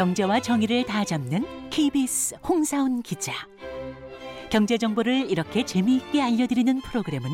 경제와 0.00 0.40
정의를 0.40 0.86
다 0.86 1.04
잡는 1.04 1.68
KBS 1.68 2.36
홍사훈 2.36 3.02
기자. 3.02 3.34
경제 4.48 4.78
정보를 4.78 5.30
이렇게 5.30 5.66
재미있게 5.66 6.22
알려드리는 6.22 6.80
프로그램은 6.80 7.28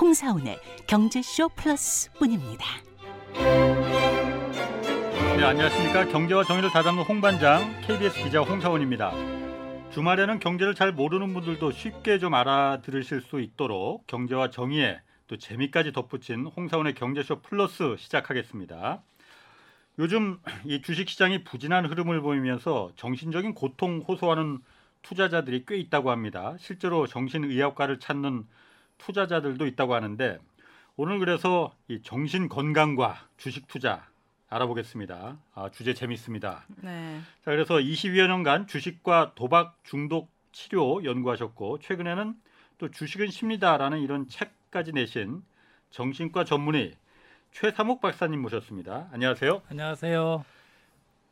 홍사훈의 0.00 0.58
경제쇼 0.86 1.50
플러스뿐입니다. 1.50 2.64
네, 5.36 5.44
안녕하십니까. 5.44 6.06
경제와 6.06 6.44
정의를 6.44 6.70
다 6.70 6.82
잡는 6.82 7.02
홍반장 7.02 7.82
KBS 7.82 8.24
기자 8.24 8.40
홍사원입니다. 8.40 9.12
주말에는 9.90 10.38
경제를 10.38 10.74
잘 10.74 10.92
모르는 10.92 11.34
분들도 11.34 11.70
쉽게 11.70 12.18
좀 12.18 12.32
알아들으실 12.32 13.20
수 13.20 13.42
있도록 13.42 14.06
경제와 14.06 14.48
정의에 14.48 15.02
또 15.26 15.36
재미까지 15.36 15.92
덧붙인 15.92 16.46
홍사원의 16.46 16.94
경제쇼 16.94 17.42
플러스 17.42 17.96
시작하겠습니다. 17.98 19.02
요즘 20.00 20.38
이 20.64 20.80
주식시장이 20.80 21.44
부진한 21.44 21.84
흐름을 21.84 22.22
보이면서 22.22 22.90
정신적인 22.96 23.52
고통 23.52 23.98
호소하는 23.98 24.60
투자자들이 25.02 25.64
꽤 25.66 25.76
있다고 25.76 26.10
합니다. 26.10 26.56
실제로 26.58 27.06
정신의학과를 27.06 28.00
찾는 28.00 28.46
투자자들도 28.96 29.66
있다고 29.66 29.94
하는데 29.94 30.38
오늘 30.96 31.18
그래서 31.18 31.74
이 31.86 32.00
정신 32.02 32.48
건강과 32.48 33.28
주식 33.36 33.68
투자 33.68 34.08
알아보겠습니다. 34.48 35.36
아, 35.54 35.70
주제 35.70 35.92
재밌습니다. 35.92 36.64
네. 36.80 37.20
자, 37.44 37.50
그래서 37.50 37.74
22여 37.74 38.26
년간 38.26 38.68
주식과 38.68 39.32
도박 39.34 39.78
중독 39.84 40.30
치료 40.50 41.04
연구하셨고 41.04 41.78
최근에는 41.80 42.34
또 42.78 42.90
주식은 42.90 43.28
쉽니다라는 43.28 44.00
이런 44.00 44.26
책까지 44.28 44.92
내신 44.92 45.42
정신과 45.90 46.44
전문의 46.44 46.94
최삼옥 47.52 48.00
박사님 48.00 48.40
모셨습니다. 48.42 49.08
안녕하세요. 49.12 49.62
안녕하세요. 49.68 50.44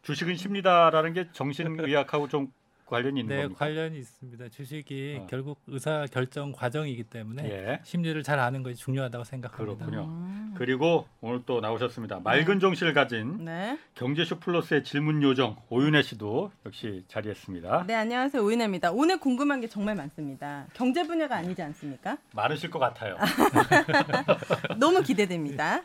주식은 0.03 0.37
쉽니다라는 0.37 1.13
게 1.13 1.29
정신의학하고 1.33 2.29
좀 2.29 2.53
관련이 2.89 3.20
있는 3.20 3.36
네, 3.36 3.42
겁니까? 3.42 3.58
관련이 3.58 3.98
있습니다. 3.98 4.48
주식이 4.48 5.19
어. 5.20 5.27
결국 5.28 5.61
의사 5.67 6.06
결정 6.11 6.53
과정이기 6.53 7.05
때문에 7.05 7.44
예. 7.44 7.81
심리를 7.84 8.20
잘 8.22 8.39
아는 8.39 8.62
것이 8.62 8.77
중요하다고 8.77 9.25
생각합니다. 9.25 9.84
그렇군요. 9.84 10.05
음. 10.08 10.55
그리고 10.56 11.06
오늘 11.20 11.42
또 11.44 11.61
나오셨습니다. 11.61 12.20
맑은 12.20 12.61
정신을 12.61 12.94
가진 12.94 13.44
네. 13.44 13.78
경제쇼 13.94 14.41
플러스의 14.41 14.84
질문 14.84 15.22
요정 15.22 15.56
오윤혜 15.69 16.03
씨도 16.03 16.50
역시 16.64 17.05
자리했습니다. 17.09 17.84
네, 17.86 17.94
안녕하세요. 17.94 18.42
오인혜입니다. 18.42 18.91
오늘 18.92 19.20
궁금한 19.20 19.61
게 19.61 19.69
정말 19.69 19.94
많습니다. 19.94 20.66
경제 20.72 21.06
분야가 21.06 21.36
아니지 21.36 21.61
않습니까? 21.62 22.16
많으실 22.33 22.70
것 22.70 22.78
같아요. 22.78 23.16
너무 24.78 25.03
기대됩니다. 25.03 25.83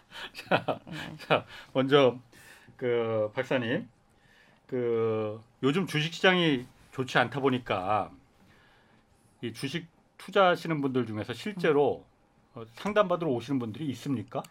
자, 1.20 1.46
먼저 1.74 2.18
그 2.78 3.30
박사님, 3.36 3.88
그 4.68 5.42
요즘 5.62 5.86
주식 5.86 6.14
시장이 6.14 6.66
좋지 6.94 7.18
않다 7.18 7.40
보니까 7.40 8.12
이 9.42 9.52
주식 9.52 9.88
투자하시는 10.18 10.80
분들 10.82 11.06
중에서 11.06 11.34
실제로 11.34 12.06
어, 12.54 12.64
상담 12.76 13.08
받으러 13.08 13.32
오시는 13.32 13.60
분들이 13.60 13.88
있습니까? 13.90 14.44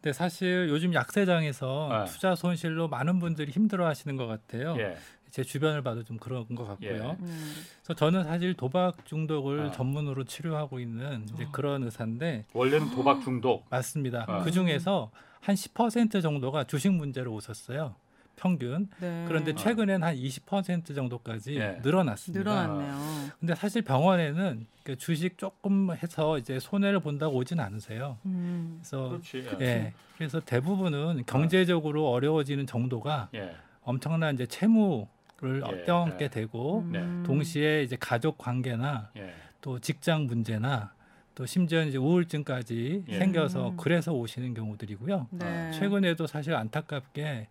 근데 0.00 0.12
사실 0.12 0.68
요즘 0.70 0.94
약세장에서 0.94 1.88
네. 1.90 2.12
투자 2.12 2.34
손실로 2.34 2.88
많은 2.88 3.18
분들이 3.18 3.50
힘들어하시는 3.50 4.16
것 4.16 4.26
같아요. 4.26 4.76
예, 4.78 4.96
제 5.30 5.42
주변을 5.42 5.82
봐도 5.82 6.04
좀 6.04 6.16
그런 6.18 6.46
것 6.54 6.64
같고요. 6.64 6.88
예. 6.88 7.16
음. 7.18 7.54
그래서 7.82 7.94
저는 7.94 8.24
사실 8.24 8.54
도박 8.54 9.04
중독을 9.04 9.66
아. 9.66 9.70
전문으로 9.72 10.24
치료하고 10.24 10.78
있는 10.78 11.26
이제 11.34 11.48
그런 11.50 11.82
의사인데 11.82 12.44
원래는 12.52 12.90
도박 12.90 13.22
중독. 13.22 13.66
맞습니다. 13.68 14.24
아. 14.28 14.42
그 14.44 14.52
중에서 14.52 15.10
한 15.40 15.56
10% 15.56 16.22
정도가 16.22 16.64
주식 16.64 16.92
문제로 16.92 17.32
오셨어요. 17.32 17.96
평균. 18.36 18.88
네. 19.00 19.24
그런데 19.26 19.54
최근엔 19.54 20.02
한 20.02 20.14
20% 20.14 20.94
정도까지 20.94 21.56
예. 21.56 21.80
늘어났습니다. 21.82 22.38
늘어났네요. 22.38 23.30
근데 23.40 23.54
사실 23.54 23.82
병원에는 23.82 24.66
그 24.84 24.96
주식 24.96 25.38
조금 25.38 25.90
해서 25.90 26.38
이제 26.38 26.60
손해를 26.60 27.00
본다고 27.00 27.36
오진 27.36 27.58
않으세요. 27.58 28.18
음. 28.26 28.78
그래서 28.80 29.08
그렇지. 29.08 29.48
예. 29.60 29.92
그래서 30.16 30.40
대부분은 30.40 31.24
경제적으로 31.26 32.08
어려워지는 32.10 32.66
정도가 32.66 33.30
예. 33.34 33.56
엄청난 33.82 34.34
이제 34.34 34.46
채무를 34.46 35.62
예, 35.72 35.84
떼어안게 35.84 36.24
예. 36.26 36.28
되고 36.28 36.86
네. 36.90 37.00
음. 37.00 37.24
동시에 37.26 37.82
이제 37.82 37.96
가족 37.98 38.38
관계나 38.38 39.10
예. 39.16 39.34
또 39.60 39.78
직장 39.78 40.26
문제나 40.26 40.92
또 41.34 41.44
심지어 41.44 41.82
이제 41.84 41.98
우울증까지 41.98 43.04
예. 43.08 43.18
생겨서 43.18 43.70
음. 43.70 43.76
그래서 43.76 44.12
오시는 44.12 44.54
경우들이고요. 44.54 45.26
네. 45.32 45.70
최근에도 45.72 46.26
사실 46.26 46.54
안타깝게 46.54 47.48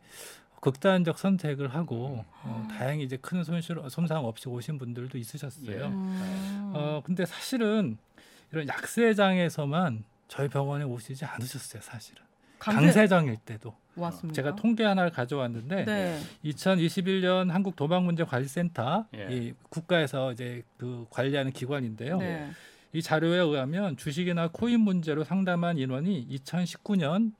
극단적 0.65 1.19
선택을 1.19 1.75
하고 1.75 2.25
음. 2.43 2.49
어, 2.49 2.67
다행히 2.71 3.03
이제 3.03 3.17
큰 3.17 3.43
손실 3.43 3.77
손상 3.89 4.25
없이 4.25 4.49
오신 4.49 4.79
분들도 4.79 5.15
있으셨어요. 5.15 5.71
예. 5.71 5.85
음. 5.85 6.71
어 6.73 7.01
근데 7.05 7.23
사실은 7.23 7.99
이런 8.51 8.67
약세장에서만 8.67 10.03
저희 10.27 10.47
병원에 10.47 10.83
오시지 10.83 11.23
않으셨어요, 11.23 11.83
사실은. 11.83 12.23
강세 12.57 12.81
강세장일 12.81 13.37
때도 13.45 13.75
왔습니다. 13.95 14.35
제가 14.35 14.55
통계 14.55 14.83
하나를 14.85 15.11
가져왔는데 15.11 15.85
네. 15.85 16.19
2021년 16.45 17.51
한국 17.51 17.75
도박문제관리센터 17.75 19.05
예. 19.17 19.27
이 19.29 19.53
국가에서 19.69 20.31
이제 20.31 20.63
그 20.77 21.05
관리하는 21.11 21.51
기관인데요. 21.51 22.17
네. 22.17 22.49
이 22.91 23.03
자료에 23.03 23.37
의하면 23.37 23.97
주식이나 23.97 24.49
코인 24.51 24.79
문제로 24.79 25.23
상담한 25.23 25.77
인원이 25.77 26.27
2019년 26.31 27.33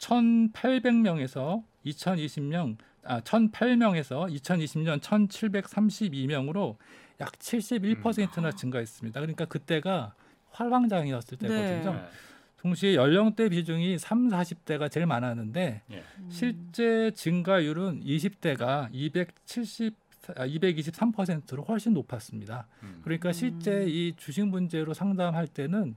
1,800명에서 0.00 1.62
2020년 1.86 2.76
아 3.04 3.20
1,008명에서 3.20 4.30
2020년 4.40 5.00
1,732명으로 5.00 6.76
약 7.20 7.32
71%나 7.32 8.52
증가했습니다. 8.52 9.20
그러니까 9.20 9.44
그때가 9.46 10.14
활황장이었을 10.50 11.38
때거든요. 11.38 11.92
네. 11.92 12.04
동시에 12.58 12.94
연령대 12.94 13.48
비중이 13.48 13.98
3, 13.98 14.28
40대가 14.28 14.90
제일 14.90 15.06
많았는데 15.06 15.82
예. 15.90 16.02
실제 16.28 17.10
증가율은 17.14 18.02
20대가 18.04 18.88
270 18.92 19.96
아, 20.36 20.46
223%로 20.46 21.62
훨씬 21.64 21.94
높았습니다. 21.94 22.66
음. 22.82 23.00
그러니까 23.02 23.32
실제 23.32 23.86
이 23.88 24.12
주식 24.16 24.46
문제로 24.46 24.92
상담할 24.92 25.46
때는 25.46 25.96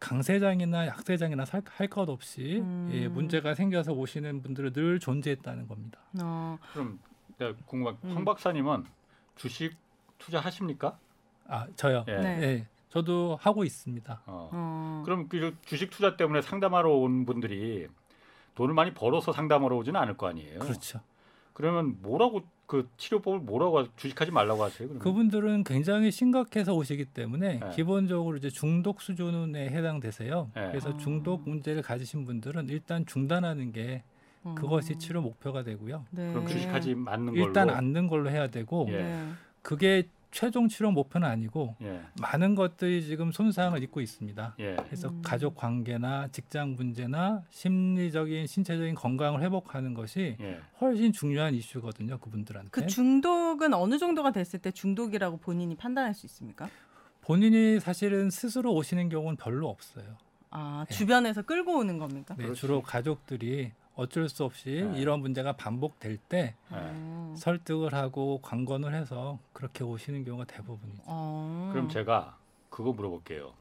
강세장이나 0.00 0.86
약세장이나 0.86 1.44
할 1.70 1.88
것 1.88 2.08
없이 2.08 2.58
음. 2.60 2.90
예, 2.92 3.08
문제가 3.08 3.54
생겨서 3.54 3.92
오시는 3.92 4.42
분들은 4.42 4.72
늘 4.72 4.98
존재했다는 5.00 5.68
겁니다. 5.68 6.00
어. 6.20 6.58
그럼 6.72 6.98
내가 7.38 7.54
궁금한 7.66 7.96
음. 8.04 8.16
황 8.16 8.24
박사님은 8.24 8.84
주식 9.36 9.74
투자하십니까? 10.18 10.98
아 11.48 11.66
저요. 11.76 12.04
예. 12.08 12.16
네. 12.18 12.42
예, 12.42 12.66
저도 12.88 13.38
하고 13.40 13.64
있습니다. 13.64 14.22
어. 14.26 14.50
어. 14.52 15.02
그럼 15.04 15.28
그 15.28 15.56
주식 15.64 15.90
투자 15.90 16.16
때문에 16.16 16.42
상담하러 16.42 16.90
온 16.90 17.24
분들이 17.24 17.86
돈을 18.54 18.74
많이 18.74 18.92
벌어서 18.94 19.32
상담하러 19.32 19.76
오지는 19.76 20.00
않을 20.00 20.16
거 20.16 20.28
아니에요. 20.28 20.58
그렇죠. 20.60 21.00
그러면 21.56 21.96
뭐라고 22.02 22.42
그 22.66 22.86
치료법을 22.98 23.38
뭐라고 23.40 23.78
하- 23.78 23.86
주식하지 23.96 24.30
말라고 24.30 24.62
하세요? 24.62 24.88
그러면? 24.88 24.98
그분들은 25.02 25.64
굉장히 25.64 26.10
심각해서 26.10 26.74
오시기 26.74 27.06
때문에 27.06 27.60
네. 27.60 27.70
기본적으로 27.74 28.36
이제 28.36 28.50
중독 28.50 29.00
수준에 29.00 29.70
해당되세요. 29.70 30.50
네. 30.54 30.68
그래서 30.68 30.90
아. 30.90 30.96
중독 30.98 31.48
문제를 31.48 31.80
가지신 31.80 32.26
분들은 32.26 32.68
일단 32.68 33.06
중단하는 33.06 33.72
게 33.72 34.02
어. 34.44 34.54
그것이 34.58 34.98
치료 34.98 35.22
목표가 35.22 35.62
되고요. 35.62 36.04
네. 36.10 36.30
그럼 36.30 36.46
주식하지 36.46 36.94
않는 37.06 37.32
걸로. 37.32 37.46
일단 37.46 37.70
앉는 37.70 38.08
걸로 38.08 38.28
해야 38.28 38.48
되고 38.48 38.86
예. 38.90 38.96
네. 39.02 39.28
그게 39.62 40.08
최종 40.36 40.68
치료 40.68 40.90
목표는 40.90 41.26
아니고 41.26 41.76
예. 41.80 42.02
많은 42.20 42.56
것들이 42.56 43.06
지금 43.06 43.32
손상을 43.32 43.82
입고 43.82 44.02
있습니다. 44.02 44.56
예. 44.58 44.76
그래서 44.84 45.08
음. 45.08 45.22
가족 45.24 45.56
관계나 45.56 46.28
직장 46.28 46.74
문제나 46.74 47.42
심리적인 47.48 48.46
신체적인 48.46 48.96
건강을 48.96 49.40
회복하는 49.40 49.94
것이 49.94 50.36
예. 50.38 50.60
훨씬 50.78 51.10
중요한 51.10 51.54
이슈거든요. 51.54 52.18
그분들한테. 52.18 52.68
그 52.70 52.86
중독은 52.86 53.72
어느 53.72 53.96
정도가 53.96 54.32
됐을 54.32 54.58
때 54.58 54.70
중독이라고 54.70 55.38
본인이 55.38 55.74
판단할 55.74 56.12
수 56.12 56.26
있습니까? 56.26 56.68
본인이 57.22 57.80
사실은 57.80 58.28
스스로 58.28 58.74
오시는 58.74 59.08
경우는 59.08 59.36
별로 59.36 59.70
없어요. 59.70 60.04
아 60.50 60.84
네. 60.86 60.94
주변에서 60.94 61.42
끌고 61.42 61.78
오는 61.78 61.96
겁니까? 61.96 62.34
네, 62.36 62.44
그렇지. 62.44 62.60
주로 62.60 62.82
가족들이 62.82 63.72
어쩔 63.96 64.28
수 64.28 64.44
없이 64.44 64.86
네. 64.92 65.00
이런 65.00 65.20
문제가 65.20 65.52
반복될 65.52 66.18
때 66.18 66.54
예. 66.70 66.76
어. 66.76 67.34
설득을 67.36 67.94
하고 67.94 68.40
관건을 68.42 68.94
해서 68.94 69.38
그렇게 69.52 69.82
오시는 69.82 70.24
경우가 70.24 70.44
대부분이죠. 70.44 71.02
어. 71.06 71.70
그럼 71.72 71.88
제가 71.88 72.36
그거 72.70 72.92
물어볼게요. 72.92 73.52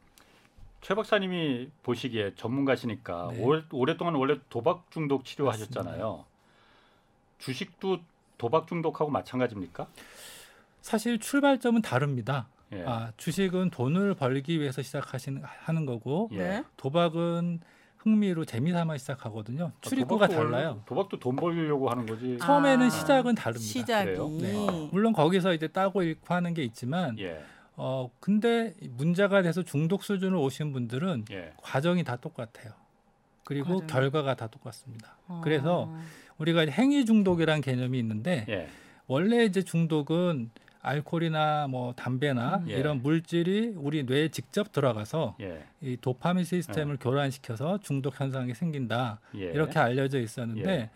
최 0.81 0.93
박사님이 0.93 1.71
보시기에 1.81 2.35
전문가시니까 2.35 3.29
네. 3.31 3.43
올, 3.43 3.65
오랫동안 3.71 4.15
원래 4.15 4.37
도박 4.49 4.91
중독 4.91 5.25
치료하셨잖아요. 5.25 6.25
주식도 7.39 7.99
도박 8.37 8.67
중독하고 8.67 9.09
마찬가지입니까? 9.09 9.87
사실 10.81 11.19
출발점은 11.19 11.81
다릅니다. 11.81 12.47
예. 12.73 12.83
아, 12.85 13.11
주식은 13.17 13.69
돈을 13.69 14.15
벌기 14.15 14.59
위해서 14.59 14.81
시작하시는 14.81 15.41
하는 15.43 15.85
거고 15.85 16.29
예. 16.33 16.37
네. 16.37 16.63
도박은 16.77 17.61
흥미로 18.09 18.45
재미삼아 18.45 18.97
시작하거든요. 18.99 19.71
출입구가 19.81 20.25
아, 20.25 20.27
도박도 20.27 20.49
달라요. 20.51 20.67
원래- 20.69 20.81
도박도 20.85 21.19
돈 21.19 21.35
벌려고 21.35 21.89
하는 21.89 22.05
거지. 22.05 22.37
아. 22.39 22.45
처음에는 22.45 22.89
시작은 22.91 23.33
다릅니다. 23.33 23.65
시작이. 23.65 24.05
그래요? 24.11 24.29
네. 24.29 24.89
물론 24.91 25.11
거기서 25.11 25.53
이제 25.55 25.67
따고 25.67 26.03
읽고 26.03 26.31
하는 26.31 26.53
게 26.53 26.63
있지만 26.63 27.17
예, 27.17 27.41
어 27.75 28.11
근데 28.19 28.75
문제가 28.91 29.41
돼서 29.41 29.63
중독 29.63 30.03
수준으로 30.03 30.39
오신 30.43 30.71
분들은 30.71 31.25
예, 31.31 31.53
과정이 31.63 32.03
다 32.03 32.15
똑같아요. 32.15 32.73
그리고 33.43 33.79
과정이? 33.79 33.87
결과가 33.87 34.35
다 34.35 34.47
똑같습니다. 34.47 35.17
어. 35.27 35.41
그래서 35.43 35.91
우리가 36.37 36.61
행위 36.69 37.05
중독이라는 37.05 37.61
개념이 37.61 37.97
있는데 37.97 38.45
예, 38.49 38.67
원래 39.07 39.45
이제 39.45 39.63
중독은 39.63 40.51
알코올이나 40.85 41.67
뭐 41.67 41.93
담배나 41.93 42.57
음. 42.57 42.69
예. 42.69 42.75
이런 42.75 43.01
물질이 43.01 43.73
우리 43.75 44.03
뇌에 44.03 44.29
직접 44.29 44.71
들어가서 44.71 45.35
예, 45.41 45.63
이 45.81 45.97
도파민 45.99 46.43
시스템을 46.43 46.97
교란시켜서 46.97 47.79
중독 47.79 48.19
현상이 48.19 48.53
생긴다 48.53 49.19
예. 49.35 49.45
이렇게 49.45 49.79
알려져 49.79 50.19
있었는데 50.19 50.69
예. 50.69 50.89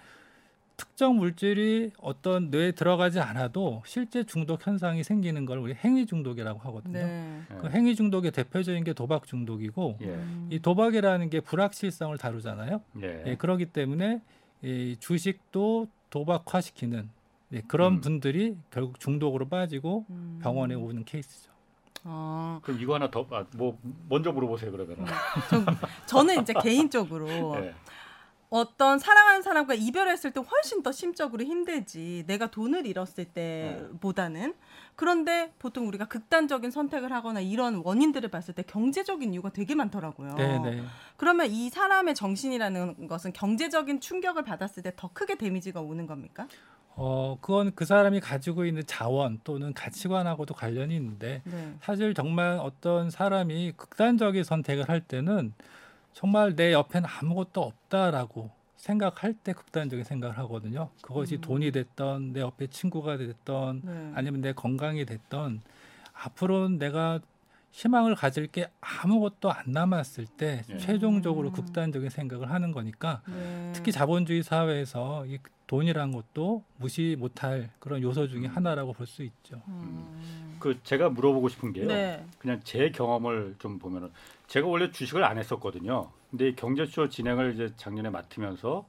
특정 0.77 1.17
물질이 1.17 1.91
어떤 1.99 2.51
뇌에 2.51 2.71
들어가지 2.71 3.19
않아도 3.19 3.83
실제 3.85 4.23
중독 4.23 4.65
현상이 4.65 5.03
생기는 5.03 5.45
걸 5.45 5.57
우리 5.57 5.73
행위 5.73 6.05
중독이라고 6.05 6.59
하거든요. 6.59 6.99
네. 6.99 7.41
예. 7.51 7.55
그 7.57 7.69
행위 7.69 7.95
중독의 7.95 8.31
대표적인 8.31 8.85
게 8.85 8.93
도박 8.93 9.25
중독이고 9.25 9.97
예, 10.01 10.05
음. 10.05 10.47
이 10.51 10.59
도박이라는 10.59 11.29
게 11.29 11.41
불확실성을 11.41 12.17
다루잖아요. 12.17 12.81
예, 13.01 13.23
예, 13.25 13.35
그렇기 13.35 13.65
때문에 13.67 14.21
이 14.61 14.95
주식도 14.99 15.87
도박화시키는 16.09 17.09
예, 17.53 17.61
그런 17.61 17.93
음. 17.93 18.01
분들이 18.01 18.57
결국 18.71 18.99
중독으로 18.99 19.49
빠지고 19.49 20.05
음. 20.09 20.39
병원에 20.41 20.75
오는 20.75 21.03
케이스죠. 21.03 21.49
어. 22.03 22.59
그럼 22.63 22.79
이거 22.79 22.95
하나 22.95 23.09
더, 23.11 23.25
아, 23.31 23.45
뭐 23.55 23.77
먼저 24.07 24.31
물어보세요 24.31 24.71
그러면. 24.71 25.05
전, 25.49 25.65
저는 26.05 26.41
이제 26.41 26.53
개인적으로 26.61 27.27
예, 27.59 27.73
어떤 28.49 28.97
사랑하는 28.97 29.41
사람과 29.41 29.73
이별했을 29.73 30.31
때 30.31 30.39
훨씬 30.39 30.81
더 30.81 30.91
심적으로 30.91 31.43
힘들지. 31.43 32.23
내가 32.25 32.49
돈을 32.49 32.85
잃었을 32.85 33.25
때보다는. 33.25 34.55
그런데 34.99 35.53
보통 35.59 35.87
우리가 35.87 36.09
극단적인 36.09 36.71
선택을 36.71 37.13
하거나 37.13 37.39
이런 37.39 37.81
원인들을 37.85 38.27
봤을 38.31 38.53
때 38.53 38.63
경제적인 38.63 39.33
이유가 39.33 39.49
되게 39.49 39.73
많더라고요. 39.73 40.35
네, 40.35 40.59
네. 40.59 40.83
그러면 41.15 41.49
이 41.49 41.69
사람의 41.69 42.15
정신이라는 42.15 43.07
것은 43.07 43.31
경제적인 43.31 44.01
충격을 44.01 44.43
받았을 44.43 44.83
때 44.83 44.91
더 44.97 45.09
크게 45.13 45.37
데미지가 45.37 45.79
오는 45.79 46.05
겁니까? 46.05 46.49
어, 46.97 47.37
그건 47.39 47.71
그 47.75 47.85
사람이 47.85 48.19
가지고 48.19 48.65
있는 48.65 48.83
자원 48.85 49.39
또는 49.45 49.73
가치관하고도 49.73 50.53
관련이 50.53 50.93
있는데 50.97 51.43
네. 51.45 51.75
사실 51.81 52.13
정말 52.13 52.59
어떤 52.61 53.09
사람이 53.09 53.75
극단적인 53.77 54.43
선택을 54.43 54.89
할 54.89 54.99
때는 54.99 55.53
정말 56.11 56.57
내 56.57 56.73
옆에는 56.73 57.07
아무것도 57.09 57.61
없다라고 57.61 58.51
생각할 58.79 59.33
때 59.33 59.51
극단적인 59.53 60.05
생각을 60.05 60.37
하거든요. 60.39 60.89
그것이 61.01 61.35
음. 61.35 61.41
돈이 61.41 61.71
됐던 61.71 62.31
내 62.33 62.39
옆에 62.39 62.67
친구가 62.67 63.17
됐던 63.17 63.81
네. 63.83 64.11
아니면 64.15 64.39
내 64.41 64.53
건강이 64.53 65.05
됐던 65.05 65.61
앞으로는 66.13 66.79
내가 66.79 67.19
희망을 67.71 68.15
가질 68.15 68.47
게 68.47 68.67
아무것도 68.81 69.51
안 69.51 69.63
남았을 69.67 70.25
때 70.25 70.63
예. 70.69 70.77
최종적으로 70.77 71.49
음. 71.49 71.53
극단적인 71.53 72.09
생각을 72.09 72.49
하는 72.51 72.71
거니까 72.71 73.21
네. 73.27 73.71
특히 73.75 73.91
자본주의 73.91 74.41
사회에서 74.43 75.25
이 75.27 75.37
돈이란 75.67 76.11
것도 76.13 76.63
무시 76.77 77.15
못할 77.19 77.69
그런 77.79 78.01
요소 78.01 78.27
중에 78.29 78.47
음. 78.47 78.55
하나라고 78.55 78.93
볼 78.93 79.05
수 79.05 79.23
있죠. 79.23 79.61
음. 79.67 80.55
그 80.57 80.79
제가 80.83 81.09
물어보고 81.09 81.49
싶은 81.49 81.73
게요. 81.73 81.87
네. 81.87 82.25
그냥 82.39 82.59
제 82.63 82.89
경험을 82.89 83.55
좀 83.59 83.77
보면은 83.77 84.09
제가 84.47 84.67
원래 84.67 84.89
주식을 84.89 85.23
안 85.23 85.37
했었거든요. 85.37 86.09
근데 86.29 86.49
이 86.49 86.55
경제쇼 86.55 87.09
진행을 87.09 87.53
이제 87.55 87.73
작년에 87.75 88.09
맡으면서 88.09 88.85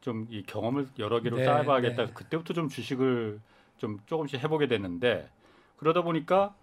좀 0.00 0.26
이 0.30 0.42
경험을 0.46 0.88
여러 0.98 1.20
개로 1.20 1.36
네, 1.36 1.44
쌓아봐야겠다. 1.44 2.06
네. 2.06 2.12
그때부터 2.14 2.54
좀 2.54 2.68
주식을 2.68 3.38
좀 3.76 3.98
조금씩 4.06 4.42
해보게 4.42 4.66
됐는데 4.66 5.28
그러다 5.76 6.02
보니까 6.02 6.54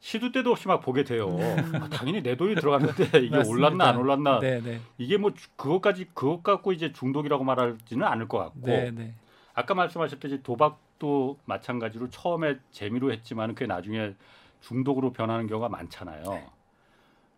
시도 0.00 0.30
때도 0.32 0.50
없이 0.50 0.68
막 0.68 0.80
보게 0.80 1.04
돼요. 1.04 1.28
음. 1.28 1.74
아, 1.76 1.88
당연히 1.88 2.22
내 2.22 2.36
돈이 2.36 2.54
들어갔는데 2.56 3.18
이게. 3.20 3.36
올랐나 3.48 3.86
안 3.88 3.96
올랐나 3.96 4.40
네, 4.40 4.60
네, 4.60 4.80
이게 4.98 5.16
뭐 5.16 5.32
주- 5.32 5.48
그것까지 5.56 6.08
그것 6.12 6.42
갖고 6.42 6.72
이제 6.72 6.92
중독이라고 6.92 7.44
말하지는 7.44 8.06
않을 8.06 8.28
것 8.28 8.38
같고 8.38 8.60
네, 8.66 8.90
네. 8.90 9.14
아까 9.54 9.74
말씀하셨듯이 9.74 10.42
도박도 10.42 11.38
마찬가지로 11.46 12.10
처음에 12.10 12.58
재미로 12.72 13.12
했지만 13.12 13.54
그게 13.54 13.66
나중에 13.66 14.14
중독으로 14.60 15.12
변하는 15.12 15.46
경우가 15.46 15.68
많잖아요. 15.68 16.22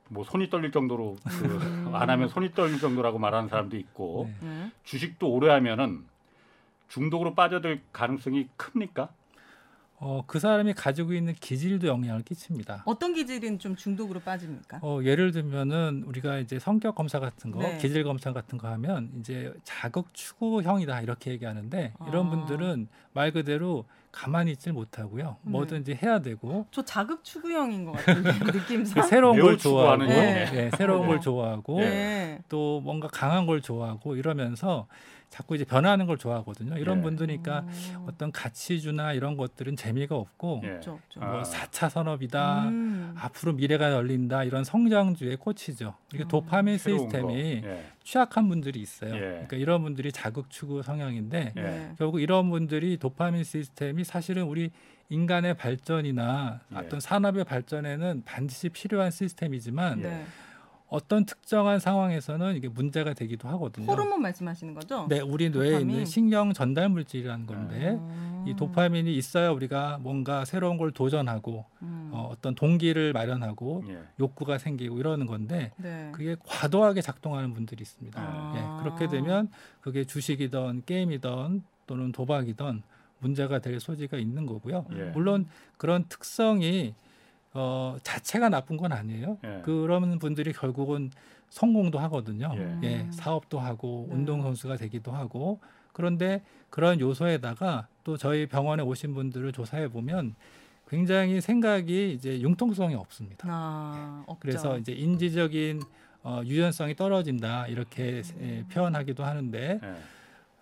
뭐 0.08 0.24
손이 0.24 0.50
떨릴 0.50 0.70
정도로 0.72 1.16
그 1.24 1.90
안 1.94 2.10
하면 2.10 2.28
손이 2.28 2.52
떨릴 2.54 2.78
정도라고 2.78 3.18
말하는 3.18 3.48
사람도 3.48 3.76
있고 3.76 4.30
네. 4.40 4.48
네. 4.48 4.70
주식도 4.84 5.30
오래 5.30 5.50
하면은 5.50 6.04
중독으로 6.88 7.34
빠져들 7.34 7.80
가능성이 7.92 8.48
큽니까? 8.56 9.08
어, 10.06 10.22
그 10.26 10.38
사람이 10.38 10.74
가지고 10.74 11.14
있는 11.14 11.32
기질도 11.32 11.86
영향을 11.86 12.20
끼칩니다. 12.24 12.82
어떤 12.84 13.14
기질은 13.14 13.58
좀 13.58 13.74
중독으로 13.74 14.20
빠집니까? 14.20 14.80
어, 14.82 15.00
예를 15.02 15.32
들면은 15.32 16.04
우리가 16.06 16.40
이제 16.40 16.58
성격 16.58 16.94
검사 16.94 17.18
같은 17.20 17.50
거, 17.50 17.60
네. 17.60 17.78
기질 17.78 18.04
검사 18.04 18.34
같은 18.34 18.58
거 18.58 18.68
하면 18.68 19.10
이제 19.18 19.54
자극 19.64 20.12
추구형이다 20.12 21.00
이렇게 21.00 21.30
얘기하는데 21.30 21.94
이런 22.06 22.26
아. 22.26 22.30
분들은 22.30 22.88
말 23.14 23.32
그대로 23.32 23.86
가만히 24.12 24.52
있질 24.52 24.74
못하고요. 24.74 25.38
네. 25.40 25.50
뭐든지 25.50 25.98
해야 26.02 26.18
되고 26.20 26.66
저 26.70 26.84
자극 26.84 27.24
추구형인 27.24 27.86
것 27.86 27.92
같은데 27.92 28.32
느낌상. 28.44 29.04
새로운 29.04 29.36
매우 29.36 29.46
걸 29.46 29.56
좋아하고, 29.58 30.04
추구하는 30.04 30.08
네. 30.08 30.50
예, 30.52 30.70
새로운 30.76 31.04
어. 31.04 31.06
걸 31.08 31.20
좋아하고 31.22 31.80
네. 31.80 32.40
또 32.50 32.82
뭔가 32.82 33.08
강한 33.08 33.46
걸 33.46 33.62
좋아하고 33.62 34.16
이러면서 34.16 34.86
자꾸 35.30 35.56
이제 35.56 35.64
변하는 35.64 36.06
걸 36.06 36.16
좋아하거든요. 36.16 36.78
이런 36.78 36.98
예. 36.98 37.02
분들이니까 37.02 37.60
음. 37.60 38.04
어떤 38.08 38.30
가치주나 38.30 39.14
이런 39.14 39.36
것들은 39.36 39.76
재미가 39.76 40.14
없고 40.14 40.62
예. 40.64 40.80
아. 41.18 41.26
뭐 41.26 41.42
4차 41.42 41.90
산업이다. 41.90 42.68
음. 42.68 43.14
앞으로 43.18 43.54
미래가 43.54 43.92
열린다 43.92 44.44
이런 44.44 44.62
성장주에 44.62 45.36
꽂히죠. 45.36 45.94
이게 46.12 46.24
음. 46.24 46.28
도파민. 46.28 46.78
시스템이 46.78 47.62
예. 47.64 47.84
취약한 48.04 48.48
분들이 48.48 48.80
있어요. 48.80 49.14
예. 49.14 49.18
그러니까 49.18 49.56
이런 49.56 49.82
분들이 49.82 50.12
자극 50.12 50.50
추구 50.50 50.82
성향인데 50.82 51.52
예. 51.56 51.60
네. 51.60 51.94
결국 51.98 52.20
이런 52.20 52.50
분들이 52.50 52.96
도파민 52.96 53.44
시스템이 53.44 54.04
사실은 54.04 54.44
우리 54.44 54.70
인간의 55.08 55.54
발전이나 55.56 56.60
예. 56.72 56.76
어떤 56.76 57.00
산업의 57.00 57.44
발전에는 57.44 58.22
반드시 58.24 58.68
필요한 58.68 59.10
시스템이지만 59.10 59.98
예. 60.00 60.02
네. 60.02 60.26
어떤 60.88 61.24
특정한 61.24 61.80
상황에서는 61.80 62.56
이게 62.56 62.68
문제가 62.68 63.14
되기도 63.14 63.48
하거든요. 63.48 63.90
호르몬 63.90 64.22
말씀하시는 64.22 64.74
거죠? 64.74 65.06
네, 65.08 65.20
우리 65.20 65.50
뇌에 65.50 65.70
도파민. 65.72 65.90
있는 65.90 66.04
신경 66.04 66.52
전달 66.52 66.88
물질이라는 66.88 67.46
건데 67.46 67.90
음. 67.92 68.44
이 68.46 68.54
도파민이 68.54 69.16
있어야 69.16 69.50
우리가 69.50 69.98
뭔가 70.02 70.44
새로운 70.44 70.76
걸 70.76 70.92
도전하고 70.92 71.64
음. 71.82 72.10
어, 72.12 72.28
어떤 72.30 72.54
동기를 72.54 73.12
마련하고 73.14 73.84
예. 73.88 73.98
욕구가 74.20 74.58
생기고 74.58 74.98
이러는 74.98 75.26
건데 75.26 75.72
네. 75.78 76.10
그게 76.12 76.36
과도하게 76.44 77.00
작동하는 77.00 77.54
분들이 77.54 77.80
있습니다. 77.82 78.20
아. 78.20 78.52
예, 78.54 78.82
그렇게 78.82 79.08
되면 79.08 79.48
그게 79.80 80.04
주식이든 80.04 80.82
게임이든 80.84 81.62
또는 81.86 82.12
도박이든 82.12 82.82
문제가 83.20 83.58
될 83.58 83.80
소지가 83.80 84.18
있는 84.18 84.44
거고요. 84.44 84.84
예. 84.92 85.04
물론 85.14 85.46
그런 85.78 86.04
특성이 86.08 86.94
어, 87.54 87.96
자체가 88.02 88.48
나쁜 88.48 88.76
건 88.76 88.92
아니에요. 88.92 89.38
예. 89.44 89.62
그런 89.64 90.18
분들이 90.18 90.52
결국은 90.52 91.10
성공도 91.48 92.00
하거든요. 92.00 92.52
예. 92.56 92.78
예, 92.82 93.06
사업도 93.12 93.60
하고 93.60 94.06
네. 94.08 94.16
운동 94.16 94.42
선수가 94.42 94.76
되기도 94.76 95.12
하고 95.12 95.60
그런데 95.92 96.42
그런 96.68 96.98
요소에다가 96.98 97.86
또 98.02 98.16
저희 98.16 98.46
병원에 98.46 98.82
오신 98.82 99.14
분들을 99.14 99.52
조사해 99.52 99.88
보면 99.88 100.34
굉장히 100.88 101.40
생각이 101.40 102.12
이제 102.12 102.40
융통성이 102.40 102.96
없습니다. 102.96 103.46
아. 103.48 104.24
그래서 104.40 104.76
이제 104.76 104.92
인지적인 104.92 105.80
어, 106.24 106.40
유연성이 106.44 106.96
떨어진다 106.96 107.68
이렇게 107.68 108.22
음. 108.36 108.40
예, 108.68 108.74
표현하기도 108.74 109.24
하는데 109.24 109.80
예. 109.82 109.94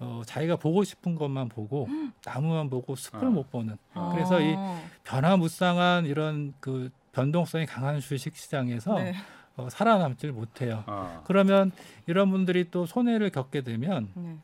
어, 0.03 0.23
자기가 0.27 0.57
보고 0.57 0.83
싶은 0.83 1.15
것만 1.15 1.49
보고 1.49 1.89
나무만 2.27 2.69
보고 2.69 2.97
숲을 2.97 3.29
어. 3.29 3.31
못 3.31 3.51
보는 3.53 3.79
아. 3.95 4.11
그래서 4.13 4.41
이 4.41 4.57
변화무쌍한 5.05 6.07
이런 6.07 6.53
그 6.59 6.91
변동성이 7.13 7.67
강한 7.67 8.01
주식 8.01 8.37
시장에서 8.37 8.95
네. 8.97 9.15
어, 9.57 9.69
살아남질 9.71 10.33
못해요. 10.33 10.83
어. 10.89 11.23
그러면 11.25 11.71
이런 12.07 12.31
분들이 12.31 12.69
또 12.71 12.85
손해를 12.85 13.31
겪게 13.31 13.61
되면 13.61 14.09
네. 14.15 14.37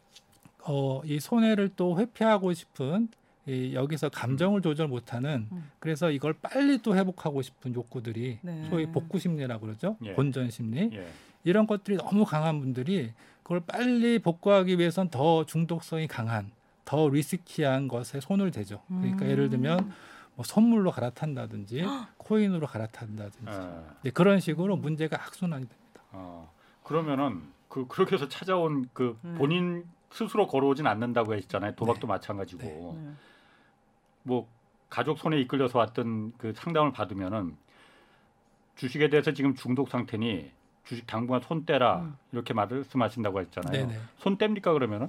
어, 0.65 1.01
이 1.05 1.19
손해를 1.19 1.71
또 1.75 1.99
회피하고 1.99 2.53
싶은 2.53 3.09
이 3.47 3.75
여기서 3.75 4.11
감정을 4.11 4.61
조절 4.61 4.87
못하는 4.87 5.49
음. 5.51 5.71
그래서 5.81 6.11
이걸 6.11 6.35
빨리 6.35 6.79
또 6.83 6.95
회복하고 6.95 7.43
싶은 7.43 7.75
욕구들이 7.75 8.39
네. 8.43 8.67
소위 8.69 8.87
복구 8.87 9.19
심리라고 9.19 9.67
그러죠. 9.67 9.97
예. 10.05 10.13
본전 10.13 10.51
심리. 10.51 10.91
예. 10.93 11.09
이런 11.45 11.67
것들이 11.67 11.97
너무 11.97 12.25
강한 12.25 12.61
분들이 12.61 13.13
그걸 13.49 13.61
빨리 13.61 14.19
복구하기 14.19 14.79
위해선 14.79 15.09
더 15.09 15.47
중독성이 15.47 16.07
강한 16.07 16.53
더 16.85 17.09
리스키한 17.09 17.89
것에 17.89 18.21
손을 18.21 18.51
대죠. 18.51 18.83
그러니까 18.89 19.25
음. 19.25 19.31
예를 19.31 19.49
들면 19.49 19.91
뭐 20.35 20.45
선물로 20.45 20.91
갈아탄다든지 20.91 21.83
코인으로 22.19 22.67
갈아탄다든지 22.67 23.51
예. 23.51 23.85
네, 24.03 24.11
그런 24.11 24.39
식으로 24.39 24.77
문제가 24.77 25.17
악순환이 25.17 25.67
됩니다. 25.67 26.03
어, 26.13 26.53
그러면은 26.83 27.43
그 27.71 27.87
그렇게 27.87 28.17
해서 28.17 28.29
찾아온 28.29 28.91
그 28.93 29.19
음. 29.25 29.37
본인 29.39 29.87
스스로 30.11 30.47
걸어오진 30.47 30.87
않는다고 30.87 31.35
했잖아요. 31.35 31.75
도박도 31.75 32.07
마찬가지고 32.07 32.63
네. 32.63 33.13
뭐 34.25 34.47
가족 34.91 35.19
손에 35.19 35.41
이끌려서 35.41 35.79
왔던 35.79 36.35
그 36.37 36.53
상담을 36.55 36.93
받으면은 36.93 37.57
주식에 38.77 39.09
대해서 39.09 39.33
지금 39.33 39.55
중독 39.55 39.89
상태니 39.89 40.58
주식 40.89 41.07
당분간 41.07 41.43
손 41.47 41.67
떼라 41.67 41.97
음. 41.99 42.17
이렇게 42.33 42.55
말씀하신다고 42.55 43.41
했잖아요. 43.41 43.87
네네. 43.87 44.01
손 44.19 44.39
뗍니까 44.39 44.73
그러면은 44.73 45.09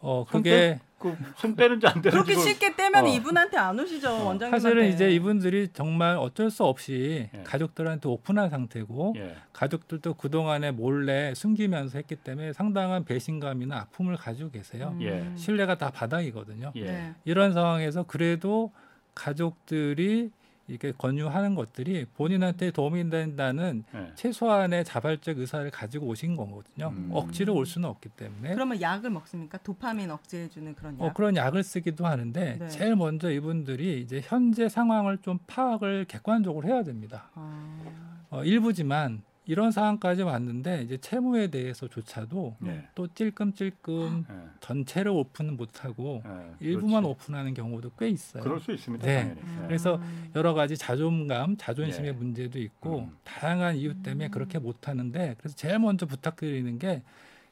어손 0.00 0.26
그게 0.42 0.78
그손 0.98 1.54
떼는지 1.56 1.86
안 1.86 1.94
떼는지 1.94 2.10
그렇게 2.10 2.34
그걸- 2.34 2.48
쉽게 2.48 2.74
떼면 2.76 3.04
어. 3.04 3.08
이분한테 3.08 3.56
안 3.58 3.78
오시죠 3.78 4.08
원장님한테. 4.10 4.58
사실은 4.60 4.88
이제 4.88 5.10
이분들이 5.10 5.68
정말 5.72 6.16
어쩔 6.16 6.50
수 6.50 6.64
없이 6.64 7.28
예. 7.34 7.42
가족들한테 7.42 8.08
오픈한 8.08 8.48
상태고 8.48 9.14
예. 9.18 9.36
가족들도 9.52 10.14
그 10.14 10.30
동안에 10.30 10.70
몰래 10.70 11.34
숨기면서 11.34 11.98
했기 11.98 12.16
때문에 12.16 12.52
상당한 12.52 13.04
배신감이나 13.04 13.76
아픔을 13.76 14.16
가지고 14.16 14.50
계세요. 14.50 14.92
음. 14.94 15.02
예. 15.02 15.36
신뢰가 15.36 15.76
다 15.78 15.90
바닥이거든요. 15.90 16.72
예. 16.76 16.84
네. 16.84 17.14
이런 17.24 17.52
상황에서 17.52 18.04
그래도 18.04 18.72
가족들이 19.14 20.30
이렇게 20.68 20.92
권유하는 20.92 21.54
것들이 21.54 22.04
본인한테 22.14 22.70
도움이 22.70 23.08
된다는 23.10 23.84
예. 23.94 24.12
최소한의 24.14 24.84
자발적 24.84 25.38
의사를 25.38 25.68
가지고 25.70 26.06
오신 26.06 26.36
거거든요. 26.36 26.88
음. 26.88 27.08
억지로 27.12 27.54
올 27.54 27.66
수는 27.66 27.88
없기 27.88 28.10
때문에 28.10 28.54
그러면 28.54 28.80
약을 28.80 29.10
먹습니까? 29.10 29.58
도파민 29.58 30.10
억제해주는 30.10 30.74
그런 30.74 30.98
약. 31.00 31.04
어, 31.04 31.12
그런 31.14 31.36
약을 31.36 31.62
쓰기도 31.62 32.06
하는데 32.06 32.56
네. 32.58 32.68
제일 32.68 32.96
먼저 32.96 33.30
이분들이 33.30 34.00
이제 34.00 34.20
현재 34.22 34.68
상황을 34.68 35.18
좀 35.18 35.38
파악을 35.46 36.04
객관적으로 36.04 36.68
해야 36.68 36.82
됩니다. 36.84 37.30
아. 37.34 38.26
어, 38.30 38.44
일부지만 38.44 39.22
이런 39.48 39.70
상황까지 39.70 40.22
왔는데 40.22 40.82
이제 40.82 40.98
채무에 40.98 41.48
대해서조차도 41.48 42.56
예. 42.66 42.86
또 42.94 43.08
찔끔찔끔 43.08 44.26
예. 44.28 44.34
전체를 44.60 45.10
오픈은 45.10 45.56
못하고 45.56 46.22
예. 46.26 46.54
일부만 46.60 47.02
그렇지. 47.02 47.06
오픈하는 47.08 47.54
경우도 47.54 47.92
꽤 47.98 48.10
있어요. 48.10 48.42
그럴 48.42 48.60
수 48.60 48.72
있습니다. 48.72 49.06
네. 49.06 49.20
당연히. 49.20 49.40
예. 49.40 49.66
그래서 49.66 49.96
음. 49.96 50.30
여러 50.36 50.52
가지 50.52 50.76
자존감, 50.76 51.56
자존심의 51.56 52.08
예. 52.08 52.12
문제도 52.12 52.58
있고 52.58 52.98
음. 52.98 53.16
다양한 53.24 53.76
이유 53.76 53.94
때문에 54.02 54.28
그렇게 54.28 54.58
못하는데 54.58 55.36
그래서 55.38 55.56
제일 55.56 55.78
먼저 55.78 56.04
부탁드리는 56.04 56.78
게 56.78 57.02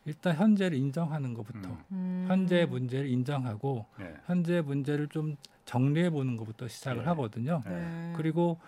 일단 0.04 0.36
현재를 0.36 0.76
인정하는 0.76 1.32
것부터 1.32 1.70
음. 1.70 1.78
음. 1.92 2.24
현재 2.28 2.66
문제를 2.66 3.08
인정하고 3.08 3.86
예. 4.00 4.14
현재 4.26 4.60
문제를 4.60 5.08
좀 5.08 5.38
정리해 5.64 6.10
보는 6.10 6.36
것부터 6.36 6.68
시작을 6.68 7.04
예. 7.04 7.06
하거든요. 7.06 7.62
네. 7.64 8.12
그리고 8.18 8.60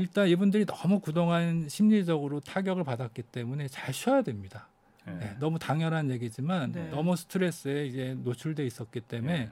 일단 0.00 0.28
이분들이 0.28 0.64
너무 0.64 1.00
그동안 1.00 1.68
심리적으로 1.68 2.40
타격을 2.40 2.84
받았기 2.84 3.22
때문에 3.22 3.68
잘 3.68 3.92
쉬어야 3.92 4.22
됩니다. 4.22 4.68
예. 5.06 5.12
네, 5.12 5.36
너무 5.38 5.58
당연한 5.58 6.10
얘기지만 6.10 6.72
네. 6.72 6.88
너무 6.90 7.16
스트레스에 7.16 7.86
이제 7.86 8.16
노출돼 8.22 8.64
있었기 8.66 9.00
때문에 9.00 9.32
예. 9.32 9.50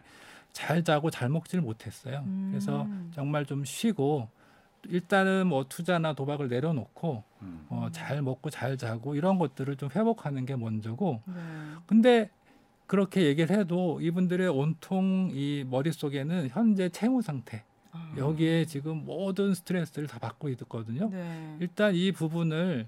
잘 0.52 0.82
자고 0.82 1.10
잘 1.10 1.28
먹지를 1.28 1.62
못했어요. 1.62 2.22
음. 2.26 2.48
그래서 2.50 2.86
정말 3.12 3.44
좀 3.44 3.64
쉬고 3.64 4.28
일단은 4.86 5.46
뭐 5.46 5.66
투자나 5.68 6.14
도박을 6.14 6.48
내려놓고 6.48 7.24
음. 7.42 7.66
어, 7.68 7.88
잘 7.92 8.22
먹고 8.22 8.50
잘 8.50 8.76
자고 8.76 9.14
이런 9.14 9.38
것들을 9.38 9.76
좀 9.76 9.90
회복하는 9.94 10.46
게 10.46 10.56
먼저고 10.56 11.22
네. 11.26 11.34
근데 11.86 12.30
그렇게 12.86 13.26
얘기를 13.26 13.56
해도 13.56 14.00
이분들의 14.00 14.48
온통 14.48 15.30
이 15.32 15.64
머릿속에는 15.68 16.48
현재 16.48 16.88
채무 16.88 17.20
상태 17.20 17.64
아. 17.92 18.14
여기에 18.16 18.66
지금 18.66 19.04
모든 19.04 19.54
스트레스를 19.54 20.08
다 20.08 20.18
받고 20.18 20.48
있거든요. 20.50 21.08
네. 21.10 21.56
일단 21.60 21.94
이 21.94 22.12
부분을 22.12 22.86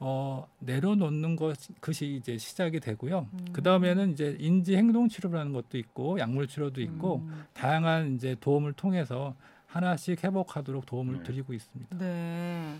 어, 0.00 0.46
내려놓는 0.58 1.36
것 1.36 1.56
것이 1.80 2.16
이제 2.16 2.36
시작이 2.36 2.80
되고요. 2.80 3.28
음. 3.32 3.44
그 3.52 3.62
다음에는 3.62 4.12
이제 4.12 4.36
인지 4.38 4.76
행동 4.76 5.08
치료라는 5.08 5.52
것도 5.52 5.78
있고 5.78 6.18
약물 6.18 6.48
치료도 6.48 6.80
있고 6.82 7.16
음. 7.16 7.44
다양한 7.52 8.16
이제 8.16 8.36
도움을 8.40 8.72
통해서 8.72 9.34
하나씩 9.66 10.22
회복하도록 10.22 10.86
도움을 10.86 11.18
네. 11.18 11.22
드리고 11.22 11.52
있습니다. 11.52 11.98
네. 11.98 12.76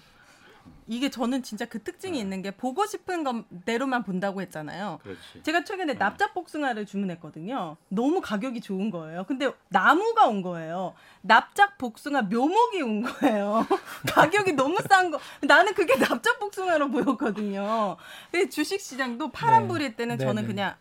이게 0.87 1.11
저는 1.11 1.43
진짜 1.43 1.65
그 1.65 1.83
특징이 1.83 2.19
있는 2.19 2.43
게 2.43 2.51
보고 2.51 2.85
싶은 2.87 3.25
것대로만 3.25 4.03
본다고 4.03 4.41
했잖아요. 4.43 4.99
그렇지. 5.03 5.43
제가 5.43 5.65
최근에 5.65 5.95
음. 5.95 5.99
납작 5.99 6.35
복숭아를 6.35 6.87
주문했거든요. 6.87 7.77
너무 7.89 8.21
가격이 8.21 8.61
좋은 8.61 8.91
거예요. 8.91 9.25
근데 9.27 9.51
나무가 9.69 10.27
온 10.27 10.43
거예요. 10.43 10.95
납작 11.23 11.79
복숭아 11.79 12.23
묘목이 12.23 12.83
온 12.83 13.03
거예요. 13.03 13.67
가격이 14.13 14.53
너무 14.53 14.79
싼 14.89 15.11
거. 15.11 15.19
나는 15.41 15.75
그게 15.75 15.97
납작 15.97 16.39
복숭아로 16.39 16.91
보였거든요. 16.91 17.97
근데 18.31 18.49
주식 18.51 18.81
시장도 18.81 19.31
파란 19.31 19.63
네. 19.63 19.69
불일 19.69 19.97
때는 19.97 20.19
네, 20.19 20.25
저는 20.25 20.43
네. 20.43 20.49
그냥 20.49 20.75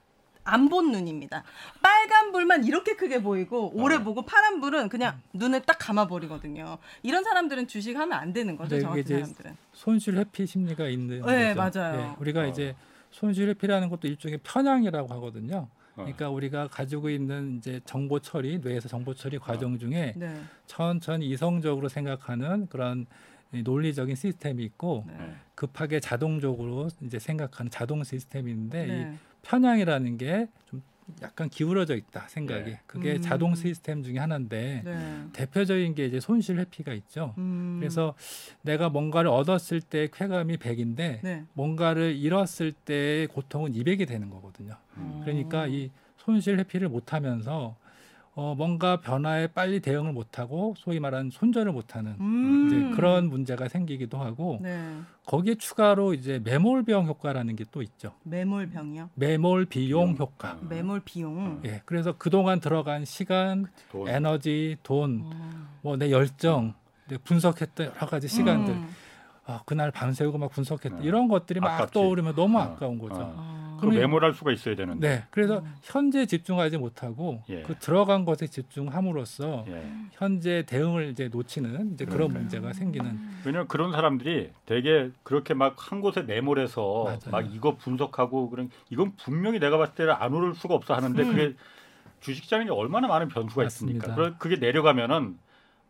안 0.45 0.69
본 0.69 0.91
눈입니다. 0.91 1.43
빨간 1.81 2.31
불만 2.31 2.63
이렇게 2.65 2.95
크게 2.95 3.21
보이고 3.21 3.71
오래 3.75 3.95
어. 3.95 4.03
보고 4.03 4.23
파란 4.23 4.59
불은 4.59 4.89
그냥 4.89 5.19
눈을 5.33 5.61
딱 5.61 5.77
감아 5.79 6.07
버리거든요. 6.07 6.77
이런 7.03 7.23
사람들은 7.23 7.67
주식 7.67 7.95
하면 7.95 8.17
안 8.17 8.33
되는 8.33 8.55
거죠. 8.57 8.75
네, 8.77 8.99
이제 8.99 9.15
사람들은. 9.19 9.55
손실 9.73 10.17
회피 10.17 10.45
심리가 10.45 10.87
있는 10.87 11.21
네, 11.25 11.53
거죠. 11.53 11.79
맞아요. 11.79 12.15
우리가 12.19 12.41
어. 12.41 12.47
이제 12.47 12.75
손실 13.11 13.49
회피라는 13.49 13.89
것도 13.89 14.07
일종의 14.07 14.39
편향이라고 14.43 15.13
하거든요. 15.15 15.67
어. 15.95 15.95
그러니까 15.95 16.29
우리가 16.29 16.67
가지고 16.67 17.09
있는 17.09 17.57
이제 17.57 17.79
정보 17.85 18.19
처리, 18.19 18.57
뇌에서 18.59 18.89
정보 18.89 19.13
처리 19.13 19.37
과정 19.37 19.77
중에 19.77 20.13
네. 20.17 20.41
천천히 20.65 21.29
이성적으로 21.29 21.87
생각하는 21.89 22.67
그런 22.67 23.05
이 23.53 23.61
논리적인 23.61 24.15
시스템이 24.15 24.63
있고 24.63 25.05
네. 25.07 25.13
네. 25.19 25.35
급하게 25.53 25.99
자동적으로 25.99 26.89
이제 27.01 27.19
생각하는 27.19 27.69
자동 27.69 28.03
시스템이 28.03 28.49
있는데 28.51 28.85
이 28.85 28.87
네. 28.87 29.17
편향이라는 29.43 30.17
게 30.17 30.47
좀 30.65 30.81
약간 31.21 31.49
기울어져 31.49 31.95
있다 31.95 32.27
생각이. 32.29 32.71
네. 32.71 32.79
그게 32.85 33.15
음. 33.15 33.21
자동 33.21 33.55
시스템 33.55 34.03
중에 34.03 34.17
하나인데 34.17 34.81
네. 34.83 35.23
대표적인 35.33 35.95
게 35.95 36.05
이제 36.05 36.19
손실 36.19 36.57
회피가 36.59 36.93
있죠. 36.93 37.33
음. 37.37 37.77
그래서 37.79 38.15
내가 38.61 38.89
뭔가를 38.89 39.29
얻었을 39.29 39.81
때 39.81 40.07
쾌감이 40.11 40.57
100인데 40.57 41.19
네. 41.21 41.43
뭔가를 41.53 42.15
잃었을 42.15 42.71
때의 42.71 43.27
고통은 43.27 43.73
200이 43.73 44.07
되는 44.07 44.29
거거든요. 44.29 44.75
음. 44.97 45.21
그러니까 45.23 45.67
이 45.67 45.91
손실 46.17 46.57
회피를 46.59 46.87
못하면서 46.89 47.75
어, 48.35 48.55
뭔가 48.57 48.99
변화에 48.99 49.45
빨리 49.47 49.79
대응을 49.79 50.11
못하고 50.11 50.73
소위 50.77 50.99
말하는 50.99 51.29
손절을 51.29 51.71
못하는 51.71 52.15
음. 52.19 52.65
이제 52.65 52.95
그런 52.95 53.29
문제가 53.29 53.67
생기기도 53.67 54.17
하고 54.17 54.57
네. 54.61 54.97
거기에 55.27 55.55
추가로 55.55 56.15
이제 56.15 56.39
매몰 56.43 56.83
비용 56.83 57.05
효과라는 57.05 57.55
게 57.55 57.63
또 57.71 57.81
있죠. 57.83 58.11
매몰병이요. 58.23 59.11
매몰 59.15 59.65
비용 59.65 60.13
비용. 60.13 60.17
효과. 60.17 60.53
음. 60.61 60.67
매몰 60.69 61.01
비용. 61.05 61.61
예, 61.65 61.81
그래서 61.85 62.13
그동안 62.17 62.59
들어간 62.59 63.05
시간, 63.05 63.67
돈. 63.91 64.07
에너지, 64.07 64.77
돈, 64.83 65.21
어. 65.23 65.67
뭐내 65.81 66.09
열정, 66.11 66.73
내 67.07 67.17
분석했던 67.17 67.87
여러 67.95 68.07
가지 68.07 68.27
시간들, 68.27 68.73
음. 68.73 68.89
아, 69.45 69.61
그날 69.65 69.91
밤새우고 69.91 70.37
막 70.39 70.51
분석했다 70.51 70.97
음. 70.97 71.03
이런 71.03 71.27
것들이 71.27 71.59
막 71.59 71.73
아깝지. 71.75 71.93
떠오르면 71.93 72.35
너무 72.35 72.57
어, 72.57 72.61
아까운 72.61 72.97
거죠. 72.99 73.15
어. 73.15 73.33
아. 73.37 73.62
그 73.83 73.89
그러면- 73.89 74.11
메모할 74.11 74.33
수가 74.33 74.51
있어야 74.51 74.75
되는데. 74.75 75.07
네, 75.07 75.23
그래서 75.31 75.59
음. 75.59 75.73
현재 75.81 76.25
집중하지 76.25 76.77
못하고 76.77 77.43
예. 77.49 77.61
그 77.63 77.75
들어간 77.75 78.25
것에 78.25 78.47
집중함으로써 78.47 79.65
예. 79.67 79.85
현재 80.13 80.63
대응을 80.65 81.09
이제 81.09 81.29
놓치는 81.31 81.93
이제 81.93 82.05
그런 82.05 82.29
그러니까요. 82.29 82.39
문제가 82.41 82.73
생기는 82.73 83.19
왜냐면 83.45 83.67
그런 83.67 83.91
사람들이 83.91 84.51
되게 84.65 85.11
그렇게 85.23 85.53
막 85.53 85.75
한 85.77 86.01
곳에 86.01 86.21
맞아요. 87.05 87.19
막 87.31 87.53
이거 87.53 87.75
분석하고 87.75 88.49
그런 88.49 88.69
이건 88.89 89.13
분명히 89.17 89.59
내가 89.59 89.77
봤을 89.77 89.95
때는 89.95 90.13
안 90.13 90.33
오를 90.33 90.53
수가 90.55 90.75
없어 90.75 90.93
하는데 90.93 91.21
음. 91.23 91.29
그게 91.31 91.53
주식시장에 92.21 92.69
얼마나 92.69 93.07
많은 93.07 93.27
변수가 93.27 93.63
맞습니다. 93.63 93.97
있습니까? 94.07 94.15
그래- 94.15 94.35
그게 94.39 94.55
내려가면 94.55 95.37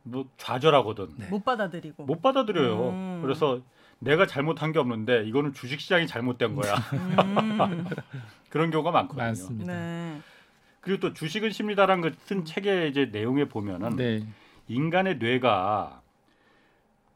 뭐 0.03 0.25
좌절하거든. 0.37 1.09
네. 1.17 1.27
못 1.29 1.45
받아들이고. 1.45 2.05
못 2.05 2.21
받아들여요. 2.21 2.89
음. 2.89 3.19
그래서 3.21 3.61
내가 4.03 4.27
잘못한 4.27 4.71
게 4.71 4.79
없는데 4.79 5.23
이거는 5.25 5.53
주식 5.53 5.79
시장이 5.79 6.07
잘못된 6.07 6.55
거야. 6.55 6.75
음. 6.75 7.85
그런 8.49 8.69
경우가 8.69 8.91
많거든요. 8.91 9.23
많습니다. 9.25 9.73
네. 9.73 10.21
그리고 10.81 10.99
또 10.99 11.13
주식은 11.13 11.51
심리다라는 11.51 12.01
그쓴 12.01 12.45
책의 12.45 12.89
이제 12.89 13.05
내용에 13.05 13.45
보면은 13.45 13.95
네, 13.95 14.27
인간의 14.67 15.17
뇌가 15.17 16.01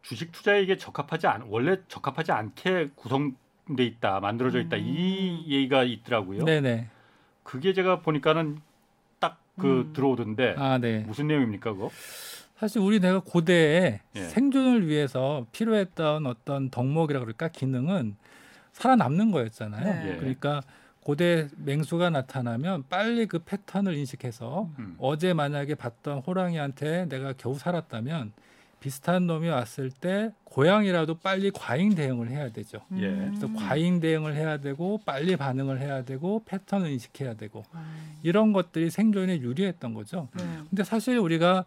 주식 0.02 0.32
투자에 0.32 0.62
이게 0.62 0.78
적합하지 0.78 1.28
않 1.28 1.44
원래 1.50 1.78
적합하지 1.90 2.32
않게 2.32 2.92
구성돼 2.96 3.84
있다 3.84 4.22
만들어져 4.22 4.62
있다 4.62 4.78
음. 4.78 4.84
이 4.86 5.46
얘기가 5.50 5.84
있더라고요. 5.84 6.46
네, 6.46 6.62
네. 6.62 6.88
그게 7.44 7.74
제가 7.74 8.00
보니까는 8.02 8.62
딱그 9.20 9.68
음. 9.68 9.94
들어오던데 9.94 10.56
아, 10.58 10.78
네. 10.78 11.00
무슨 11.00 11.28
내용입니까 11.28 11.74
그거? 11.74 11.92
사실 12.60 12.82
우리 12.82 13.00
내가 13.00 13.20
고대에 13.20 14.02
예. 14.16 14.24
생존을 14.24 14.88
위해서 14.88 15.46
필요했던 15.52 16.26
어떤 16.26 16.70
덕목이라 16.70 17.20
그럴까 17.20 17.50
기능은 17.50 18.16
살아남는 18.74 19.32
거였잖아요. 19.32 19.84
네. 19.84 20.12
예. 20.14 20.18
그러니까 20.18 20.62
고대 21.02 21.48
맹수가 21.58 22.10
나타나면 22.10 22.86
빨리 22.90 23.28
그 23.28 23.40
패턴을 23.40 23.96
인식해서 23.96 24.70
음. 24.80 24.96
어제 24.98 25.34
만약에 25.34 25.76
봤던 25.76 26.20
호랑이한테 26.20 27.06
내가 27.06 27.34
겨우 27.38 27.58
살았다면 27.58 28.34
비슷한 28.80 29.26
놈이 29.26 29.48
왔을 29.50 29.90
때 29.90 30.32
고양이라도 30.44 31.16
빨리 31.16 31.52
과잉 31.52 31.96
대응을 31.96 32.30
해야 32.30 32.52
되죠. 32.52 32.82
예. 32.98 33.08
음. 33.08 33.36
그래서 33.38 33.54
과잉 33.54 34.00
대응을 34.00 34.36
해야 34.36 34.58
되고 34.58 35.00
빨리 35.06 35.36
반응을 35.36 35.80
해야 35.80 36.04
되고 36.04 36.44
패턴을 36.46 36.90
인식해야 36.90 37.36
되고 37.36 37.64
아, 37.72 37.84
이런 38.24 38.52
것들이 38.52 38.90
생존에 38.90 39.40
유리했던 39.40 39.94
거죠. 39.94 40.28
네. 40.36 40.44
근데 40.70 40.84
사실 40.84 41.18
우리가 41.20 41.66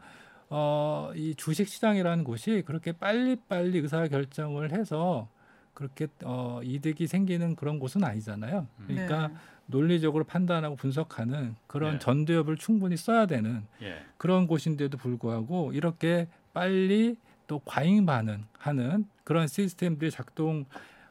어, 0.50 1.12
이 1.14 1.34
주식 1.36 1.68
시장이라는 1.68 2.24
곳이 2.24 2.64
그렇게 2.66 2.92
빨리빨리 2.92 3.78
의사 3.78 4.06
결정을 4.08 4.72
해서 4.72 5.28
그렇게 5.74 6.08
어, 6.24 6.60
이득이 6.62 7.06
생기는 7.06 7.54
그런 7.54 7.78
곳은 7.78 8.04
아니잖아요. 8.04 8.66
그러니까 8.86 9.28
네. 9.28 9.34
논리적으로 9.66 10.24
판단하고 10.24 10.74
분석하는 10.74 11.54
그런 11.68 11.94
네. 11.94 11.98
전두엽을 12.00 12.56
충분히 12.56 12.96
써야 12.96 13.26
되는 13.26 13.62
예. 13.80 14.02
그런 14.18 14.48
곳인데도 14.48 14.98
불구하고 14.98 15.72
이렇게 15.72 16.26
빨리 16.52 17.16
또 17.46 17.60
과잉 17.64 18.04
반응하는 18.04 19.06
그런 19.22 19.46
시스템들이 19.46 20.10
작동 20.10 20.64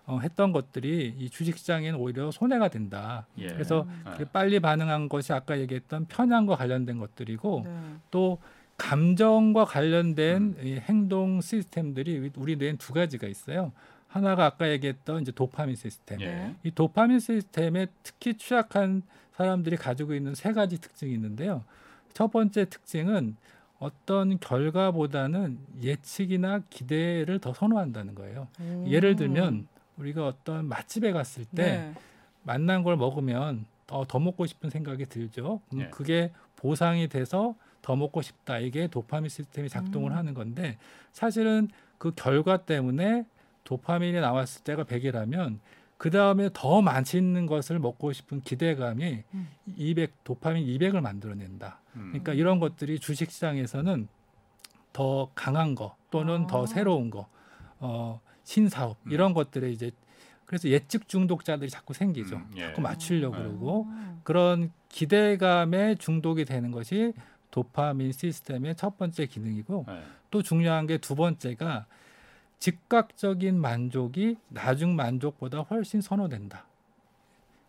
어, 0.05 0.19
했던 0.19 0.51
것들이 0.51 1.15
이 1.17 1.29
주식시장에는 1.29 1.97
오히려 1.97 2.31
손해가 2.31 2.67
된다. 2.67 3.25
예. 3.37 3.47
그래서 3.47 3.87
예. 4.07 4.17
그 4.17 4.25
빨리 4.25 4.59
반응한 4.59 5.07
것이 5.07 5.31
아까 5.31 5.57
얘기했던 5.59 6.05
편향과 6.05 6.57
관련된 6.57 6.97
것들이고 6.97 7.61
네. 7.65 7.71
또 8.11 8.39
감정과 8.79 9.65
관련된 9.65 10.41
음. 10.41 10.57
이 10.63 10.79
행동 10.79 11.41
시스템들이 11.41 12.31
우리 12.35 12.55
뇌엔 12.55 12.77
두 12.77 12.93
가지가 12.93 13.27
있어요. 13.27 13.71
하나가 14.07 14.45
아까 14.45 14.69
얘기했던 14.71 15.21
이제 15.21 15.31
도파민 15.31 15.75
시스템. 15.75 16.19
예. 16.21 16.25
네. 16.25 16.55
이 16.63 16.71
도파민 16.71 17.19
시스템에 17.19 17.87
특히 18.01 18.35
취약한 18.35 19.03
사람들이 19.35 19.75
가지고 19.77 20.15
있는 20.15 20.33
세 20.33 20.53
가지 20.53 20.81
특징이 20.81 21.13
있는데요. 21.13 21.63
첫 22.13 22.31
번째 22.31 22.65
특징은 22.65 23.35
어떤 23.77 24.39
결과보다는 24.39 25.59
예측이나 25.83 26.63
기대를 26.69 27.39
더 27.39 27.53
선호한다는 27.53 28.15
거예요. 28.15 28.47
오. 28.59 28.85
예를 28.87 29.15
들면 29.15 29.67
우리가 29.97 30.25
어떤 30.25 30.65
맛집에 30.65 31.11
갔을 31.11 31.45
때 31.45 31.63
네. 31.63 31.93
만난 32.43 32.83
걸 32.83 32.97
먹으면 32.97 33.65
더, 33.85 34.05
더 34.05 34.19
먹고 34.19 34.45
싶은 34.47 34.69
생각이 34.69 35.05
들죠. 35.05 35.61
그럼 35.69 35.85
예. 35.85 35.89
그게 35.89 36.31
보상이 36.55 37.07
돼서 37.07 37.55
더 37.81 37.95
먹고 37.95 38.21
싶다. 38.21 38.59
이게 38.59 38.87
도파민 38.87 39.29
시스템이 39.29 39.69
작동을 39.69 40.11
음. 40.11 40.17
하는 40.17 40.33
건데 40.33 40.77
사실은 41.11 41.69
그 41.97 42.11
결과 42.15 42.65
때문에 42.65 43.25
도파민이 43.63 44.19
나왔을 44.19 44.63
때가 44.63 44.83
100이라면 44.83 45.59
그 45.97 46.09
다음에 46.09 46.49
더 46.53 46.81
맛있는 46.81 47.45
것을 47.45 47.77
먹고 47.77 48.13
싶은 48.13 48.41
기대감이 48.41 49.23
음. 49.33 49.49
200 49.75 50.23
도파민 50.23 50.65
200을 50.65 51.01
만들어낸다. 51.01 51.81
음. 51.95 52.07
그러니까 52.09 52.33
이런 52.33 52.59
것들이 52.59 52.99
주식 52.99 53.31
시장에서는 53.31 54.07
더 54.93 55.29
강한 55.35 55.75
거 55.75 55.95
또는 56.09 56.43
아. 56.43 56.47
더 56.47 56.65
새로운 56.65 57.09
거, 57.09 57.27
어, 57.79 58.21
신사업 58.43 58.97
음. 59.05 59.11
이런 59.11 59.33
것들에 59.33 59.71
이제 59.71 59.91
그래서 60.45 60.67
예측 60.69 61.07
중독자들이 61.07 61.69
자꾸 61.69 61.93
생기죠. 61.93 62.37
음, 62.37 62.51
예. 62.55 62.67
자꾸 62.67 62.81
맞추려고 62.81 63.35
네. 63.35 63.43
그러고 63.43 63.85
아. 63.89 64.19
그런 64.23 64.71
기대감에 64.87 65.95
중독이 65.95 66.45
되는 66.45 66.71
것이 66.71 67.13
도파민 67.51 68.11
시스템의 68.11 68.75
첫 68.75 68.97
번째 68.97 69.25
기능이고 69.25 69.85
예. 69.89 70.01
또 70.31 70.41
중요한 70.41 70.85
게 70.87 70.97
두 70.97 71.15
번째가 71.15 71.85
즉각적인 72.59 73.59
만족이 73.59 74.37
나중 74.49 74.95
만족보다 74.95 75.61
훨씬 75.61 76.01
선호된다. 76.01 76.65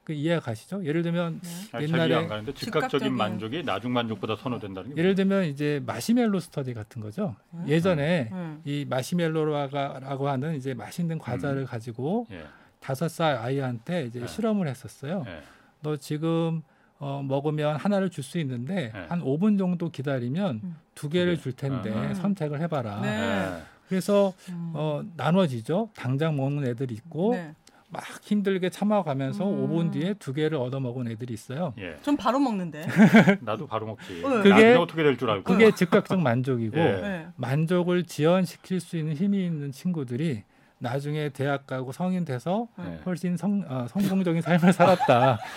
그 0.03 0.13
이해가 0.13 0.41
가시죠? 0.41 0.85
예를 0.85 1.03
들면 1.03 1.41
네. 1.41 1.49
아, 1.73 1.83
옛날에 1.83 1.99
잘 1.99 2.11
이해 2.11 2.19
안 2.19 2.29
가는데 2.29 2.55
즉각적인 2.55 3.13
만족이 3.15 3.63
나중 3.63 3.93
만족보다 3.93 4.35
선호된다는 4.35 4.95
게 4.95 4.97
예를 5.01 5.15
들면 5.15 5.45
이제 5.45 5.81
마시멜로 5.87 6.41
스터디 6.41 6.75
같은 6.75 7.01
거죠. 7.01 7.37
음. 7.55 7.65
예전에 7.69 8.31
음. 8.33 8.61
이 8.65 8.85
마시멜로라고 8.89 10.29
하는 10.29 10.57
이제 10.57 10.75
맛있는 10.75 11.19
과자를 11.19 11.67
가지고 11.67 12.27
예. 12.33 12.45
다섯 12.81 13.09
살 13.09 13.37
아이한테 13.37 14.07
이제 14.07 14.21
네. 14.21 14.27
실험을 14.27 14.67
했었어요. 14.67 15.23
예. 15.29 15.43
너 15.83 15.97
지금 15.97 16.63
어, 17.01 17.23
먹으면 17.27 17.77
하나를 17.77 18.11
줄 18.11 18.23
수 18.23 18.39
있는데 18.39 18.93
네. 18.95 19.05
한 19.09 19.23
5분 19.23 19.59
정도 19.59 19.91
기다리면 19.91 20.61
음. 20.63 20.77
두 20.95 21.09
개를. 21.09 21.39
줄 21.41 21.53
텐데 21.53 21.91
음. 21.91 22.15
선택을 22.15 22.61
해봐라. 22.61 23.01
네. 23.01 23.09
예. 23.09 23.63
그래서 23.89 24.35
음. 24.51 24.73
어, 24.75 25.03
나눠지죠. 25.17 25.89
당장 25.97 26.37
먹는 26.37 26.67
애들이 26.69 26.95
있고 26.95 27.33
네. 27.35 27.55
막 27.89 28.05
힘들게 28.23 28.69
참아가면서 28.69 29.49
음. 29.49 29.67
5분 29.67 29.93
뒤에 29.93 30.15
두 30.19 30.33
개를 30.35 30.59
얻어 30.59 30.79
먹은 30.79 31.09
애들이 31.09 31.33
있어요. 31.33 31.73
예. 31.79 31.97
전 32.03 32.17
바로 32.19 32.39
먹는데. 32.39 32.87
나도 33.41 33.67
바로 33.67 33.87
먹지. 33.87 34.21
네. 34.23 34.43
그게- 34.43 34.75
어떻게 34.75 35.03
될 35.03 35.17
줄 35.17 35.31
알고. 35.31 35.45
그게 35.45 35.71
즉각적 35.75 36.21
만족이고 36.21 36.77
예. 36.79 37.01
네. 37.01 37.27
만족을 37.37 38.05
지연시킬 38.05 38.79
수 38.79 38.99
있는 38.99 39.15
힘이 39.17 39.47
있는 39.47 39.73
친구들이 39.73 40.43
나중에 40.79 41.31
대학 41.31 41.67
가고 41.67 41.93
성인 41.93 42.25
돼서 42.27 42.69
네. 42.79 43.01
훨씬 43.07 43.37
성, 43.39 43.65
어, 43.69 43.87
성공적인 43.89 44.43
삶을 44.43 44.73
살았다. 44.75 45.39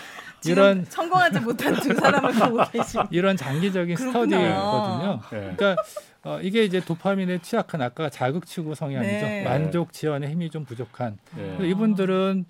이런 0.49 0.85
성공하지 0.85 1.39
못한 1.41 1.73
두 1.75 1.93
사람을 1.93 2.33
보고 2.33 2.63
계십니다. 2.71 3.09
이런 3.11 3.37
장기적인. 3.37 3.95
스터디거든요. 3.95 5.19
예. 5.33 5.37
그러니까 5.55 5.75
어, 6.23 6.39
이게 6.41 6.63
이제 6.63 6.79
도파민에 6.79 7.39
취약한 7.39 7.81
아까 7.81 8.09
자극치구 8.09 8.75
성향이죠. 8.75 9.25
네. 9.25 9.43
만족 9.43 9.91
지연에 9.91 10.29
힘이 10.29 10.49
좀 10.49 10.65
부족한. 10.65 11.17
예. 11.37 11.41
그래서 11.41 11.63
이분들은 11.65 12.45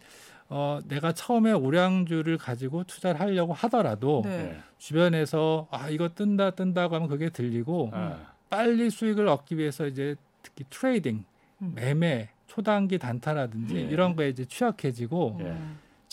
어, 0.50 0.80
내가 0.88 1.12
처음에 1.14 1.52
우량주를 1.52 2.38
가지고 2.38 2.84
투자를 2.84 3.20
하려고 3.20 3.54
하더라도 3.54 4.22
네. 4.26 4.32
예. 4.56 4.58
주변에서 4.78 5.68
아 5.72 5.90
이거 5.90 6.10
뜬다 6.10 6.52
뜬다고 6.52 6.96
하면 6.96 7.08
그게 7.08 7.30
들리고 7.30 7.92
예. 7.96 8.16
빨리 8.50 8.90
수익을 8.90 9.28
얻기 9.28 9.58
위해서 9.58 9.88
이제 9.88 10.16
특히 10.44 10.66
trading, 10.70 11.24
음. 11.62 11.72
매매, 11.74 12.30
초단기 12.48 13.00
단타라든지 13.00 13.76
예. 13.76 13.82
이런 13.82 14.16
거에 14.16 14.30
이제 14.30 14.46
취약해지고. 14.46 15.40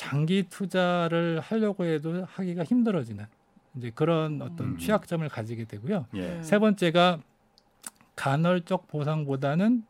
장기 0.00 0.44
투자를 0.48 1.40
하려고 1.40 1.84
해도 1.84 2.24
하기가 2.24 2.64
힘들어지는 2.64 3.26
이제 3.76 3.92
그런 3.94 4.40
어떤 4.40 4.68
음. 4.68 4.78
취약점을 4.78 5.28
가지게 5.28 5.66
되고요. 5.66 6.06
예. 6.14 6.20
네. 6.20 6.42
세 6.42 6.58
번째가 6.58 7.18
간헐적 8.16 8.88
보상보다는 8.88 9.84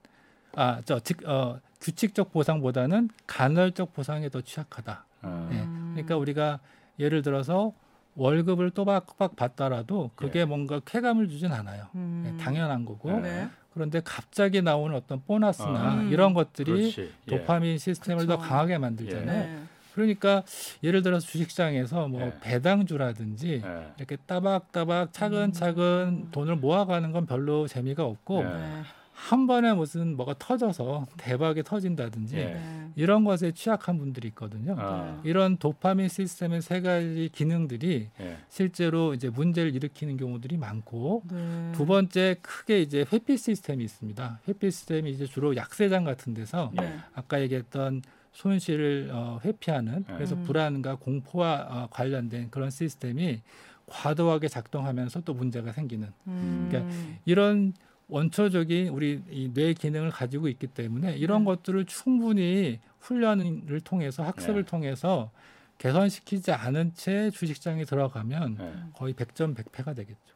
아저 0.57 1.01
어, 1.27 1.61
규칙적 1.81 2.33
보상보다는 2.33 3.11
간헐적 3.29 3.95
보상에 3.95 4.29
더 4.31 4.41
취약하다. 4.41 5.05
어. 5.23 5.49
예. 5.53 5.61
음. 5.61 5.91
그러니까 5.95 6.17
우리가 6.17 6.59
예를 6.99 7.23
들어서 7.23 7.73
월급을 8.17 8.71
또박또박 8.71 9.37
받더라도 9.37 10.11
그게 10.17 10.41
예. 10.41 10.45
뭔가 10.45 10.81
쾌감을 10.81 11.29
주진 11.29 11.53
않아요. 11.53 11.87
음. 11.95 12.25
예, 12.27 12.43
당연한 12.43 12.85
거고 12.85 13.13
네. 13.21 13.49
그런데 13.73 14.01
갑자기 14.05 14.61
나오는 14.61 14.97
어떤 14.97 15.23
보너스나 15.23 16.01
아. 16.01 16.03
이런 16.11 16.35
것들이 16.35 16.73
그렇지. 16.73 17.13
예. 17.29 17.31
도파민 17.31 17.79
시스템을 17.79 18.27
더 18.27 18.39
그쵸. 18.39 18.49
강하게 18.49 18.79
만들잖아요. 18.79 19.70
네. 19.91 19.95
그러니까 19.95 20.43
예를 20.83 21.03
들어서 21.03 21.27
주식시장에서 21.27 22.09
뭐 22.09 22.23
예. 22.23 22.35
배당주라든지 22.41 23.63
예. 23.65 23.93
이렇게 23.99 24.17
따박따박 24.27 25.13
차근차근 25.13 26.25
음. 26.27 26.29
돈을 26.31 26.57
모아가는 26.57 27.13
건 27.13 27.27
별로 27.27 27.67
재미가 27.67 28.05
없고 28.05 28.41
예. 28.41 28.45
네. 28.45 28.83
한 29.29 29.47
번에 29.47 29.75
무슨 29.75 30.17
뭐가 30.17 30.35
터져서 30.39 31.07
대박이 31.19 31.63
터진다든지 31.63 32.37
예. 32.37 32.45
네. 32.45 32.91
이런 32.97 33.25
것에 33.25 33.53
취약한 33.53 33.99
분들이 33.99 34.29
있거든요. 34.29 34.75
아. 34.79 35.21
이런 35.25 35.59
도파민 35.59 36.09
시스템의 36.09 36.63
세 36.63 36.81
가지 36.81 37.29
기능들이 37.33 38.09
예. 38.19 38.37
실제로 38.49 39.13
이제 39.13 39.29
문제를 39.29 39.75
일으키는 39.75 40.17
경우들이 40.17 40.57
많고 40.57 41.23
네. 41.31 41.73
두 41.75 41.85
번째 41.85 42.37
크게 42.41 42.81
이제 42.81 43.05
회피 43.13 43.37
시스템이 43.37 43.85
있습니다. 43.85 44.41
회피 44.49 44.71
시스템이 44.71 45.11
이제 45.11 45.27
주로 45.27 45.55
약세장 45.55 46.05
같은 46.05 46.33
데서 46.33 46.73
네. 46.75 46.99
아까 47.15 47.41
얘기했던 47.43 48.03
손실을 48.33 49.11
어, 49.13 49.41
회피하는 49.45 50.05
네. 50.07 50.15
그래서 50.15 50.35
음. 50.37 50.43
불안과 50.45 50.95
공포와 50.97 51.67
어, 51.69 51.89
관련된 51.91 52.51
그런 52.51 52.71
시스템이 52.71 53.43
과도하게 53.87 54.49
작동하면서 54.49 55.23
또 55.23 55.35
문제가 55.35 55.73
생기는 55.73 56.09
음. 56.29 56.69
그러니까 56.71 56.95
이런 57.25 57.73
원초적인 58.09 58.89
우리 58.89 59.23
이 59.31 59.51
뇌 59.53 59.73
기능을 59.73 60.11
가지고 60.11 60.49
있기 60.49 60.67
때문에 60.69 61.17
이런 61.17 61.41
네. 61.41 61.45
것들을 61.47 61.85
충분히 61.87 62.81
훈련을 63.01 63.81
통해서 63.83 64.23
학습을 64.25 64.65
네. 64.65 64.71
통해서 64.71 65.31
개선시키지 65.79 66.53
않은 66.53 66.93
채 66.95 67.31
주식장에 67.31 67.85
들어가면 67.85 68.57
예. 68.61 68.73
거의 68.93 69.15
100점 69.15 69.55
100패가 69.57 69.97
되겠죠. 69.97 70.35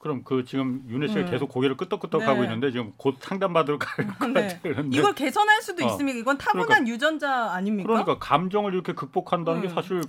그럼 0.00 0.22
그 0.24 0.46
지금 0.46 0.82
윤혜 0.88 1.08
씨가 1.08 1.26
네. 1.26 1.30
계속 1.30 1.50
고개를 1.50 1.76
끄덕끄덕 1.76 2.22
네. 2.22 2.26
하고 2.26 2.42
있는데 2.44 2.70
지금 2.70 2.94
곧 2.96 3.16
상담 3.20 3.52
받을 3.52 3.78
것 3.78 3.86
네. 3.98 4.06
같은데. 4.06 4.60
이걸 4.90 5.14
개선할 5.14 5.60
수도 5.60 5.84
어. 5.84 5.90
있습니까? 5.90 6.18
이건 6.18 6.38
타고난 6.38 6.88
유전자 6.88 7.52
아닙니까? 7.52 7.86
그러니까 7.86 8.18
감정을 8.18 8.72
이렇게 8.72 8.94
극복한다는 8.94 9.60
게 9.60 9.68
음. 9.68 9.74
사실 9.74 10.00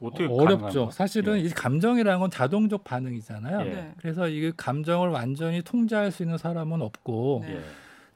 어떻게 0.00 0.26
어렵죠. 0.26 0.66
가능한 0.66 0.90
사실은 0.92 1.38
예. 1.38 1.40
이 1.40 1.50
감정이라는 1.50 2.20
건 2.20 2.30
자동적 2.30 2.84
반응이잖아요. 2.84 3.60
예. 3.66 3.74
네. 3.74 3.94
그래서 3.98 4.28
이 4.28 4.52
감정을 4.56 5.08
완전히 5.08 5.62
통제할 5.62 6.12
수 6.12 6.22
있는 6.22 6.38
사람은 6.38 6.80
없고 6.80 7.42
네. 7.44 7.56
예. 7.56 7.60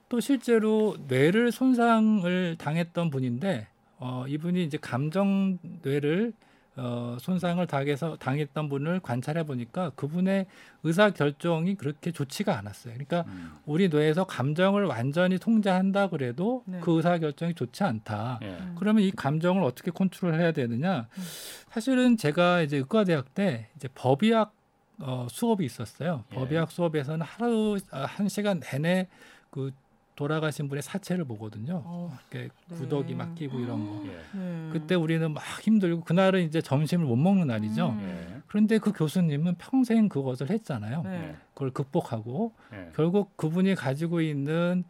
또 0.09 0.21
실제로 0.21 0.97
뇌를 1.09 1.51
손상을 1.51 2.57
당했던 2.59 3.11
분인데 3.11 3.67
어, 3.99 4.25
이분이 4.29 4.63
이제 4.63 4.79
감정 4.81 5.59
뇌를 5.83 6.33
어, 6.79 7.17
손상을 7.21 7.67
당해서 7.67 8.17
당했던 8.17 8.69
분을 8.69 9.01
관찰해 9.01 9.45
보니까 9.45 9.91
그분의 9.97 10.47
의사 10.85 11.11
결정이 11.11 11.75
그렇게 11.75 12.13
좋지가 12.13 12.57
않았어요. 12.57 12.95
그러니까 12.95 13.25
음. 13.27 13.53
우리 13.67 13.89
뇌에서 13.89 14.25
감정을 14.25 14.85
완전히 14.85 15.39
통제한다 15.39 16.09
그래도 16.09 16.63
네. 16.67 16.79
그 16.81 16.97
의사 16.97 17.19
결정이 17.19 17.55
좋지 17.55 17.83
않다. 17.83 18.39
예. 18.43 18.59
그러면 18.79 19.03
이 19.03 19.11
감정을 19.11 19.65
어떻게 19.65 19.91
컨트롤해야 19.91 20.53
되느냐? 20.53 21.09
음. 21.11 21.23
사실은 21.71 22.17
제가 22.17 22.63
이제 22.63 22.77
의과대학 22.77 23.35
때 23.35 23.69
이제 23.77 23.89
법의학 23.95 24.53
어, 25.01 25.27
수업이 25.31 25.65
있었어요. 25.65 26.25
예. 26.33 26.35
법의학 26.37 26.71
수업에서는 26.71 27.27
하루 27.27 27.79
아, 27.91 28.05
한 28.05 28.29
시간 28.29 28.61
내내 28.61 29.09
그 29.51 29.73
돌아가신 30.19 30.67
분의 30.69 30.83
사체를 30.83 31.25
보거든요. 31.27 31.81
어, 31.85 32.19
이렇게 32.33 32.49
네. 32.67 32.77
구더기 32.77 33.15
맡기고 33.15 33.61
이런 33.61 33.87
거. 33.87 34.05
예. 34.09 34.37
네. 34.37 34.71
그때 34.73 34.97
우리는 34.97 35.33
막 35.33 35.45
힘들고 35.63 36.03
그날은 36.03 36.43
이제 36.43 36.61
점심을 36.61 37.07
못 37.07 37.15
먹는 37.15 37.47
날이죠. 37.47 37.91
음. 37.91 38.01
예. 38.03 38.41
그런데 38.49 38.79
그 38.79 38.91
교수님은 38.91 39.55
평생 39.59 40.09
그것을 40.09 40.51
했잖아요. 40.51 41.03
네. 41.05 41.37
그걸 41.55 41.71
극복하고 41.71 42.53
예. 42.73 42.91
결국 42.97 43.37
그분이 43.37 43.77
가지고 43.77 44.21
있는 44.21 44.83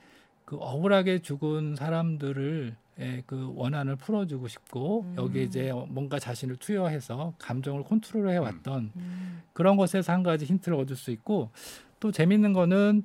그 0.47 0.57
억울하게 0.57 1.19
죽은 1.19 1.77
사람들을 1.77 2.75
예, 3.01 3.23
그 3.27 3.53
원한을 3.55 3.97
풀어주고 3.97 4.49
싶고 4.49 5.03
음. 5.03 5.15
여기 5.19 5.43
이제 5.43 5.73
뭔가 5.89 6.19
자신을 6.19 6.57
투여해서 6.57 7.35
감정을 7.39 7.85
컨트롤해 7.85 8.39
왔던 8.39 8.93
음. 8.97 9.43
그런 9.53 9.77
것에서 9.77 10.11
한 10.11 10.23
가지 10.23 10.47
힌트를 10.47 10.79
얻을 10.79 10.97
수 10.97 11.11
있고 11.11 11.51
또 12.01 12.11
재밌는 12.13 12.55
거는 12.55 13.03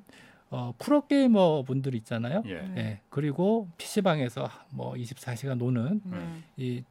어, 0.54 0.72
프로게이머 0.78 1.64
분들 1.64 1.96
있잖아요. 1.96 2.44
예. 2.46 2.60
네. 2.60 2.74
예, 2.76 3.00
그리고 3.10 3.68
PC방에서 3.76 4.48
뭐 4.70 4.94
24시간 4.94 5.58
노는 5.58 6.00
네. 6.04 6.18
이 6.56 6.84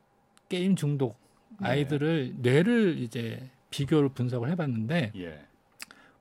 게임 0.50 0.76
중독 0.76 1.18
네. 1.62 1.70
아이들을 1.70 2.36
뇌를 2.40 2.98
이제 3.00 3.50
비교를 3.70 4.10
분석을 4.10 4.50
해봤는데 4.50 5.14
예. 5.16 5.46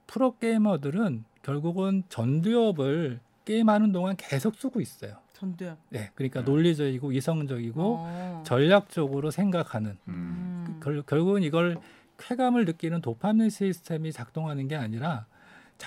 프로게이머들은 0.07 1.25
결국은 1.43 2.05
전두엽을 2.09 3.19
게임하는 3.45 3.91
동안 3.91 4.15
계속 4.17 4.55
쓰고 4.55 4.81
있어요. 4.81 5.17
전두엽. 5.33 5.77
네, 5.89 6.11
그러니까 6.15 6.41
음. 6.41 6.45
논리적이고 6.45 7.11
이성적이고 7.11 7.97
어. 7.99 8.43
전략적으로 8.47 9.33
생각하는 9.33 9.99
음. 10.07 10.67
음. 10.69 10.81
결, 10.81 11.03
결국은 11.03 11.43
이걸 11.43 11.77
쾌감을 12.19 12.67
느끼는 12.67 13.01
도파민 13.01 13.51
시스템이 13.51 14.13
작동하는 14.13 14.69
게 14.69 14.77
아니라 14.77 15.27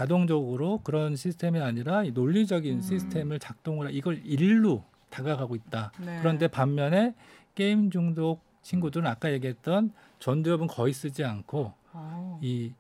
자동적으로 0.05 0.81
그런 0.84 1.15
시스템이 1.15 1.58
아니라 1.62 2.03
이 2.03 2.12
논리적인 2.12 2.75
음. 2.75 2.81
시스템을 2.81 3.39
작동을 3.39 3.88
하- 3.88 3.91
이걸 3.91 4.21
일로 4.25 4.84
다가가고 5.10 5.55
있다. 5.55 5.93
네. 6.05 6.17
그런데 6.19 6.49
반면에 6.49 7.13
게임 7.55 7.89
중독 7.89 8.41
친구들은 8.62 9.08
아까 9.08 9.31
얘기했던 9.31 9.93
전두엽은 10.19 10.67
거의 10.67 10.91
쓰지 10.91 11.23
않고 11.23 11.71
어. 11.93 12.39
이 12.43 12.73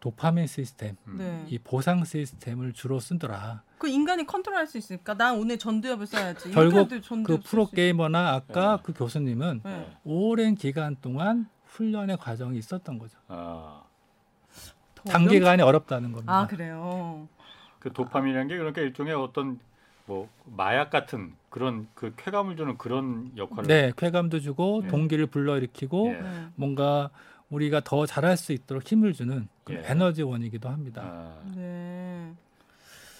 도파민 0.00 0.46
시스템, 0.46 0.96
음. 1.08 1.16
네. 1.16 1.46
이 1.48 1.58
보상 1.58 2.04
시스템을 2.04 2.74
주로 2.74 3.00
쓰더라. 3.00 3.62
그 3.78 3.88
인간이 3.88 4.26
컨트롤할 4.26 4.66
수 4.66 4.76
있으니까 4.76 5.14
난 5.14 5.38
오늘 5.38 5.58
전두엽을 5.58 6.06
써야지. 6.06 6.50
결국 6.50 6.90
그 7.24 7.38
프로 7.40 7.62
있- 7.64 7.70
게이머나 7.74 8.34
아까 8.34 8.76
네. 8.76 8.82
그 8.82 8.92
교수님은 8.92 9.62
네. 9.64 9.86
오랜 10.04 10.54
기간 10.56 10.94
동안 11.00 11.48
훈련의 11.64 12.18
과정이 12.18 12.58
있었던 12.58 12.98
거죠. 12.98 13.16
아, 13.28 13.79
더 13.79 13.79
단기간에 15.06 15.62
어렵다는 15.62 16.12
겁니다. 16.12 16.32
아 16.32 16.46
그래요. 16.46 17.28
그 17.78 17.92
도파민이라는 17.92 18.48
게 18.48 18.56
그러니까 18.56 18.82
일종의 18.82 19.14
어떤 19.14 19.58
뭐 20.06 20.28
마약 20.44 20.90
같은 20.90 21.34
그런 21.48 21.88
그 21.94 22.12
쾌감을 22.16 22.56
주는 22.56 22.76
그런 22.78 23.32
역할을 23.36 23.66
네, 23.66 23.92
쾌감도 23.96 24.40
주고 24.40 24.82
예. 24.84 24.88
동기를 24.88 25.26
불러일으키고 25.26 26.08
예. 26.08 26.20
네. 26.20 26.46
뭔가 26.56 27.10
우리가 27.48 27.80
더 27.80 28.06
잘할 28.06 28.36
수 28.36 28.52
있도록 28.52 28.86
힘을 28.86 29.12
주는 29.12 29.48
그 29.64 29.74
예. 29.74 29.82
에너지원이기도 29.84 30.68
합니다. 30.68 31.02
아, 31.04 31.40
네. 31.54 32.32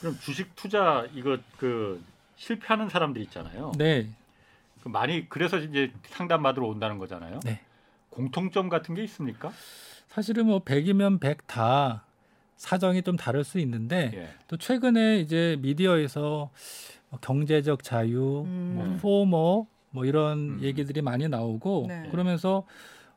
그럼 0.01 0.16
주식 0.21 0.55
투자 0.57 1.07
이거 1.14 1.38
그 1.59 2.03
실패하는 2.37 2.88
사람들 2.88 3.21
있잖아요. 3.23 3.73
네, 3.77 4.09
그 4.83 4.88
많이 4.88 5.29
그래서 5.29 5.59
이제 5.59 5.93
상담 6.05 6.43
받으러 6.43 6.66
온다는 6.66 6.99
거잖아요. 6.99 7.40
네. 7.45 7.61
공통점 8.09 8.69
같은 8.69 8.95
게 8.95 9.05
있습니까? 9.05 9.53
사실은 10.11 10.46
뭐 10.46 10.59
100이면 10.61 11.20
100 11.20 11.46
다 11.46 12.05
사정이 12.57 13.03
좀 13.03 13.16
다를 13.16 13.42
수 13.44 13.59
있는데 13.61 14.11
예. 14.14 14.29
또 14.49 14.57
최근에 14.57 15.20
이제 15.20 15.57
미디어에서 15.61 16.51
뭐 17.09 17.18
경제적 17.20 17.83
자유, 17.83 18.42
음. 18.44 18.73
뭐 18.75 18.96
포머 19.01 19.66
뭐 19.90 20.05
이런 20.05 20.57
음. 20.57 20.59
얘기들이 20.62 21.01
많이 21.01 21.27
나오고 21.29 21.87
네. 21.88 22.09
그러면서 22.11 22.64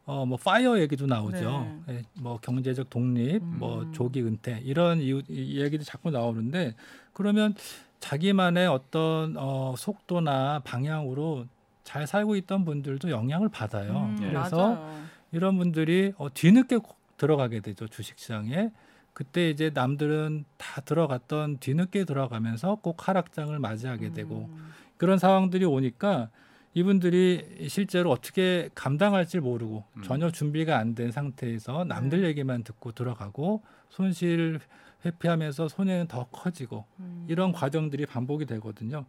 어 0.06 0.26
뭐 0.26 0.38
파이어 0.38 0.80
얘기도 0.80 1.06
나오죠. 1.08 1.82
네. 1.88 1.96
예, 1.96 2.02
뭐 2.20 2.38
경제적 2.42 2.90
독립, 2.90 3.42
음. 3.42 3.56
뭐 3.58 3.90
조기 3.94 4.22
은퇴 4.22 4.60
이런 4.64 5.00
이유, 5.00 5.22
이 5.30 5.62
얘기도 5.62 5.84
자꾸 5.86 6.12
나오는데 6.12 6.76
그러면 7.14 7.56
자기만의 8.02 8.68
어떤 8.68 9.36
어 9.38 9.76
속도나 9.78 10.60
방향으로 10.66 11.46
잘 11.86 12.06
살고 12.06 12.36
있던 12.36 12.66
분들도 12.66 13.10
영향을 13.12 13.48
받아요. 13.50 14.14
음, 14.18 14.18
예. 14.24 14.28
그래서 14.28 14.58
맞아요. 14.76 15.04
이런 15.34 15.58
분들이 15.58 16.14
어, 16.18 16.34
뒤늦게 16.34 16.78
고- 16.78 16.96
들어가게 17.18 17.60
되죠 17.60 17.88
주식시장에. 17.88 18.72
그때 19.14 19.50
이제 19.50 19.70
남들은 19.74 20.46
다 20.58 20.82
들어갔던 20.82 21.58
뒤늦게 21.60 22.06
들어가면서 22.06 22.76
꼭 22.82 23.08
하락장을 23.08 23.58
맞이하게 23.60 24.14
되고 24.14 24.50
음. 24.52 24.72
그런 24.98 25.20
상황들이 25.20 25.66
오니까 25.66 26.30
이분들이 26.74 27.68
실제로 27.70 28.10
어떻게 28.10 28.70
감당할지 28.74 29.40
모르고 29.40 29.84
음. 29.98 30.02
전혀 30.04 30.32
준비가 30.32 30.78
안 30.80 30.96
된 30.96 31.12
상태에서 31.12 31.84
남들 31.84 32.22
네. 32.22 32.30
얘기만 32.30 32.64
듣고 32.64 32.92
들어가고 32.94 33.62
손실 33.90 34.60
회피하면서 35.06 35.68
손해는 35.68 36.08
더 36.08 36.26
커지고 36.32 36.86
음. 37.00 37.26
이런 37.30 37.52
과정들이 37.52 38.08
반복이 38.08 38.46
되거든요. 38.48 39.06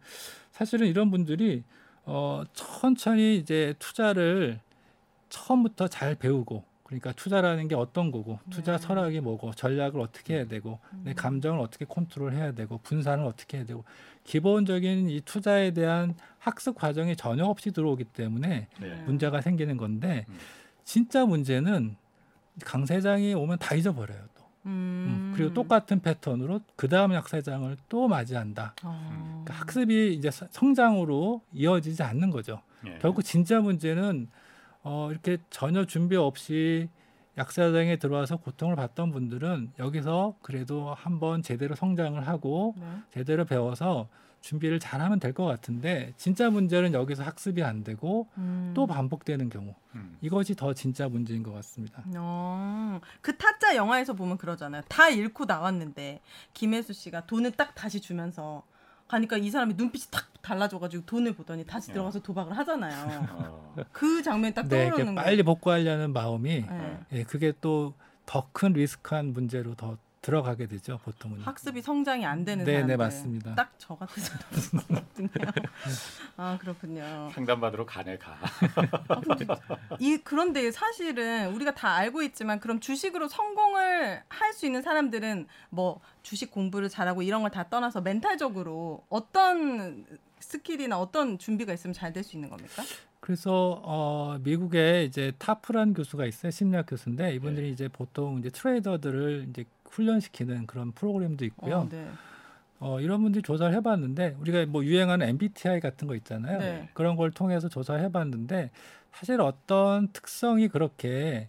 사실은 0.51 0.85
이런 0.87 1.09
분들이 1.09 1.63
어, 2.03 2.43
천천히 2.53 3.37
이제 3.37 3.73
투자를 3.79 4.59
처음부터 5.45 5.87
잘 5.89 6.15
배우고 6.15 6.63
그러니까 6.83 7.11
투자라는 7.13 7.67
게 7.67 7.75
어떤 7.75 8.11
거고 8.11 8.39
투자 8.49 8.77
네. 8.77 8.79
철학이 8.79 9.19
뭐고 9.19 9.51
전략을 9.53 9.99
어떻게 9.99 10.35
해야 10.35 10.45
되고 10.45 10.79
내 11.03 11.11
음. 11.11 11.15
감정을 11.15 11.59
어떻게 11.59 11.83
컨트롤해야 11.85 12.53
되고 12.53 12.77
분산을 12.77 13.25
어떻게 13.25 13.57
해야 13.57 13.65
되고 13.65 13.83
기본적인 14.23 15.09
이 15.09 15.21
투자에 15.21 15.71
대한 15.71 16.15
학습 16.39 16.75
과정이 16.75 17.15
전혀 17.15 17.43
없이 17.45 17.71
들어오기 17.71 18.05
때문에 18.05 18.67
네. 18.79 19.03
문제가 19.05 19.41
생기는 19.41 19.75
건데 19.77 20.25
음. 20.29 20.37
진짜 20.83 21.25
문제는 21.25 21.95
강 22.63 22.85
세장이 22.85 23.33
오면 23.33 23.57
다 23.57 23.75
잊어버려요 23.75 24.19
또. 24.37 24.45
음. 24.67 24.71
음, 24.71 25.33
그리고 25.35 25.53
똑같은 25.53 25.99
패턴으로 25.99 26.61
그 26.75 26.87
다음 26.87 27.13
약세장을 27.13 27.75
또 27.89 28.07
맞이한다. 28.07 28.75
어. 28.83 29.41
그러니까 29.43 29.53
학습이 29.61 30.13
이제 30.13 30.31
서- 30.31 30.47
성장으로 30.51 31.41
이어지지 31.53 32.01
않는 32.03 32.29
거죠. 32.29 32.61
예. 32.87 32.97
결국 33.01 33.23
진짜 33.23 33.59
문제는 33.59 34.27
어, 34.85 35.09
이렇게 35.11 35.37
전혀 35.49 35.83
준비 35.85 36.15
없이 36.15 36.87
약사장에 37.37 37.97
들어와서 37.97 38.37
고통을 38.37 38.75
받던 38.77 39.11
분들은 39.11 39.73
여기서 39.79 40.35
그래도 40.41 40.93
한번 40.93 41.41
제대로 41.41 41.75
성장을 41.75 42.25
하고 42.25 42.75
네. 42.77 42.85
제대로 43.11 43.43
배워서 43.45 44.07
준비를 44.41 44.79
잘하면 44.79 45.19
될 45.19 45.33
것 45.33 45.43
같은데 45.43 46.13
진짜 46.17 46.51
문제는 46.51 46.93
여기서 46.93 47.23
학습이 47.23 47.63
안 47.63 47.83
되고 47.83 48.27
음. 48.37 48.73
또 48.75 48.85
반복되는 48.85 49.49
경우 49.49 49.73
음. 49.95 50.17
이것이 50.21 50.53
더 50.55 50.73
진짜 50.73 51.09
문제인 51.09 51.41
것 51.41 51.51
같습니다. 51.53 52.03
어, 52.15 53.01
그 53.21 53.35
타짜 53.37 53.75
영화에서 53.75 54.13
보면 54.13 54.37
그러잖아요. 54.37 54.83
다 54.87 55.09
잃고 55.09 55.45
나왔는데 55.45 56.21
김혜수 56.53 56.93
씨가 56.93 57.25
돈을 57.25 57.51
딱 57.53 57.73
다시 57.73 57.99
주면서 57.99 58.63
가니까 59.07 59.37
이 59.37 59.49
사람이 59.49 59.75
눈빛이 59.75 60.05
탁 60.11 60.25
달라져가지고 60.41 61.05
돈을 61.05 61.33
보더니 61.33 61.65
다시 61.65 61.91
야. 61.91 61.93
들어가서 61.93 62.19
도박을 62.21 62.57
하잖아요. 62.57 63.27
어. 63.33 63.75
그 63.91 64.21
장면 64.23 64.53
딱 64.53 64.67
네, 64.67 64.89
떠오르는 64.89 65.15
빨리 65.15 65.37
거예요. 65.37 65.43
복구하려는 65.43 66.13
마음이 66.13 66.61
네. 66.67 66.99
예, 67.13 67.23
그게 67.23 67.51
또 67.61 67.93
더 68.25 68.47
큰 68.53 68.73
리스크한 68.73 69.33
문제로 69.33 69.75
더 69.75 69.97
들어가게 70.25 70.65
되죠 70.67 70.97
보통은. 71.03 71.39
학습이 71.41 71.81
성장이 71.83 72.25
안 72.25 72.43
되는 72.45 72.65
네, 72.65 72.71
네, 72.71 72.73
사람들. 72.81 72.97
맞습니다. 72.97 73.55
딱 73.55 73.71
저 73.77 73.93
같은 73.95 74.23
사람이거든요. 74.23 75.29
아 76.37 76.57
그렇군요. 76.59 77.29
상담 77.33 77.59
받으러 77.61 77.85
가네 77.85 78.17
가. 78.17 78.35
이 79.99 80.17
그런데 80.23 80.71
사실은 80.71 81.53
우리가 81.53 81.75
다 81.75 81.93
알고 81.93 82.23
있지만 82.23 82.59
그럼 82.59 82.79
주식으로 82.79 83.27
성공을 83.27 84.23
할 84.27 84.53
수 84.55 84.65
있는 84.65 84.81
사람들은 84.81 85.47
뭐 85.69 85.99
주식 86.23 86.49
공부를 86.51 86.87
잘하고 86.89 87.21
이런 87.21 87.41
걸 87.41 87.49
다 87.51 87.69
떠나서 87.69 88.01
멘탈적으로 88.01 89.03
어떤 89.09 90.05
skill이나 90.39 90.97
어떤 90.99 91.37
준비가 91.37 91.73
있으면 91.73 91.93
잘 91.93 92.13
될 92.13 92.23
수 92.23 92.35
있는 92.37 92.49
겁니까? 92.49 92.83
그래서 93.19 93.81
어, 93.83 94.37
미국에 94.41 95.03
이제 95.03 95.33
타프란 95.39 95.93
교수가 95.93 96.25
있어요 96.25 96.51
심리학 96.51 96.85
교수인데 96.87 97.33
이분들이 97.35 97.69
이제 97.71 97.87
보통 97.87 98.39
이제 98.39 98.49
트레이더들을 98.49 99.47
이제 99.49 99.65
훈련시키는 99.95 100.67
그런 100.67 100.91
프로그램도 100.91 101.45
있고요. 101.45 101.77
어, 101.77 101.89
네. 101.89 102.07
어, 102.79 102.99
이런 102.99 103.21
분들이 103.21 103.41
조사를 103.41 103.73
해봤는데 103.73 104.35
우리가 104.39 104.65
뭐 104.67 104.83
유행하는 104.83 105.27
MBTI 105.29 105.79
같은 105.79 106.07
거 106.07 106.15
있잖아요. 106.15 106.59
네. 106.59 106.89
그런 106.93 107.15
걸 107.15 107.31
통해서 107.31 107.69
조사를 107.69 108.01
해봤는데 108.03 108.69
사실 109.11 109.39
어떤 109.39 110.09
특성이 110.11 110.67
그렇게 110.67 111.47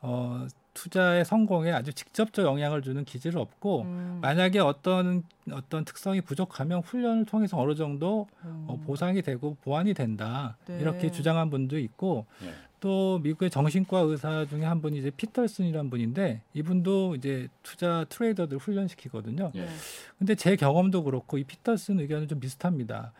어, 0.00 0.46
투자의 0.74 1.24
성공에 1.24 1.72
아주 1.72 1.92
직접적 1.92 2.46
영향을 2.46 2.82
주는 2.82 3.04
기질은 3.04 3.40
없고 3.40 3.82
음. 3.82 4.18
만약에 4.22 4.60
어떤 4.60 5.24
어떤 5.50 5.84
특성이 5.84 6.20
부족하면 6.20 6.82
훈련을 6.82 7.24
통해서 7.24 7.58
어느 7.58 7.74
정도 7.74 8.28
어, 8.44 8.76
음. 8.78 8.84
보상이 8.86 9.20
되고 9.22 9.56
보완이 9.62 9.92
된다 9.92 10.56
네. 10.66 10.78
이렇게 10.78 11.10
주장한 11.10 11.50
분도 11.50 11.78
있고 11.78 12.26
예. 12.44 12.54
또 12.80 13.18
미국의 13.20 13.50
정신과 13.50 14.00
의사 14.00 14.44
중에 14.46 14.64
한 14.64 14.80
분이 14.80 14.98
이제 14.98 15.10
피터슨이라는 15.10 15.90
분인데 15.90 16.42
이분도 16.54 17.16
이제 17.16 17.48
투자 17.62 18.04
트레이더들 18.08 18.58
훈련시키거든요. 18.58 19.52
예. 19.54 19.60
네. 19.62 19.68
근데 20.18 20.34
제 20.34 20.56
경험도 20.56 21.04
그렇고 21.04 21.38
이 21.38 21.44
피터슨 21.44 22.00
의견은 22.00 22.28
좀 22.28 22.40
비슷합니다. 22.40 23.12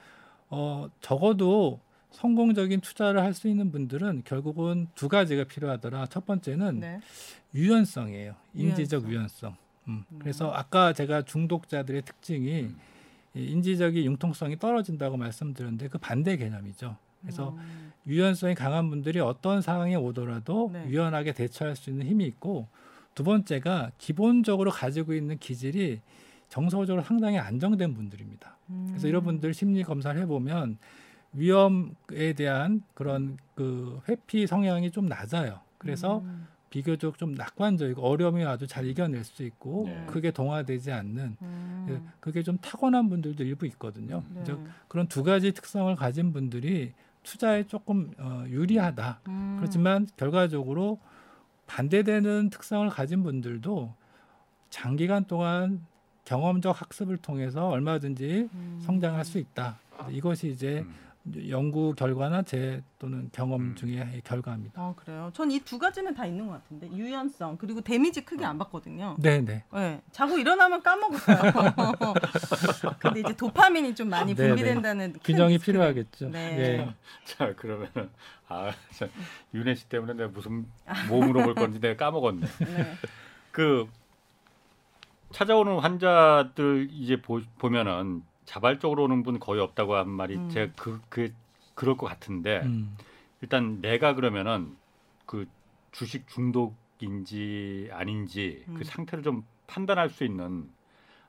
어, 0.50 0.88
적어도 1.00 1.80
성공적인 2.10 2.80
투자를 2.80 3.20
할 3.20 3.34
수 3.34 3.48
있는 3.48 3.70
분들은 3.70 4.22
결국은 4.24 4.88
두 4.94 5.08
가지가 5.08 5.44
필요하더라. 5.44 6.06
첫 6.06 6.24
번째는 6.24 6.80
네. 6.80 7.00
유연성이에요. 7.54 8.34
인지적 8.54 9.02
유연성. 9.08 9.10
유연성. 9.12 9.56
음. 9.88 10.04
음. 10.10 10.18
그래서 10.18 10.50
아까 10.50 10.92
제가 10.92 11.22
중독자들의 11.22 12.02
특징이 12.02 12.62
음. 12.62 12.78
이 13.34 13.44
인지적인 13.44 14.04
융통성이 14.04 14.58
떨어진다고 14.58 15.16
말씀드렸는데 15.16 15.88
그 15.88 15.98
반대 15.98 16.36
개념이죠. 16.36 16.96
그래서 17.20 17.50
음. 17.50 17.92
유연성이 18.06 18.54
강한 18.54 18.88
분들이 18.90 19.20
어떤 19.20 19.60
상황에 19.60 19.94
오더라도 19.94 20.70
네. 20.72 20.86
유연하게 20.88 21.32
대처할 21.32 21.76
수 21.76 21.90
있는 21.90 22.06
힘이 22.06 22.24
있고 22.26 22.68
두 23.14 23.24
번째가 23.24 23.92
기본적으로 23.98 24.70
가지고 24.70 25.12
있는 25.14 25.38
기질이 25.38 26.00
정서적으로 26.48 27.02
상당히 27.02 27.38
안정된 27.38 27.94
분들입니다. 27.94 28.56
그래서 28.88 29.06
음. 29.06 29.08
이런 29.08 29.24
분들 29.24 29.52
심리 29.52 29.82
검사를 29.82 30.18
해보면 30.22 30.78
위험에 31.34 32.32
대한 32.36 32.82
그런 32.94 33.36
그 33.54 34.00
회피 34.08 34.46
성향이 34.46 34.90
좀 34.90 35.06
낮아요. 35.06 35.60
그래서 35.76 36.18
음. 36.20 36.46
비교적 36.70 37.16
좀 37.18 37.32
낙관적이고 37.34 38.02
어려움이 38.02 38.44
아주 38.44 38.66
잘 38.66 38.86
이겨낼 38.86 39.24
수 39.24 39.42
있고 39.42 39.84
네. 39.86 40.04
크게 40.06 40.30
동화되지 40.30 40.92
않는 40.92 41.36
음. 41.40 41.84
그- 41.88 42.02
그게 42.20 42.42
좀 42.42 42.58
타고난 42.58 43.08
분들도 43.08 43.42
일부 43.44 43.66
있거든요. 43.66 44.22
네. 44.30 44.42
그래서 44.44 44.60
그런 44.86 45.06
두 45.08 45.22
가지 45.22 45.52
특성을 45.52 45.94
가진 45.96 46.32
분들이 46.32 46.92
투자에 47.22 47.64
조금 47.66 48.12
어, 48.18 48.44
유리하다. 48.48 49.20
음. 49.28 49.56
그렇지만 49.58 50.06
결과적으로 50.16 50.98
반대되는 51.66 52.50
특성을 52.50 52.88
가진 52.88 53.22
분들도 53.22 53.94
장기간 54.70 55.24
동안 55.24 55.84
경험적 56.24 56.80
학습을 56.80 57.16
통해서 57.18 57.68
얼마든지 57.68 58.48
음. 58.52 58.80
성장할 58.82 59.24
수 59.24 59.38
있다. 59.38 59.78
이것이 60.10 60.48
이제 60.50 60.80
음. 60.80 60.94
연구 61.48 61.94
결과나 61.94 62.42
제 62.42 62.82
또는 62.98 63.28
경험 63.32 63.60
음. 63.60 63.74
중의 63.76 64.22
결과입니다. 64.24 64.80
아 64.80 64.94
그래요. 64.96 65.30
전 65.34 65.50
이 65.50 65.60
두 65.60 65.78
가지는 65.78 66.14
다 66.14 66.24
있는 66.26 66.46
것 66.46 66.52
같은데 66.54 66.88
유연성 66.92 67.56
그리고 67.58 67.80
데미지 67.80 68.24
크게 68.24 68.44
안 68.44 68.58
받거든요. 68.58 69.16
네, 69.18 69.40
네. 69.40 69.64
네, 69.72 70.00
자고 70.12 70.38
일어나면 70.38 70.82
까먹었어요. 70.82 71.38
근데 72.98 73.20
이제 73.20 73.32
도파민이 73.36 73.94
좀 73.94 74.08
많이 74.08 74.34
네, 74.34 74.48
분비된다는 74.48 75.12
큰 75.12 75.20
균형이 75.22 75.54
리스크가 75.54 75.72
필요하겠죠. 75.72 76.28
네. 76.30 76.58
예. 76.58 76.94
자 77.24 77.54
그러면은 77.54 78.10
아 78.48 78.72
참, 78.92 79.08
윤혜 79.54 79.74
씨 79.74 79.88
때문에 79.88 80.14
내가 80.14 80.30
무슨 80.30 80.66
뭐 81.08 81.24
물어볼 81.24 81.54
건지 81.54 81.80
내가 81.80 81.96
까먹었네. 82.06 82.46
네. 82.66 82.94
그 83.52 83.86
찾아오는 85.32 85.78
환자들 85.80 86.88
이제 86.92 87.20
보, 87.20 87.40
보면은 87.58 88.22
자발적으로 88.48 89.04
오는 89.04 89.22
분 89.22 89.38
거의 89.38 89.60
없다고 89.60 89.94
한 89.94 90.08
말이 90.08 90.36
음. 90.36 90.48
제가 90.48 90.72
그, 90.76 91.00
그 91.10 91.32
그럴 91.74 91.96
것 91.98 92.06
같은데 92.06 92.62
음. 92.64 92.96
일단 93.42 93.80
내가 93.82 94.14
그러면은 94.14 94.74
그 95.26 95.46
주식 95.92 96.26
중독인지 96.28 97.90
아닌지 97.92 98.64
음. 98.68 98.74
그 98.74 98.84
상태를 98.84 99.22
좀 99.22 99.44
판단할 99.66 100.08
수 100.08 100.24
있는 100.24 100.68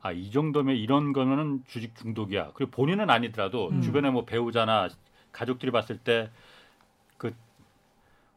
아 0.01 0.13
이 0.13 0.31
정도면 0.31 0.77
이런 0.77 1.11
거면은 1.11 1.61
주식 1.67 1.93
중독이야. 1.97 2.51
그리고 2.53 2.71
본인은 2.71 3.09
아니더라도 3.09 3.67
음. 3.69 3.81
주변에 3.81 4.09
뭐 4.09 4.23
배우자나 4.23 4.87
가족들이 5.33 5.71
봤을 5.71 5.97
때 5.97 6.31
그 7.17 7.35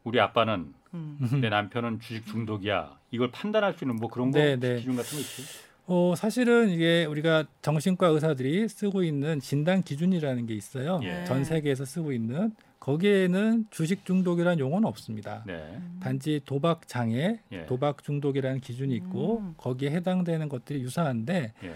우리 0.03 0.19
아빠는 0.19 0.73
음. 0.93 1.17
내 1.41 1.47
남편은 1.47 2.01
주식 2.01 2.25
중독이야. 2.27 2.99
이걸 3.11 3.31
판단할 3.31 3.73
수 3.73 3.85
있는 3.85 3.95
뭐 3.95 4.09
그런 4.09 4.29
거 4.31 4.39
네, 4.39 4.57
네. 4.59 4.75
기준 4.75 4.97
같은 4.97 5.17
거 5.17 5.21
있어요? 5.21 5.47
어, 5.85 6.13
사실은 6.15 6.69
이게 6.69 7.05
우리가 7.05 7.45
정신과 7.61 8.07
의사들이 8.07 8.69
쓰고 8.69 9.03
있는 9.03 9.39
진단 9.39 9.83
기준이라는 9.83 10.45
게 10.45 10.53
있어요. 10.53 10.99
예. 11.03 11.25
전 11.25 11.43
세계에서 11.43 11.83
쓰고 11.85 12.13
있는 12.13 12.53
거기에는 12.79 13.65
주식 13.69 14.05
중독이라는 14.05 14.59
용어는 14.59 14.87
없습니다. 14.87 15.43
네. 15.45 15.79
단지 16.01 16.41
도박 16.45 16.87
장애, 16.87 17.39
예. 17.51 17.65
도박 17.65 18.03
중독이라는 18.03 18.59
기준이 18.61 18.95
있고 18.95 19.39
음. 19.39 19.53
거기에 19.57 19.91
해당되는 19.91 20.47
것들이 20.49 20.81
유사한데 20.81 21.53
예. 21.63 21.75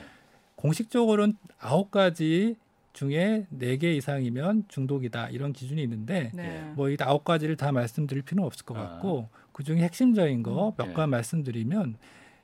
공식적으로는 0.55 1.35
아홉 1.59 1.91
가지 1.91 2.55
중에 2.93 3.45
네 3.49 3.77
개 3.77 3.93
이상이면 3.93 4.65
중독이다 4.69 5.29
이런 5.29 5.53
기준이 5.53 5.83
있는데 5.83 6.31
네. 6.33 6.71
뭐이 6.75 6.97
아홉 7.01 7.23
가지를 7.23 7.55
다 7.55 7.71
말씀드릴 7.71 8.23
필요는 8.23 8.45
없을 8.47 8.65
것 8.65 8.75
아. 8.75 8.81
같고 8.81 9.29
그 9.51 9.63
중에 9.63 9.77
핵심적인 9.81 10.41
거몇 10.43 10.87
예. 10.89 10.93
가지 10.93 11.09
말씀드리면 11.11 11.95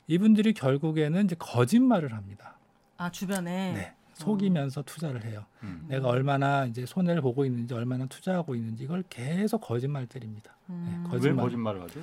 이분들이 0.08 0.54
결국에는 0.54 1.26
이제 1.26 1.36
거짓말을 1.38 2.14
합니다. 2.14 2.58
아 2.98 3.12
주변에 3.12 3.74
네. 3.74 3.94
속이면서 4.14 4.84
투자를 4.84 5.24
해요. 5.26 5.46
음. 5.64 5.86
내가 5.88 6.08
얼마나 6.10 6.66
이제 6.66 6.86
손해를 6.86 7.22
보고 7.22 7.46
있는지 7.46 7.74
얼마나 7.74 8.06
투자하고 8.06 8.56
있는지 8.56 8.84
이걸 8.84 9.04
계속 9.10 9.60
거짓말 9.62 10.06
때립니다. 10.06 10.56
음. 10.70 10.86
네, 10.88 10.98
왜 11.06 11.10
거짓말. 11.10 11.46
거짓말을 11.46 11.82
하죠? 11.84 12.00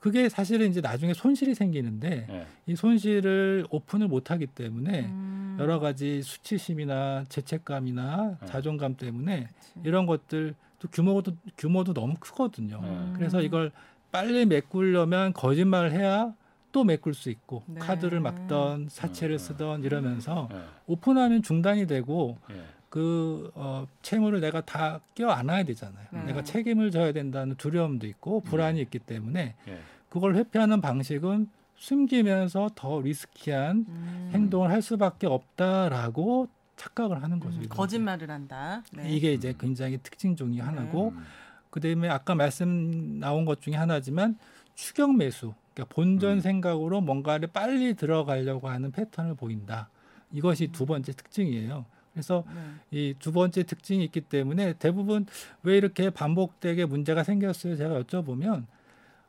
그게 0.00 0.28
사실은 0.28 0.68
이제 0.68 0.82
나중에 0.82 1.14
손실이 1.14 1.54
생기는데 1.54 2.26
예. 2.28 2.46
이 2.66 2.76
손실을 2.76 3.64
오픈을 3.70 4.06
못 4.08 4.30
하기 4.30 4.48
때문에 4.48 5.06
음. 5.06 5.56
여러 5.58 5.78
가지 5.78 6.20
수치심이나 6.22 7.24
죄책감이나 7.30 8.36
네. 8.40 8.46
자존감 8.46 8.96
때문에 8.96 9.46
그치. 9.46 9.72
이런 9.84 10.04
것들 10.04 10.54
또 10.78 10.88
규모도 10.88 11.32
규모도 11.56 11.94
너무 11.94 12.16
크거든요. 12.20 12.80
음. 12.82 13.14
그래서 13.16 13.40
이걸 13.40 13.72
빨리 14.12 14.44
메꾸려면 14.44 15.32
거짓말을 15.32 15.92
해야 15.92 16.34
또 16.74 16.82
메꿀 16.82 17.14
수 17.14 17.30
있고 17.30 17.62
네. 17.66 17.78
카드를 17.78 18.18
막던 18.18 18.88
사채를 18.90 19.36
음. 19.36 19.38
쓰던 19.38 19.84
이러면서 19.84 20.48
예. 20.52 20.58
오픈하면 20.88 21.42
중단이 21.42 21.86
되고 21.86 22.36
예. 22.50 22.64
그 22.90 23.52
어, 23.54 23.86
채무를 24.02 24.40
내가 24.40 24.60
다 24.60 24.98
껴안아야 25.14 25.62
되잖아요. 25.62 26.04
네. 26.10 26.24
내가 26.24 26.42
책임을 26.42 26.90
져야 26.90 27.12
된다는 27.12 27.54
두려움도 27.54 28.08
있고 28.08 28.40
불안이 28.40 28.80
있기 28.80 28.98
때문에 28.98 29.54
예. 29.68 29.78
그걸 30.08 30.34
회피하는 30.34 30.80
방식은 30.80 31.48
숨기면서 31.76 32.70
더 32.74 33.00
리스키한 33.00 33.86
음. 33.88 34.30
행동을 34.34 34.70
할 34.70 34.82
수밖에 34.82 35.28
없다라고 35.28 36.48
착각을 36.74 37.22
하는 37.22 37.38
거죠. 37.38 37.56
음. 37.56 37.68
거짓말을 37.68 38.32
한다. 38.32 38.82
네. 38.92 39.08
이게 39.10 39.32
이제 39.32 39.54
굉장히 39.60 39.98
특징 40.02 40.34
중의 40.34 40.58
하나고 40.58 41.10
음. 41.10 41.24
그다음에 41.70 42.08
아까 42.08 42.34
말씀 42.34 43.20
나온 43.20 43.44
것 43.44 43.60
중에 43.60 43.76
하나지만 43.76 44.36
추격 44.74 45.16
매수, 45.16 45.54
그러니까 45.72 45.94
본전 45.94 46.32
음. 46.32 46.40
생각으로 46.40 47.00
뭔가를 47.00 47.48
빨리 47.52 47.94
들어가려고 47.94 48.68
하는 48.68 48.90
패턴을 48.92 49.34
보인다. 49.34 49.88
이것이 50.32 50.68
두 50.68 50.86
번째 50.86 51.12
특징이에요. 51.12 51.84
그래서 52.12 52.44
네. 52.90 53.10
이두 53.10 53.32
번째 53.32 53.64
특징이 53.64 54.04
있기 54.04 54.20
때문에 54.20 54.74
대부분 54.74 55.26
왜 55.64 55.76
이렇게 55.76 56.10
반복되게 56.10 56.86
문제가 56.86 57.24
생겼어요? 57.24 57.76
제가 57.76 58.02
여쭤보면 58.02 58.66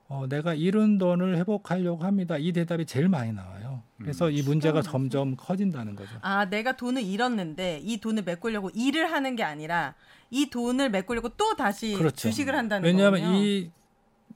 어, 0.07 0.27
내가 0.29 0.53
잃은 0.53 0.99
돈을 0.99 1.35
회복하려고 1.37 2.03
합니다. 2.03 2.37
이 2.37 2.51
대답이 2.51 2.85
제일 2.85 3.09
많이 3.09 3.33
나와요. 3.33 3.81
그래서 3.97 4.27
음. 4.27 4.33
이 4.33 4.43
문제가 4.43 4.83
점점 4.83 5.35
커진다는 5.35 5.95
거죠. 5.95 6.11
아, 6.21 6.45
내가 6.45 6.77
돈을 6.77 7.01
잃었는데 7.01 7.81
이 7.83 7.97
돈을 7.97 8.23
메꾸려고 8.23 8.69
일을 8.75 9.11
하는 9.11 9.35
게 9.35 9.43
아니라 9.43 9.95
이 10.29 10.51
돈을 10.51 10.91
메꾸려고 10.91 11.29
또 11.29 11.55
다시 11.55 11.93
그렇죠. 11.93 12.15
주식을 12.15 12.55
한다는 12.55 12.85
왜냐하면 12.85 13.21
거군요. 13.21 13.43
이 13.43 13.71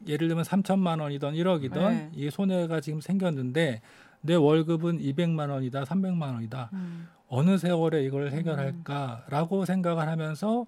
예를 0.08 0.28
들면 0.28 0.44
3천만 0.44 1.02
원이던 1.02 1.34
1억이던 1.34 1.74
네. 1.74 2.12
이 2.14 2.30
손해가 2.30 2.82
지금 2.82 3.02
생겼는데 3.02 3.82
내 4.22 4.36
월급은 4.36 5.00
200만 5.00 5.50
원이다, 5.50 5.84
300만 5.84 6.34
원이다. 6.34 6.70
음. 6.74 7.08
어느 7.28 7.58
세월에 7.58 8.04
이걸 8.04 8.32
해결할까라고 8.32 9.66
생각을 9.66 10.08
하면서 10.08 10.66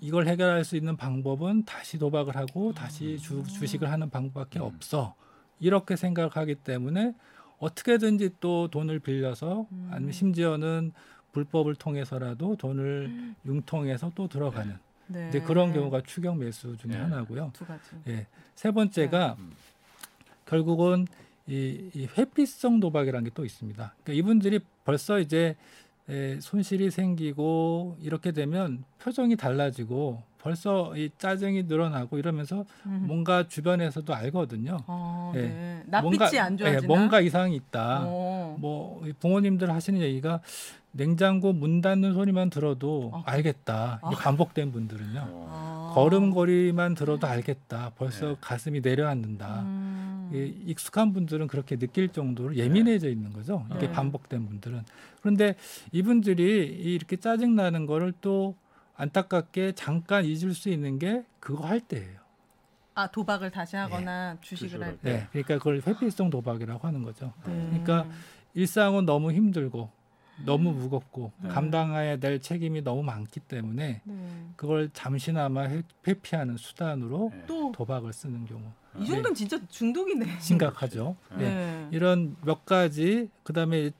이걸 0.00 0.26
해결할 0.26 0.64
수 0.64 0.76
있는 0.76 0.96
방법은 0.96 1.64
다시 1.64 1.98
도박을 1.98 2.36
하고 2.36 2.72
다시 2.72 3.18
주, 3.18 3.42
주식을 3.44 3.90
하는 3.90 4.10
방법밖에 4.10 4.58
음. 4.58 4.64
없어. 4.64 5.14
이렇게 5.60 5.96
생각하기 5.96 6.56
때문에 6.56 7.14
어떻게든지 7.58 8.36
또 8.40 8.68
돈을 8.68 8.98
빌려서 9.00 9.66
음. 9.70 9.88
아니면 9.92 10.12
심지어는 10.12 10.92
불법을 11.32 11.74
통해서라도 11.74 12.56
돈을 12.56 13.34
융통해서 13.44 14.12
또 14.14 14.28
들어가는 14.28 14.76
네. 15.06 15.28
이제 15.28 15.40
그런 15.40 15.72
경우가 15.72 16.02
추격 16.06 16.36
매수 16.38 16.76
중에 16.76 16.92
네. 16.92 16.98
하나고요. 16.98 17.50
두 17.52 17.64
가지. 17.64 17.82
예. 18.08 18.26
세 18.54 18.70
번째가 18.70 19.36
음. 19.38 19.52
결국은 20.46 21.06
이, 21.46 21.90
이 21.94 22.08
회피성 22.16 22.80
도박이라는 22.80 23.24
게 23.24 23.30
또 23.34 23.44
있습니다. 23.44 23.94
그러니까 24.02 24.12
이분들이 24.18 24.60
벌써 24.84 25.18
이제 25.18 25.56
에, 26.08 26.38
손실이 26.40 26.90
생기고 26.90 27.96
이렇게 28.00 28.32
되면 28.32 28.84
표정이 29.00 29.36
달라지고 29.36 30.22
벌써 30.38 30.94
이 30.96 31.10
짜증이 31.16 31.62
늘어나고 31.64 32.18
이러면서 32.18 32.66
음. 32.84 33.04
뭔가 33.06 33.48
주변에서도 33.48 34.14
알거든요. 34.14 34.76
어, 34.86 35.32
예. 35.36 35.40
네. 35.40 35.82
낯빛이 35.86 36.18
뭔가, 36.18 36.42
안 36.44 36.56
좋아지나? 36.58 36.82
예, 36.82 36.86
뭔가 36.86 37.20
이상이 37.20 37.56
있다. 37.56 38.02
어. 38.04 38.56
뭐 38.58 39.02
부모님들 39.20 39.70
하시는 39.70 40.00
얘기가 40.00 40.40
냉장고 40.96 41.52
문 41.52 41.80
닫는 41.80 42.14
소리만 42.14 42.50
들어도 42.50 43.10
아, 43.12 43.22
알겠다. 43.26 44.00
이게 44.06 44.16
아. 44.16 44.18
반복된 44.18 44.70
분들은요. 44.72 45.20
어. 45.28 45.48
아. 45.50 45.94
걸음걸이만 45.94 46.94
들어도 46.94 47.26
알겠다. 47.26 47.92
벌써 47.96 48.28
네. 48.30 48.36
가슴이 48.40 48.80
내려앉는다. 48.80 49.62
음. 49.62 50.30
이 50.32 50.70
익숙한 50.70 51.12
분들은 51.12 51.46
그렇게 51.48 51.76
느낄 51.76 52.08
정도로 52.08 52.56
예민해져 52.56 53.08
있는 53.08 53.32
거죠. 53.32 53.66
이게 53.76 53.86
네. 53.86 53.92
반복된 53.92 54.46
분들은. 54.46 54.82
그런데 55.20 55.54
이분들이 55.92 56.66
이렇게 56.94 57.16
짜증 57.16 57.54
나는 57.54 57.86
거를 57.86 58.12
또 58.20 58.56
안타깝게 58.96 59.72
잠깐 59.72 60.24
잊을 60.24 60.54
수 60.54 60.68
있는 60.68 60.98
게 60.98 61.24
그거 61.40 61.66
할 61.66 61.80
때예요. 61.80 62.24
아 62.94 63.08
도박을 63.08 63.50
다시 63.50 63.74
하거나 63.76 64.36
주식을 64.40 64.68
주식을 64.68 64.86
할 64.86 64.98
네. 65.02 65.02
때. 65.02 65.12
네. 65.12 65.28
그러니까 65.32 65.58
그걸 65.58 65.82
회피성 65.84 66.30
도박이라고 66.30 66.86
하는 66.86 67.02
거죠. 67.02 67.32
네. 67.46 67.66
그러니까 67.70 68.06
일상은 68.54 69.04
너무 69.04 69.32
힘들고 69.32 69.90
너무 70.44 70.72
무겁고 70.72 71.32
네. 71.40 71.48
감당해야 71.48 72.16
될 72.16 72.40
책임이 72.40 72.82
너무 72.82 73.02
많기 73.02 73.40
때문에 73.40 74.00
네. 74.04 74.46
그걸 74.56 74.90
잠시나마 74.92 75.62
회- 75.68 75.82
회피하는 76.06 76.56
수단으로 76.56 77.30
네. 77.32 77.44
또 77.46 77.70
도박을 77.72 78.12
쓰는 78.12 78.44
경우 78.46 78.62
이 78.98 79.06
정도는 79.06 79.34
진짜 79.34 79.58
중독이네. 79.68 80.40
심각하죠. 80.40 81.16
네. 81.30 81.36
네. 81.38 81.44
네. 81.54 81.88
이런 81.92 82.36
몇 82.42 82.64
가지 82.66 83.28
그다음에 83.44 83.90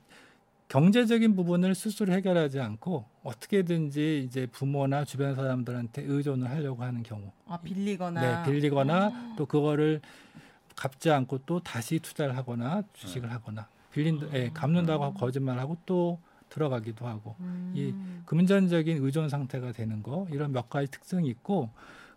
경제적인 0.67 1.35
부분을 1.35 1.75
스스로 1.75 2.11
해결하지 2.13 2.59
않고 2.59 3.05
어떻게든지 3.23 4.23
이제 4.25 4.47
부모나 4.47 5.05
주변 5.05 5.35
사람들한테 5.35 6.03
의존을 6.03 6.49
하려고 6.49 6.83
하는 6.83 7.03
경우, 7.03 7.31
아 7.47 7.57
빌리거나. 7.61 8.43
네, 8.43 8.51
빌리거나 8.51 9.35
또 9.37 9.45
그거를 9.45 10.01
갚지 10.75 11.11
않고 11.11 11.39
또 11.45 11.59
다시 11.59 11.99
투자를 11.99 12.35
하거나 12.35 12.83
주식을 12.93 13.31
하거나 13.31 13.67
빌린, 13.95 14.19
예, 14.33 14.49
갚는다고 14.53 15.05
하고 15.05 15.13
거짓말하고 15.13 15.77
또 15.85 16.19
들어가기도 16.49 17.07
하고 17.07 17.35
음. 17.39 17.71
이 17.73 17.93
금전적인 18.25 19.01
의존 19.01 19.29
상태가 19.29 19.71
되는 19.71 20.03
거 20.03 20.27
이런 20.31 20.51
몇 20.51 20.69
가지 20.69 20.91
특성이 20.91 21.29
있고 21.29 21.69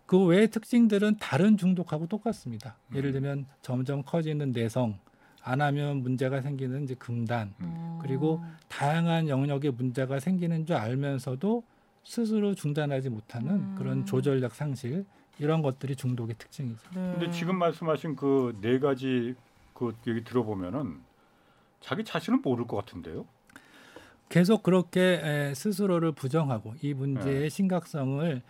그 0.05 0.25
외의 0.25 0.49
특징들은 0.49 1.17
다른 1.19 1.55
중독하고 1.55 2.07
똑같습니다. 2.07 2.75
예를 2.93 3.13
들면 3.13 3.45
점점 3.61 4.03
커지는 4.03 4.51
내성, 4.51 4.99
안 5.41 5.61
하면 5.61 6.01
문제가 6.03 6.41
생기는 6.41 6.83
이제 6.83 6.95
금단, 6.95 7.53
음. 7.61 7.99
그리고 8.01 8.43
다양한 8.67 9.29
영역에 9.29 9.69
문제가 9.69 10.19
생기는 10.19 10.65
줄 10.65 10.75
알면서도 10.75 11.63
스스로 12.03 12.55
중단하지 12.55 13.09
못하는 13.09 13.51
음. 13.51 13.75
그런 13.77 14.05
조절력 14.05 14.53
상실 14.53 15.05
이런 15.37 15.61
것들이 15.61 15.95
중독의 15.95 16.35
특징이죠. 16.37 16.81
네. 16.93 17.13
근데 17.17 17.31
지금 17.31 17.57
말씀하신 17.57 18.17
그 18.17 18.53
네 18.59 18.79
가지 18.79 19.33
그 19.73 19.95
얘기 20.07 20.23
들어보면은 20.25 21.07
자기 21.79 22.03
자신은 22.03 22.41
모를 22.41 22.67
것 22.67 22.77
같은데요. 22.77 23.25
계속 24.29 24.61
그렇게 24.63 25.19
에, 25.23 25.53
스스로를 25.55 26.11
부정하고 26.11 26.75
이 26.81 26.93
문제의 26.93 27.49
심각성을 27.49 28.41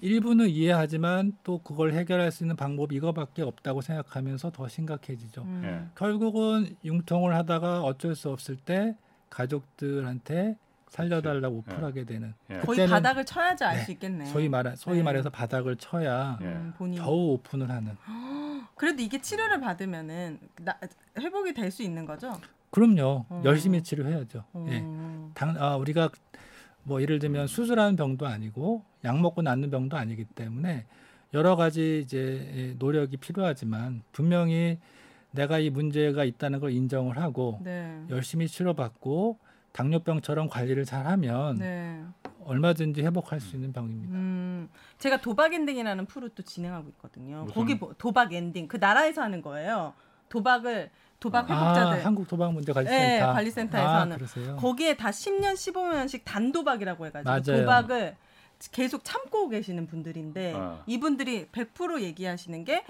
일부는 0.00 0.48
이해하지만 0.48 1.36
또 1.44 1.58
그걸 1.58 1.92
해결할 1.92 2.30
수 2.30 2.44
있는 2.44 2.56
방법이 2.56 2.94
이거밖에 2.96 3.42
없다고 3.42 3.80
생각하면서 3.80 4.50
더 4.50 4.68
심각해지죠. 4.68 5.42
음. 5.42 5.62
예. 5.64 5.88
결국은 5.96 6.76
융통을 6.84 7.34
하다가 7.34 7.82
어쩔 7.82 8.14
수 8.14 8.30
없을 8.30 8.56
때 8.56 8.96
가족들한테 9.30 10.56
살려달라고 10.88 11.62
그렇지. 11.62 11.76
오픈하게 11.76 12.04
되는 12.04 12.34
예. 12.50 12.58
거의 12.58 12.80
그때는- 12.80 12.90
바닥을 12.90 13.24
쳐야지 13.24 13.64
알 13.64 13.76
네. 13.78 13.84
수 13.84 13.92
있겠네. 13.92 14.26
소위 14.26 14.48
말 14.48 14.76
소위 14.76 14.98
네. 14.98 15.02
말해서 15.02 15.30
바닥을 15.30 15.76
쳐야 15.76 16.38
예. 16.42 16.44
음. 16.46 16.72
겨우 16.96 17.32
오픈을 17.32 17.70
하는. 17.70 17.96
그래도 18.76 19.02
이게 19.02 19.20
치료를 19.20 19.60
받으면은 19.60 20.38
나, 20.62 20.78
회복이 21.18 21.54
될 21.54 21.70
수 21.70 21.82
있는 21.82 22.04
거죠. 22.04 22.40
그럼요. 22.78 23.24
어. 23.28 23.42
열심히 23.44 23.82
치료해야죠. 23.82 24.42
예. 24.68 24.80
음. 24.80 25.30
당, 25.34 25.54
아, 25.58 25.76
우리가 25.76 26.10
뭐 26.82 27.00
예를 27.00 27.20
들면 27.20 27.46
수술하는 27.46 27.94
병도 27.94 28.26
아니고 28.26 28.82
약 29.04 29.20
먹고 29.20 29.42
낫는 29.42 29.70
병도 29.70 29.96
아니기 29.96 30.24
때문에 30.24 30.84
여러 31.34 31.54
가지 31.54 32.00
이제 32.04 32.50
예, 32.54 32.74
노력이 32.76 33.16
필요하지만 33.18 34.02
분명히 34.10 34.78
내가 35.30 35.58
이 35.60 35.70
문제가 35.70 36.24
있다는 36.24 36.58
걸 36.60 36.72
인정을 36.72 37.16
하고 37.16 37.60
네. 37.62 38.02
열심히 38.10 38.48
치료받고 38.48 39.38
당뇨병처럼 39.72 40.48
관리를 40.48 40.84
잘하면 40.84 41.56
네. 41.58 42.02
얼마든지 42.44 43.02
회복할 43.02 43.40
수 43.40 43.54
있는 43.56 43.72
병입니다. 43.72 44.14
음, 44.16 44.68
제가 44.98 45.20
도박 45.20 45.54
엔딩이라는 45.54 46.06
프로 46.06 46.28
또 46.28 46.42
진행하고 46.42 46.88
있거든요. 46.90 47.44
무슨- 47.44 47.54
거기 47.54 47.78
보- 47.78 47.94
도박 47.94 48.32
엔딩 48.32 48.66
그 48.68 48.76
나라에서 48.76 49.22
하는 49.22 49.42
거예요. 49.42 49.94
도박을 50.28 50.90
도박 51.24 51.50
아, 51.50 51.54
회복자들 51.54 52.04
한국 52.04 52.28
도박 52.28 52.52
문제 52.52 52.70
관리센터. 52.74 53.02
네, 53.02 53.20
관리센터에서 53.20 53.88
아. 53.88 54.56
거기에 54.56 54.94
다 54.94 55.08
10년 55.08 55.54
15년씩 55.54 56.20
단도박이라고 56.24 57.06
해가지고 57.06 57.30
맞아요. 57.30 57.62
도박을 57.62 58.16
계속 58.72 59.04
참고 59.04 59.48
계시는 59.48 59.86
분들인데 59.86 60.52
어. 60.52 60.82
이분들이 60.86 61.46
100% 61.46 62.02
얘기하시는 62.02 62.64
게 62.64 62.84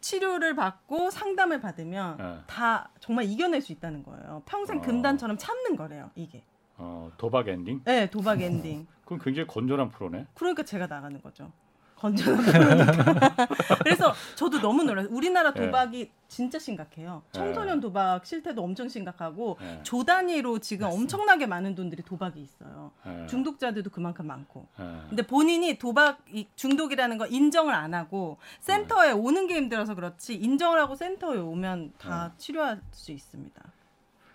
치료를 0.00 0.54
받고 0.54 1.10
상담을 1.10 1.62
받으면 1.62 2.18
예. 2.20 2.38
다 2.46 2.90
정말 3.00 3.24
이겨낼 3.24 3.62
수 3.62 3.72
있다는 3.72 4.02
거예요. 4.02 4.42
평생 4.44 4.78
어. 4.78 4.82
금단처럼 4.82 5.38
참는 5.38 5.74
거래요. 5.74 6.10
이게. 6.14 6.44
어, 6.76 7.10
도박 7.16 7.48
엔딩. 7.48 7.80
네, 7.84 8.08
도박 8.10 8.42
엔딩. 8.42 8.86
그럼 9.06 9.18
굉장히 9.24 9.46
건전한 9.46 9.88
프로네. 9.88 10.26
그러니까 10.34 10.62
제가 10.62 10.86
나가는 10.86 11.20
거죠. 11.22 11.50
건전한. 11.98 12.46
그래서 13.82 14.14
저도 14.36 14.60
너무 14.60 14.84
놀라요. 14.84 15.08
우리나라 15.10 15.52
예. 15.56 15.60
도박이 15.60 16.10
진짜 16.28 16.58
심각해요. 16.58 17.22
청소년 17.32 17.80
도박 17.80 18.24
실태도 18.24 18.62
엄청 18.62 18.88
심각하고 18.88 19.58
예. 19.60 19.80
조 19.82 20.04
단위로 20.04 20.60
지금 20.60 20.86
맞습니다. 20.86 21.02
엄청나게 21.02 21.46
많은 21.46 21.74
돈들이 21.74 22.02
도박이 22.02 22.40
있어요. 22.40 22.92
예. 23.06 23.26
중독자들도 23.26 23.90
그만큼 23.90 24.26
많고. 24.26 24.66
예. 24.80 24.84
근데 25.08 25.26
본인이 25.26 25.78
도박 25.78 26.20
이 26.32 26.46
중독이라는 26.54 27.18
거 27.18 27.26
인정을 27.26 27.74
안 27.74 27.94
하고 27.94 28.38
센터에 28.60 29.10
오는 29.10 29.46
게 29.46 29.56
힘들어서 29.56 29.94
그렇지 29.94 30.34
인정을 30.34 30.78
하고 30.80 30.94
센터에 30.94 31.38
오면 31.38 31.94
다 31.98 32.32
치료할 32.38 32.80
수 32.92 33.12
있습니다. 33.12 33.62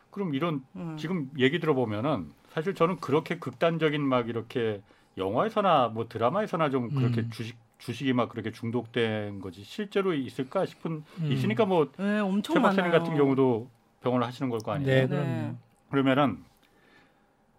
그럼 0.10 0.36
이런 0.36 0.64
음. 0.76 0.96
지금 0.98 1.32
얘기 1.40 1.60
들어보면은 1.60 2.32
사실 2.54 2.76
저는 2.76 2.98
그렇게 3.00 3.40
극단적인 3.40 4.02
막 4.02 4.30
이렇게 4.30 4.82
영화에서나 5.18 5.90
뭐 5.90 6.08
드라마에서나 6.08 6.70
좀 6.70 6.90
그렇게 6.94 7.22
음. 7.22 7.30
주식 7.32 7.56
주식이 7.80 8.14
막 8.14 8.30
그렇게 8.30 8.52
중독된 8.52 9.42
거지 9.42 9.64
실제로 9.64 10.14
있을까 10.14 10.66
싶은 10.66 11.04
음. 11.20 11.32
있으니까 11.32 11.66
뭐 11.66 11.92
네, 11.98 12.20
엄청. 12.20 12.62
박사님 12.62 12.92
같은 12.92 13.16
경우도 13.16 13.68
병원을 14.02 14.26
하시는 14.26 14.50
걸 14.50 14.60
거 14.60 14.72
아니에요. 14.72 15.08
네, 15.08 15.16
네. 15.16 15.54
그러면은 15.90 16.44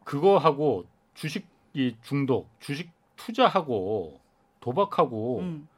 그거 0.04 0.38
하고 0.38 0.84
주식 1.14 1.46
이 1.74 1.94
중독, 2.02 2.48
주식 2.60 2.90
투자하고 3.16 4.18
도박하고 4.60 5.40
음. 5.40 5.68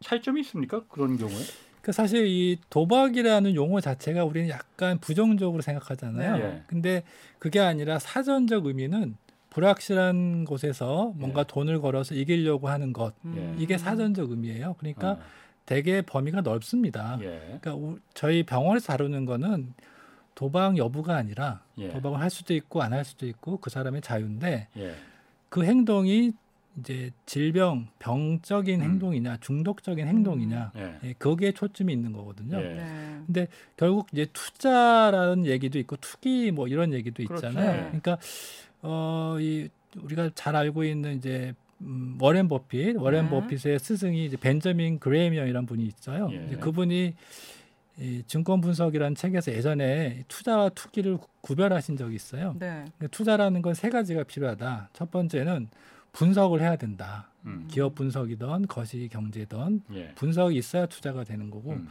차이점이 0.00 0.40
있습니까? 0.42 0.82
그런 0.88 1.16
경우에? 1.18 1.34
그 1.82 1.92
사실 1.92 2.26
이 2.26 2.58
도박이라는 2.70 3.54
용어 3.54 3.80
자체가 3.80 4.24
우리는 4.24 4.48
약간 4.48 4.98
부정적으로 4.98 5.62
생각하잖아요. 5.62 6.36
네. 6.36 6.44
예. 6.44 6.62
근데 6.66 7.02
그게 7.38 7.60
아니라 7.60 7.98
사전적 7.98 8.66
의미는 8.66 9.16
불확실한 9.58 10.44
곳에서 10.44 11.12
뭔가 11.16 11.40
예. 11.40 11.44
돈을 11.48 11.80
걸어서 11.80 12.14
이기려고 12.14 12.68
하는 12.68 12.92
것 12.92 13.14
음. 13.24 13.56
이게 13.58 13.76
사전적 13.76 14.30
의미예요. 14.30 14.76
그러니까 14.78 15.12
어, 15.12 15.18
되게 15.66 16.00
범위가 16.02 16.42
넓습니다. 16.42 17.18
예. 17.22 17.58
그러니까 17.60 17.74
우- 17.74 17.98
저희 18.14 18.44
병원에서 18.44 18.86
다루는 18.92 19.24
거는 19.24 19.74
도박 20.34 20.76
여부가 20.78 21.16
아니라 21.16 21.62
예. 21.78 21.88
도박을 21.88 22.20
할 22.20 22.30
수도 22.30 22.54
있고 22.54 22.82
안 22.82 22.92
할 22.92 23.04
수도 23.04 23.26
있고 23.26 23.56
그 23.58 23.68
사람의 23.70 24.00
자유인데 24.02 24.68
예. 24.76 24.94
그 25.48 25.64
행동이 25.64 26.32
이제 26.78 27.10
질병, 27.26 27.88
병적인 27.98 28.80
음. 28.80 28.84
행동이냐, 28.84 29.38
중독적인 29.40 30.06
행동이냐, 30.06 30.70
예. 30.76 30.98
예, 31.02 31.12
거기에 31.14 31.50
초점이 31.50 31.92
있는 31.92 32.12
거거든요. 32.12 32.56
예. 32.60 32.68
네. 32.74 33.20
근데 33.26 33.48
결국 33.76 34.06
이제 34.12 34.26
투자라는 34.32 35.44
얘기도 35.46 35.80
있고 35.80 35.96
투기 35.96 36.52
뭐 36.52 36.68
이런 36.68 36.92
얘기도 36.92 37.24
그렇죠. 37.24 37.48
있잖아요. 37.48 37.72
네. 37.72 37.82
그러니까 37.86 38.18
어 38.82 39.36
이 39.40 39.68
우리가 40.02 40.30
잘 40.34 40.54
알고 40.56 40.84
있는 40.84 41.16
이제 41.16 41.54
음, 41.80 42.18
워렌 42.20 42.48
버핏, 42.48 42.96
워렌 42.96 43.24
네. 43.24 43.30
버핏의 43.30 43.78
스승이 43.78 44.26
이제 44.26 44.36
벤저민 44.36 44.98
그레이엄이라는 44.98 45.64
분이 45.66 45.84
있어요. 45.86 46.28
예. 46.32 46.56
그분이 46.56 47.14
이 48.00 48.22
증권 48.26 48.60
분석이라는 48.60 49.14
책에서 49.14 49.52
예전에 49.52 50.24
투자와 50.28 50.68
투기를 50.70 51.16
구- 51.16 51.26
구별하신 51.40 51.96
적이 51.96 52.16
있어요. 52.16 52.54
네. 52.58 52.84
투자라는 53.10 53.62
건 53.62 53.74
세 53.74 53.90
가지가 53.90 54.24
필요하다. 54.24 54.90
첫 54.92 55.10
번째는 55.10 55.68
분석을 56.12 56.60
해야 56.60 56.76
된다. 56.76 57.30
음. 57.46 57.66
기업 57.70 57.94
분석이든 57.94 58.66
거시 58.66 59.08
경제든 59.10 59.82
예. 59.94 60.12
분석이 60.16 60.56
있어야 60.56 60.86
투자가 60.86 61.24
되는 61.24 61.48
거고 61.50 61.72
음. 61.72 61.88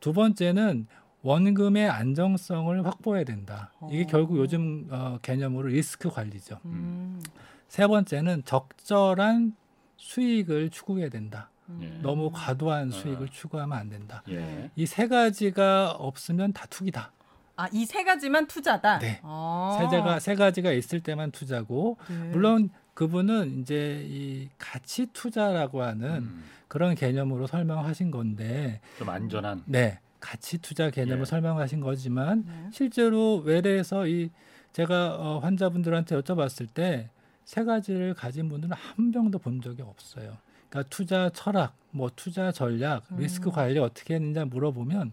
두 0.00 0.12
번째는 0.12 0.86
원금의 1.22 1.88
안정성을 1.88 2.86
확보해야 2.86 3.24
된다. 3.24 3.72
이게 3.90 4.04
어. 4.04 4.06
결국 4.06 4.38
요즘 4.38 4.86
어, 4.90 5.18
개념으로 5.22 5.68
리스크 5.68 6.08
관리죠. 6.10 6.58
음. 6.64 7.20
세 7.68 7.86
번째는 7.86 8.44
적절한 8.44 9.54
수익을 9.96 10.70
추구해야 10.70 11.08
된다. 11.08 11.50
음. 11.68 11.80
예. 11.82 11.88
너무 12.02 12.30
과도한 12.32 12.88
아. 12.88 12.92
수익을 12.92 13.28
추구하면 13.28 13.76
안 13.76 13.88
된다. 13.88 14.22
예. 14.30 14.70
이세 14.76 15.08
가지가 15.08 15.90
없으면 15.92 16.52
다 16.52 16.66
투기다. 16.70 17.12
아, 17.56 17.66
이 17.72 17.84
세 17.84 18.04
가지만 18.04 18.46
투자다. 18.46 19.00
네. 19.00 19.20
아. 19.24 19.76
세제가 19.80 20.20
세 20.20 20.36
가지가 20.36 20.70
있을 20.72 21.00
때만 21.00 21.32
투자고 21.32 21.98
네. 22.08 22.14
물론 22.30 22.70
그분은 22.94 23.60
이제 23.60 24.04
이 24.08 24.48
가치 24.58 25.06
투자라고 25.12 25.82
하는 25.82 26.08
음, 26.22 26.44
그런 26.68 26.94
개념으로 26.94 27.46
설명하신 27.48 28.10
건데 28.12 28.80
좀 28.98 29.08
안전한. 29.08 29.62
네 29.66 29.98
가치 30.20 30.58
투자 30.58 30.90
개념을 30.90 31.20
예. 31.20 31.24
설명하신 31.24 31.80
거지만 31.80 32.44
네. 32.44 32.70
실제로 32.72 33.36
외래에서 33.38 34.06
이 34.06 34.30
제가 34.72 35.16
어, 35.16 35.38
환자분들한테 35.38 36.20
여쭤봤을 36.20 36.68
때 36.72 37.10
세 37.48 37.64
가지를 37.64 38.12
가진 38.12 38.50
분들은 38.50 38.76
한 38.76 39.10
명도 39.10 39.38
본 39.38 39.62
적이 39.62 39.80
없어요. 39.80 40.36
그러니까 40.68 40.86
투자 40.90 41.30
철학, 41.30 41.74
뭐 41.90 42.10
투자 42.14 42.52
전략, 42.52 43.10
음. 43.10 43.16
리스크 43.16 43.50
관리 43.50 43.78
어떻게 43.78 44.16
했는지 44.16 44.38
물어보면 44.44 45.12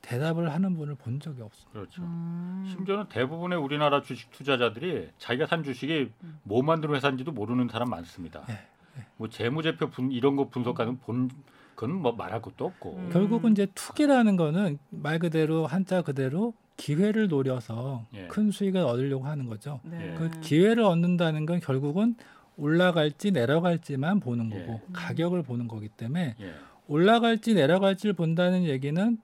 대답을 0.00 0.50
하는 0.50 0.74
분을 0.74 0.94
본 0.94 1.20
적이 1.20 1.42
없어요. 1.42 1.70
그렇죠. 1.70 2.00
음. 2.00 2.64
심지어는 2.66 3.10
대부분의 3.10 3.58
우리나라 3.58 4.00
주식 4.00 4.30
투자자들이 4.30 5.10
자기가 5.18 5.44
산 5.44 5.62
주식이 5.62 6.10
뭐 6.42 6.62
만드는 6.62 6.94
회사인지도 6.94 7.32
모르는 7.32 7.68
사람 7.68 7.90
많습니다. 7.90 8.46
네, 8.46 8.58
뭐 9.18 9.28
재무제표 9.28 9.90
분, 9.90 10.10
이런 10.10 10.36
거 10.36 10.48
분석하는 10.48 11.00
본 11.00 11.28
그건 11.78 11.94
뭐 11.94 12.10
말할 12.10 12.42
것도 12.42 12.64
없고. 12.64 12.96
음. 12.96 13.10
결국은 13.12 13.52
이제 13.52 13.68
투기라는 13.72 14.34
거는 14.34 14.80
말 14.90 15.20
그대로 15.20 15.64
한자 15.64 16.02
그대로 16.02 16.52
기회를 16.76 17.28
노려서 17.28 18.04
예. 18.14 18.26
큰 18.26 18.50
수익을 18.50 18.80
얻으려고 18.80 19.26
하는 19.26 19.46
거죠. 19.46 19.78
네. 19.84 20.12
그 20.18 20.28
기회를 20.40 20.82
얻는다는 20.82 21.46
건 21.46 21.60
결국은 21.60 22.16
올라갈지 22.56 23.30
내려갈지만 23.30 24.18
보는 24.18 24.50
예. 24.52 24.58
거고 24.58 24.80
음. 24.88 24.92
가격을 24.92 25.44
보는 25.44 25.68
거기 25.68 25.88
때문에 25.88 26.34
예. 26.40 26.52
올라갈지 26.88 27.54
내려갈지를 27.54 28.14
본다는 28.14 28.64
얘기는 28.64 29.18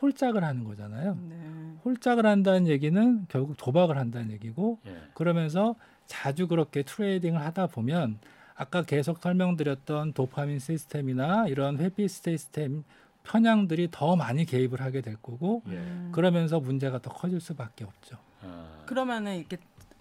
홀짝을 0.00 0.44
하는 0.44 0.62
거잖아요. 0.62 1.18
네. 1.28 1.36
홀짝을 1.84 2.24
한다는 2.24 2.68
얘기는 2.68 3.26
결국 3.28 3.56
도박을 3.56 3.98
한다는 3.98 4.30
얘기고 4.30 4.78
예. 4.86 4.96
그러면서 5.14 5.74
자주 6.06 6.46
그렇게 6.46 6.84
트레이딩을 6.84 7.40
하다 7.40 7.66
보면 7.66 8.20
아까 8.56 8.82
계속 8.82 9.18
설명드렸던 9.18 10.14
도파민 10.14 10.58
시스템이나 10.58 11.46
이런 11.48 11.78
회피 11.78 12.08
시스템 12.08 12.84
편향들이 13.22 13.88
더 13.90 14.16
많이 14.16 14.44
개입을 14.44 14.80
하게 14.80 15.00
될 15.00 15.16
거고 15.16 15.62
예. 15.68 15.72
음. 15.72 16.10
그러면서 16.12 16.60
문제가 16.60 17.00
더 17.00 17.10
커질 17.10 17.40
수밖에 17.40 17.84
없죠. 17.84 18.16
아, 18.42 18.84
그러면은 18.86 19.36
이렇게 19.36 19.58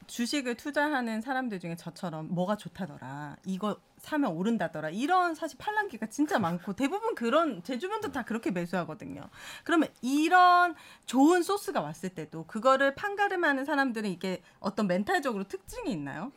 주식을 0.08 0.56
투자하는 0.56 1.22
사람들 1.22 1.60
중에 1.60 1.76
저처럼 1.76 2.28
뭐가 2.30 2.58
좋다더라 2.58 3.38
이거 3.45 3.78
사면 3.97 4.34
오른다더라 4.34 4.91
이런 4.91 5.34
사실 5.34 5.58
팔랑기가 5.58 6.06
진짜 6.08 6.38
많고 6.38 6.74
대부분 6.74 7.16
그런 7.16 7.64
제 7.64 7.80
주변도 7.80 8.12
다 8.12 8.24
그렇게 8.24 8.51
매수하거든요. 8.51 9.28
그러면 9.64 9.89
이런 10.03 10.76
좋은 11.08 11.41
소스가 11.41 11.82
왔을 11.82 12.10
때도 12.10 12.45
그거를 12.45 12.93
판가름하는 12.93 13.66
사람들은 13.66 14.10
이게 14.12 14.43
어떤 14.60 14.86
멘탈적으로 14.86 15.45
특징이 15.45 15.91
있나요? 15.91 16.32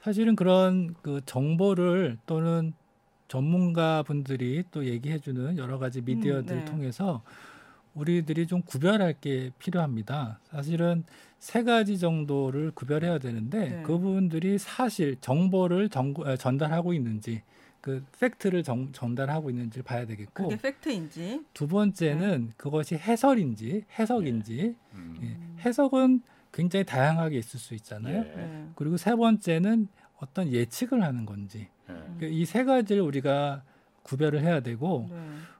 사실은 0.00 0.36
그런 0.36 0.94
그 1.02 1.20
정보를 1.26 2.18
또는 2.26 2.72
전문가 3.26 4.02
분들이 4.02 4.64
또 4.70 4.86
얘기해주는 4.86 5.58
여러 5.58 5.78
가지 5.78 6.00
미디어들을 6.00 6.60
네. 6.60 6.64
통해서 6.64 7.22
우리들이 7.94 8.46
좀 8.46 8.62
구별할 8.62 9.14
게 9.20 9.50
필요합니다. 9.58 10.38
사실은 10.50 11.04
세 11.38 11.62
가지 11.62 11.98
정도를 11.98 12.70
구별해야 12.72 13.18
되는데 13.18 13.68
네. 13.68 13.82
그분들이 13.82 14.58
사실 14.58 15.16
정보를 15.20 15.88
정, 15.88 16.14
어, 16.18 16.36
전달하고 16.36 16.92
있는지 16.92 17.42
그 17.80 18.04
팩트를 18.18 18.62
정, 18.62 18.90
전달하고 18.92 19.50
있는지를 19.50 19.84
봐야 19.84 20.06
되겠고 20.06 20.48
그게 20.48 20.56
팩트인지. 20.60 21.44
두 21.54 21.68
번째는 21.68 22.52
그것이 22.56 22.96
해설인지 22.96 23.84
해석인지 23.98 24.74
음. 24.94 25.18
예, 25.22 25.64
해석은 25.64 26.22
굉장히 26.58 26.84
다양하게 26.84 27.38
있을 27.38 27.60
수 27.60 27.74
있잖아요. 27.74 28.18
예. 28.18 28.20
네. 28.36 28.68
그리고 28.74 28.96
세 28.96 29.14
번째는 29.14 29.86
어떤 30.18 30.50
예측을 30.52 31.04
하는 31.04 31.24
건지 31.24 31.68
예. 32.20 32.28
이세 32.28 32.64
가지를 32.64 33.00
우리가 33.02 33.62
구별을 34.02 34.40
해야 34.42 34.58
되고 34.60 35.06
네. 35.08 35.16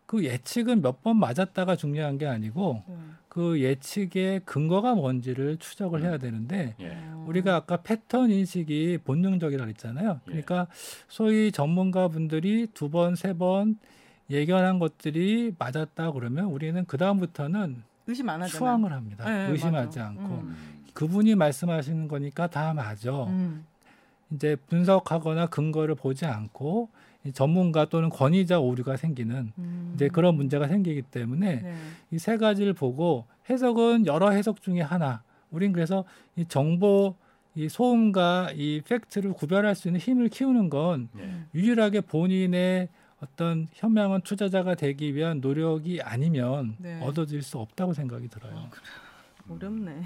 그 0.06 0.24
예측은 0.24 0.82
몇 0.82 1.02
번 1.02 1.16
맞았다가 1.18 1.76
중요한 1.76 2.18
게 2.18 2.26
아니고 2.26 2.82
네. 2.88 2.96
그 3.28 3.60
예측의 3.60 4.40
근거가 4.44 4.94
뭔지를 4.96 5.58
추적을 5.58 6.02
해야 6.02 6.18
되는데 6.18 6.74
예. 6.80 6.88
어. 7.12 7.24
우리가 7.28 7.54
아까 7.54 7.76
패턴 7.82 8.30
인식이 8.32 8.98
본능적이라 9.04 9.64
그랬잖아요. 9.66 10.20
예. 10.26 10.30
그러니까 10.30 10.66
소위 11.06 11.52
전문가 11.52 12.08
분들이 12.08 12.66
두 12.74 12.90
번, 12.90 13.14
세 13.14 13.34
번 13.34 13.78
예견한 14.30 14.78
것들이 14.80 15.54
맞았다 15.58 16.10
그러면 16.12 16.46
우리는 16.46 16.84
그 16.86 16.98
다음부터는 16.98 17.82
의심 18.08 18.28
안 18.30 18.42
하잖아요. 18.42 18.58
수항을 18.58 18.92
합니다. 18.92 19.24
네, 19.30 19.50
의심하지 19.52 19.98
맞아. 19.98 20.06
않고 20.08 20.22
음. 20.34 20.56
그분이 20.98 21.36
말씀하시는 21.36 22.08
거니까 22.08 22.48
다 22.48 22.74
맞아. 22.74 23.12
음. 23.26 23.64
이제 24.32 24.56
분석하거나 24.66 25.46
근거를 25.46 25.94
보지 25.94 26.26
않고 26.26 26.88
이 27.24 27.32
전문가 27.32 27.84
또는 27.84 28.08
권위자 28.08 28.58
오류가 28.58 28.96
생기는 28.96 29.52
음. 29.58 29.92
이제 29.94 30.08
그런 30.08 30.34
문제가 30.34 30.66
생기기 30.66 31.02
때문에 31.02 31.60
네. 31.62 31.76
이세 32.10 32.36
가지를 32.36 32.72
보고 32.72 33.26
해석은 33.48 34.06
여러 34.06 34.30
해석 34.30 34.60
중에 34.60 34.80
하나. 34.80 35.22
우린 35.52 35.72
그래서 35.72 36.04
이 36.34 36.44
정보 36.46 37.14
이 37.54 37.68
소음과 37.68 38.50
이 38.56 38.82
팩트를 38.84 39.34
구별할 39.34 39.76
수 39.76 39.86
있는 39.86 40.00
힘을 40.00 40.28
키우는 40.28 40.68
건 40.68 41.10
예. 41.16 41.44
유일하게 41.54 42.00
본인의 42.00 42.88
어떤 43.22 43.68
현명한 43.72 44.22
투자자가 44.22 44.74
되기 44.74 45.14
위한 45.14 45.40
노력이 45.40 46.02
아니면 46.02 46.74
네. 46.78 47.00
얻어질 47.00 47.42
수 47.42 47.58
없다고 47.58 47.92
생각이 47.92 48.26
들어요. 48.26 48.56
어, 48.56 48.70
어렵네. 49.54 50.02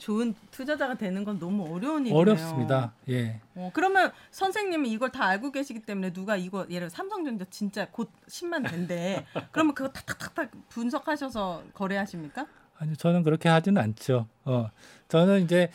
좋은 0.00 0.34
투자자가 0.50 0.94
되는 0.94 1.24
건 1.24 1.38
너무 1.38 1.62
어려운 1.64 2.00
일이네요. 2.06 2.18
어렵습니다. 2.18 2.94
예. 3.10 3.38
어, 3.54 3.70
그러면 3.74 4.10
선생님은 4.30 4.86
이걸 4.86 5.12
다 5.12 5.26
알고 5.26 5.52
계시기 5.52 5.80
때문에 5.80 6.12
누가 6.12 6.36
이거 6.36 6.66
예를 6.70 6.88
들어 6.88 6.96
삼성전자 6.96 7.44
진짜 7.50 7.86
곧 7.90 8.10
10만 8.26 8.68
된대. 8.68 9.26
그러면 9.52 9.74
그거 9.74 9.90
탁탁탁탁 9.90 10.50
분석하셔서 10.70 11.64
거래하십니까? 11.74 12.46
아니 12.78 12.96
저는 12.96 13.22
그렇게 13.22 13.50
하지는 13.50 13.80
않죠. 13.82 14.26
어, 14.46 14.70
저는 15.08 15.44
이제 15.44 15.70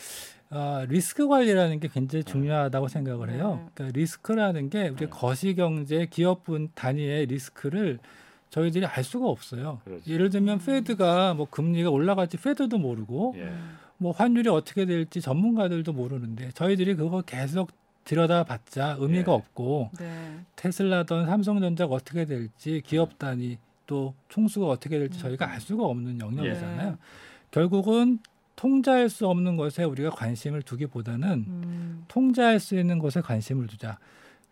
어, 0.49 0.84
리스크 0.88 1.28
관리라는 1.28 1.80
게 1.80 1.88
굉장히 1.88 2.23
중요하다고 2.23 2.88
생각을 2.88 3.30
해요. 3.30 3.59
네. 3.63 3.69
그러니까 3.76 3.99
리스크라는 3.99 4.69
게 4.71 4.89
우리 4.89 5.07
거시 5.07 5.53
경제 5.53 6.07
기업분 6.07 6.69
단위의 6.73 7.28
리스크를 7.28 7.99
저희들이 8.49 8.88
알 8.88 9.03
수가 9.03 9.28
없어요. 9.28 9.82
그렇죠. 9.84 10.09
예를 10.09 10.32
들면 10.32 10.59
페드가 10.59 11.36
뭐 11.36 11.47
금리가 11.47 11.91
올라갈지 11.91 12.38
페드도 12.38 12.80
모르고 12.80 13.36
예. 13.38 13.53
뭐 13.97 14.11
환율이 14.11 14.49
어떻게 14.49 14.85
될지 14.85 15.21
전문가들도 15.21 15.93
모르는데 15.93 16.51
저희들이 16.51 16.95
그거 16.95 17.21
계속 17.21 17.71
들여다봤자 18.03 18.97
의미가 18.99 19.31
예. 19.31 19.35
없고 19.35 19.91
네. 19.99 20.39
테슬라든 20.55 21.25
삼성전자가 21.25 21.95
어떻게 21.95 22.25
될지 22.25 22.81
기업 22.85 23.17
단위 23.17 23.57
또 23.87 24.13
총수가 24.29 24.67
어떻게 24.67 24.99
될지 24.99 25.19
저희가 25.19 25.49
알 25.49 25.59
수가 25.59 25.85
없는 25.85 26.19
영역이잖아요. 26.19 26.91
네. 26.91 26.97
결국은 27.51 28.19
통제할 28.55 29.09
수 29.09 29.27
없는 29.27 29.57
것에 29.57 29.83
우리가 29.83 30.11
관심을 30.11 30.61
두기보다는 30.61 31.29
음. 31.47 32.05
통제할 32.07 32.59
수 32.59 32.77
있는 32.77 32.99
것에 32.99 33.21
관심을 33.21 33.67
두자. 33.67 33.97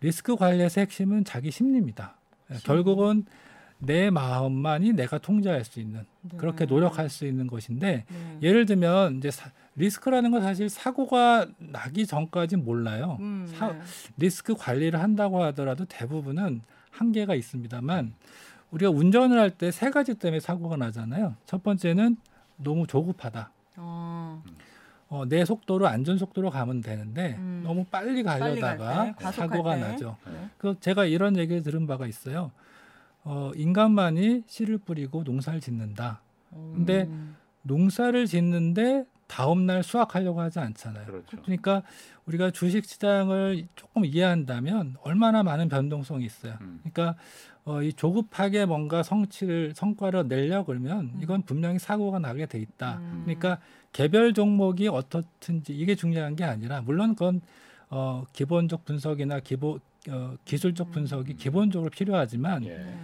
리스크 0.01 0.35
관리에서 0.35 0.81
핵심은 0.81 1.23
자기 1.23 1.51
심리입니다. 1.51 2.17
예, 2.51 2.55
심리. 2.55 2.65
결국은 2.65 3.25
내 3.85 4.09
마음만이 4.09 4.93
내가 4.93 5.17
통제할 5.17 5.63
수 5.65 5.79
있는 5.79 6.05
네. 6.21 6.37
그렇게 6.37 6.65
노력할 6.65 7.09
수 7.09 7.25
있는 7.25 7.47
것인데 7.47 8.05
네. 8.07 8.37
예를 8.41 8.65
들면 8.65 9.17
이제 9.17 9.29
사- 9.31 9.51
리스크라는 9.75 10.31
건 10.31 10.41
사실 10.41 10.69
사고가 10.69 11.47
나기 11.57 12.05
전까지 12.05 12.57
몰라요. 12.57 13.17
음, 13.19 13.51
사- 13.57 13.71
네. 13.73 13.79
리스크 14.17 14.55
관리를 14.55 14.99
한다고 15.01 15.41
하더라도 15.43 15.85
대부분은 15.85 16.61
한계가 16.91 17.35
있습니다만 17.35 18.13
우리가 18.71 18.91
운전을 18.91 19.37
할 19.39 19.49
때 19.51 19.71
세 19.71 19.89
가지 19.89 20.13
때문에 20.15 20.39
사고가 20.39 20.77
나잖아요. 20.77 21.35
첫 21.45 21.61
번째는 21.63 22.17
너무 22.57 22.87
조급하다. 22.87 23.51
어, 23.77 24.43
어, 25.09 25.25
내 25.27 25.43
속도로 25.45 25.87
안전 25.87 26.17
속도로 26.17 26.49
가면 26.51 26.81
되는데 26.81 27.35
음. 27.39 27.61
너무 27.63 27.83
빨리 27.85 28.23
빨리 28.23 28.39
가려다가 28.61 29.13
과속할 29.17 29.49
사고가 29.49 29.75
때. 29.75 29.81
나죠. 29.81 30.17
네. 30.25 30.49
그 30.57 30.75
제가 30.79 31.05
이런 31.05 31.37
얘기를 31.37 31.61
들은 31.63 31.85
바가 31.87 32.07
있어요. 32.07 32.51
어, 33.23 33.51
인간만이 33.55 34.43
씨를 34.47 34.77
뿌리고 34.79 35.23
농사를 35.23 35.59
짓는다. 35.59 36.21
근데 36.51 37.03
음. 37.03 37.35
농사를 37.63 38.25
짓는데 38.27 39.05
다음 39.27 39.65
날 39.65 39.81
수확하려고 39.81 40.41
하지 40.41 40.59
않잖아요. 40.59 41.05
그렇죠. 41.05 41.41
그러니까 41.41 41.81
우리가 42.25 42.51
주식 42.51 42.85
시장을 42.85 43.67
조금 43.75 44.05
이해한다면 44.05 44.97
얼마나 45.01 45.41
많은 45.41 45.69
변동성이 45.69 46.25
있어요. 46.25 46.57
음. 46.61 46.81
그러니까 46.83 47.15
어, 47.65 47.81
이 47.81 47.93
조급하게 47.93 48.65
뭔가 48.65 49.01
성취를 49.01 49.73
성과를 49.75 50.27
내려 50.27 50.63
그러면 50.65 51.11
음. 51.15 51.19
이건 51.21 51.41
분명히 51.43 51.79
사고가 51.79 52.19
나게 52.19 52.45
돼 52.45 52.59
있다. 52.59 52.97
음. 52.99 53.21
그러니까 53.23 53.57
개별 53.91 54.33
종목이 54.33 54.87
어떻든지 54.87 55.73
이게 55.73 55.95
중요한 55.95 56.35
게 56.35 56.43
아니라 56.43 56.81
물론 56.81 57.15
그건 57.15 57.41
어, 57.89 58.25
기본적 58.33 58.85
분석이나 58.85 59.39
기본 59.39 59.79
어, 60.09 60.35
기술적 60.45 60.91
분석이 60.91 61.33
음. 61.33 61.37
기본적으로 61.37 61.89
필요하지만 61.89 62.63
예. 62.65 62.77
네. 62.77 62.95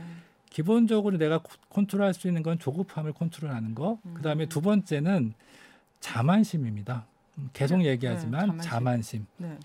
기본적으로 0.50 1.18
내가 1.18 1.38
코- 1.38 1.54
컨트롤할 1.70 2.14
수 2.14 2.28
있는 2.28 2.44
건 2.44 2.58
조급함을 2.60 3.14
컨트롤하는 3.14 3.76
거. 3.76 4.00
음. 4.06 4.14
그다음에 4.16 4.48
두 4.48 4.62
번째는 4.62 5.34
자만심입니다. 6.00 7.06
음, 7.38 7.50
계속 7.54 7.78
네, 7.78 7.86
얘기하지만 7.86 8.58
네, 8.58 8.62
자만심. 8.64 9.26
네. 9.38 9.58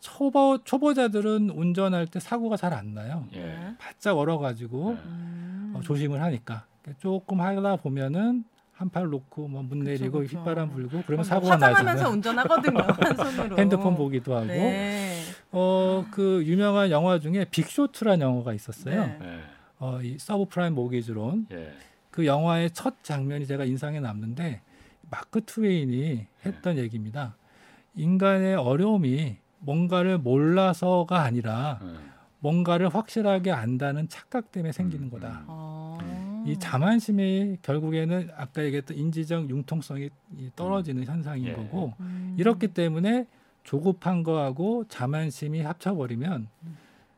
초보 0.00 0.58
초보자들은 0.62 1.50
운전할 1.50 2.06
때 2.06 2.20
사고가 2.20 2.56
잘 2.56 2.74
안 2.74 2.92
나요. 2.94 3.26
예. 3.32 3.38
네. 3.40 3.74
바짝 3.78 4.18
얼어가지고 4.18 4.92
네. 4.94 5.00
음. 5.06 5.72
어, 5.76 5.80
조심을 5.80 6.20
하니까 6.22 6.66
조금 6.98 7.40
하다 7.40 7.76
보면은 7.76 8.44
한 8.74 8.88
팔 8.90 9.06
놓고 9.06 9.46
뭐 9.46 9.64
문 9.64 9.78
그쵸, 9.78 9.90
내리고 9.90 10.18
그쵸. 10.18 10.36
휘바람 10.40 10.70
불고 10.72 11.02
그러면 11.06 11.20
어, 11.20 11.24
사고가 11.24 11.52
화장하면서 11.54 11.84
나잖아요. 11.92 12.12
운전하거든요 12.12 12.78
한 12.80 13.16
손으로. 13.36 13.56
핸드폰 13.56 13.94
보기도 13.94 14.34
하고 14.34 14.46
네. 14.46 15.13
어 15.56 16.04
그 16.10 16.42
유명한 16.44 16.90
영화 16.90 17.18
중에 17.18 17.44
빅쇼트라는 17.50 18.20
영화가 18.24 18.52
있었어요. 18.52 19.04
네. 19.04 19.18
예. 19.22 19.40
어, 19.78 20.00
이 20.02 20.16
서브프라임 20.18 20.74
모기지론 20.74 21.46
예. 21.52 21.72
그 22.10 22.26
영화의 22.26 22.70
첫 22.70 23.02
장면이 23.02 23.46
제가 23.46 23.64
인상에 23.64 24.00
남는데 24.00 24.60
마크 25.10 25.44
트웨인이 25.44 26.26
했던 26.46 26.78
얘기입니다. 26.78 27.36
인간의 27.96 28.56
어려움이 28.56 29.36
뭔가를 29.58 30.18
몰라서가 30.18 31.22
아니라 31.22 31.80
예. 31.82 31.88
뭔가를 32.38 32.88
확실하게 32.94 33.52
안다는 33.52 34.08
착각 34.08 34.52
때문에 34.52 34.72
생기는 34.72 35.06
음, 35.06 35.10
거다. 35.10 35.28
음. 35.40 35.44
어. 35.48 36.44
이 36.46 36.58
자만심이 36.58 37.58
결국에는 37.62 38.28
아까 38.36 38.62
얘기했던 38.62 38.96
인지적 38.96 39.48
융통성이 39.48 40.10
이 40.36 40.50
떨어지는 40.54 41.04
현상인 41.04 41.46
예. 41.46 41.52
거고 41.54 41.94
음. 42.00 42.36
이렇기 42.38 42.68
때문에 42.68 43.26
조급한 43.64 44.22
거하고 44.22 44.84
자만심이 44.88 45.60
합쳐버리면 45.62 46.48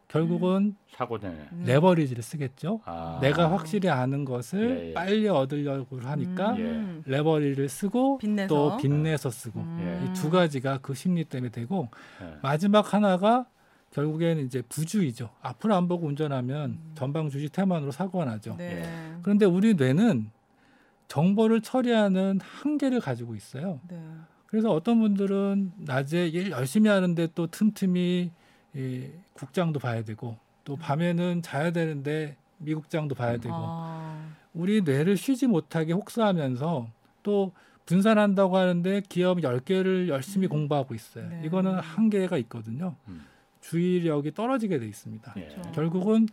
결국은 0.08 0.76
사고네. 0.96 1.26
음. 1.26 1.64
레버리지를 1.66 2.22
쓰겠죠. 2.22 2.80
아. 2.84 3.18
내가 3.20 3.50
확실히 3.50 3.90
아는 3.90 4.24
것을 4.24 4.70
예, 4.80 4.88
예. 4.90 4.94
빨리 4.94 5.28
얻으려고 5.28 5.98
하니까 6.00 6.52
음. 6.52 7.02
레버리를 7.04 7.68
쓰고 7.68 8.18
빚내서. 8.18 8.48
또 8.48 8.76
빚내서 8.76 9.30
쓰고 9.30 9.60
음. 9.60 10.08
이두 10.10 10.30
가지가 10.30 10.78
그 10.78 10.94
심리 10.94 11.24
때문에 11.24 11.50
되고 11.50 11.88
예. 12.22 12.36
마지막 12.40 12.94
하나가 12.94 13.46
결국에는 13.90 14.44
이제 14.44 14.62
부주의죠. 14.68 15.30
앞으로 15.42 15.74
안 15.74 15.88
보고 15.88 16.06
운전하면 16.06 16.78
전방 16.94 17.28
주시 17.28 17.48
태만으로 17.48 17.90
사고가 17.90 18.24
나죠. 18.24 18.52
음. 18.52 18.56
네. 18.58 19.16
그런데 19.22 19.44
우리 19.44 19.74
뇌는 19.74 20.30
정보를 21.08 21.60
처리하는 21.62 22.40
한계를 22.42 23.00
가지고 23.00 23.34
있어요. 23.34 23.80
네. 23.88 24.00
그래서 24.56 24.72
어떤 24.72 25.00
분들은 25.00 25.72
낮에 25.76 26.28
일 26.28 26.50
열심히 26.50 26.88
하는데 26.88 27.28
또 27.34 27.46
틈틈이 27.46 28.30
이 28.74 29.06
국장도 29.34 29.80
봐야 29.80 30.02
되고 30.02 30.38
또 30.64 30.76
밤에는 30.76 31.42
자야 31.42 31.72
되는데 31.72 32.36
미국장도 32.56 33.14
봐야 33.14 33.36
되고 33.36 33.54
아. 33.54 34.18
우리 34.54 34.80
뇌를 34.80 35.18
쉬지 35.18 35.46
못하게 35.46 35.92
혹사하면서 35.92 36.88
또 37.22 37.52
분산한다고 37.84 38.56
하는데 38.56 39.02
기업 39.10 39.40
10개를 39.40 40.08
열심히 40.08 40.46
공부하고 40.46 40.94
있어요. 40.94 41.28
네. 41.28 41.42
이거는 41.44 41.74
한계가 41.74 42.38
있거든요. 42.38 42.96
음. 43.08 43.26
주의력이 43.60 44.32
떨어지게 44.32 44.78
돼 44.78 44.86
있습니다. 44.86 45.34
예. 45.36 45.48
그렇죠. 45.48 45.72
결국은 45.72 46.28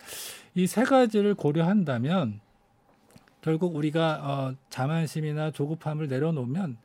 이 0.55 0.65
세 0.65 0.85
가지를 0.85 1.35
고려한다면 1.35 2.39
결국 3.41 3.75
우리가 3.75 4.21
어, 4.23 4.55
자만심이나 4.69 5.51
조급함을 5.51 6.07
내려놓으면 6.07 6.77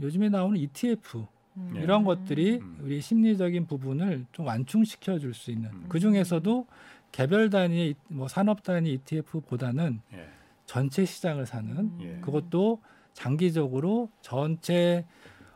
요즘에 0.00 0.28
나오는 0.28 0.56
ETF 0.58 1.24
음. 1.56 1.72
예. 1.76 1.80
이런 1.82 2.04
것들이 2.04 2.58
음. 2.58 2.78
우리 2.82 3.00
심리적인 3.00 3.66
부분을 3.66 4.26
좀 4.32 4.46
완충시켜 4.46 5.18
줄 5.18 5.34
수 5.34 5.50
있는 5.50 5.70
음. 5.70 5.84
그 5.88 5.98
중에서도 5.98 6.66
개별 7.12 7.50
단위의 7.50 7.90
이- 7.90 7.94
뭐 8.08 8.28
산업 8.28 8.62
단위 8.62 8.92
ETF보다는 8.92 10.00
예. 10.14 10.28
전체 10.66 11.04
시장을 11.04 11.46
사는 11.46 11.70
음. 11.76 11.98
예. 12.02 12.20
그것도 12.20 12.80
장기적으로 13.14 14.08
전체 14.22 15.04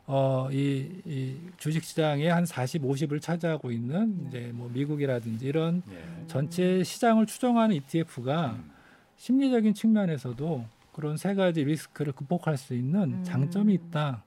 어, 0.05 0.49
이, 0.51 0.89
이 1.07 1.37
주식 1.59 1.85
시장의 1.85 2.27
한 2.27 2.45
40, 2.45 2.83
50을 2.83 3.21
차지하고 3.21 3.71
있는 3.71 4.19
네. 4.25 4.29
이제 4.29 4.51
뭐 4.53 4.69
미국이라든지 4.73 5.47
이런 5.47 5.83
예. 5.93 6.27
전체 6.27 6.83
시장을 6.83 7.27
추정하는 7.27 7.77
ETF가 7.77 8.53
음. 8.53 8.71
심리적인 9.17 9.75
측면에서도 9.75 10.65
그런 10.93 11.17
세 11.17 11.35
가지 11.35 11.65
리스크를 11.65 12.13
극복할 12.13 12.57
수 12.57 12.75
있는 12.75 13.13
음. 13.15 13.25
장점이 13.25 13.73
있다. 13.75 14.25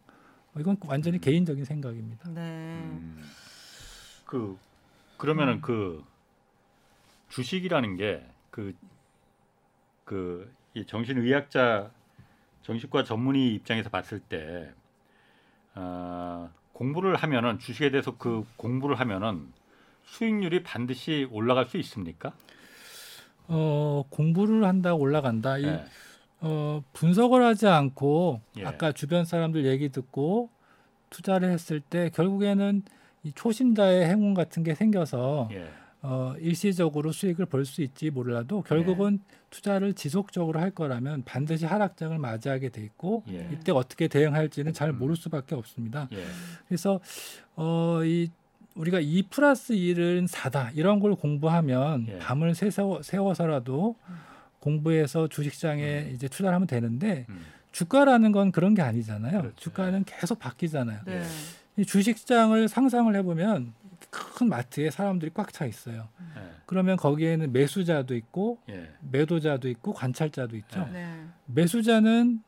어, 0.56 0.60
이건 0.60 0.78
완전히 0.88 1.18
음. 1.18 1.22
개인적인 1.22 1.66
생각입니다. 1.66 2.30
네. 2.30 2.42
음. 2.42 3.22
그 4.26 4.58
그러면은 5.18 5.56
음. 5.56 5.62
그 5.62 6.04
주식이라는 7.30 7.98
게 7.98 8.26
그그이 10.06 10.86
정신의학자 10.88 11.92
정신과 12.64 13.04
전문의 13.04 13.54
입장에서 13.56 13.90
봤을 13.90 14.20
때 14.20 14.72
아, 15.74 16.50
공부를 16.74 17.16
하면은 17.16 17.60
주식에 17.60 17.92
대해서 17.92 18.18
그 18.18 18.46
공부를 18.56 19.00
하면은 19.00 19.52
수익률이 20.06 20.64
반드시 20.64 21.28
올라갈 21.32 21.66
수 21.66 21.78
있습니까? 21.78 22.34
어, 23.48 24.04
공부를 24.10 24.64
한다고 24.64 25.02
올라간다. 25.02 25.58
이 25.58 25.66
예. 25.66 25.86
어, 26.48 26.84
분석을 26.94 27.44
하지 27.44 27.68
않고 27.68 28.40
예. 28.60 28.66
아까 28.66 28.92
주변 28.92 29.26
사람들 29.26 29.66
얘기 29.66 29.90
듣고 29.90 30.50
투자를 31.10 31.50
했을 31.50 31.80
때 31.80 32.12
결국에는 32.14 32.84
이 33.24 33.32
초심자의 33.34 34.06
행운 34.06 34.36
같은 34.36 34.62
게 34.64 34.76
생겨서 34.76 35.50
예. 35.54 35.68
어, 36.04 36.36
일시적으로 36.38 37.12
수익을 37.12 37.48
벌수 37.48 37.82
있지 37.82 38.12
몰라도 38.12 38.62
결국은 38.62 39.20
투자를 39.50 39.94
지속적으로 39.94 40.60
할 40.60 40.70
거라면 40.70 41.24
반드시 41.24 41.66
하락장을 41.66 42.16
맞이하게 42.20 42.70
돼 42.70 42.84
있고 42.84 43.24
예. 43.30 43.50
이때 43.52 43.72
어떻게 43.72 44.08
대응할지는 44.08 44.72
잘 44.72 44.90
음. 44.90 45.00
모를 45.00 45.16
수밖에 45.16 45.56
없습니다. 45.56 46.08
예. 46.12 46.24
그래서 46.68 47.00
어, 47.56 48.02
이 48.04 48.30
우리가 48.76 49.00
2 49.00 49.24
플러스 49.32 49.74
1은 49.74 50.28
4다 50.28 50.70
이런 50.76 51.00
걸 51.00 51.16
공부하면 51.16 52.06
예. 52.08 52.20
밤을 52.20 52.54
세워, 52.54 53.02
세워서라도 53.02 53.96
공부해서 54.66 55.28
주식시장에 55.28 56.10
이제 56.14 56.28
투자를 56.28 56.56
하면 56.56 56.66
되는데 56.68 57.28
음. 57.30 57.40
주가라는 57.72 58.32
건 58.32 58.52
그런 58.52 58.74
게 58.74 58.82
아니잖아요. 58.82 59.42
그렇죠. 59.42 59.56
주가는 59.58 60.04
계속 60.06 60.40
바뀌잖아요. 60.40 61.02
네. 61.06 61.22
이 61.78 61.86
주식시장을 61.86 62.68
상상을 62.68 63.14
해보면 63.16 63.74
큰 64.10 64.50
마트에 64.50 64.90
사람들이 64.90 65.32
꽉 65.36 65.54
차 65.54 65.66
있어요. 65.66 66.08
예. 66.38 66.42
그러면 66.66 66.98
거기에는 66.98 67.52
매수자도 67.52 68.16
있고 68.16 68.58
예. 68.70 68.90
매도자도 69.12 69.70
있고 69.70 69.94
관찰자도 69.94 70.56
있죠. 70.58 70.86
네. 70.86 70.92
네. 70.94 71.26
매수자는 71.46 72.42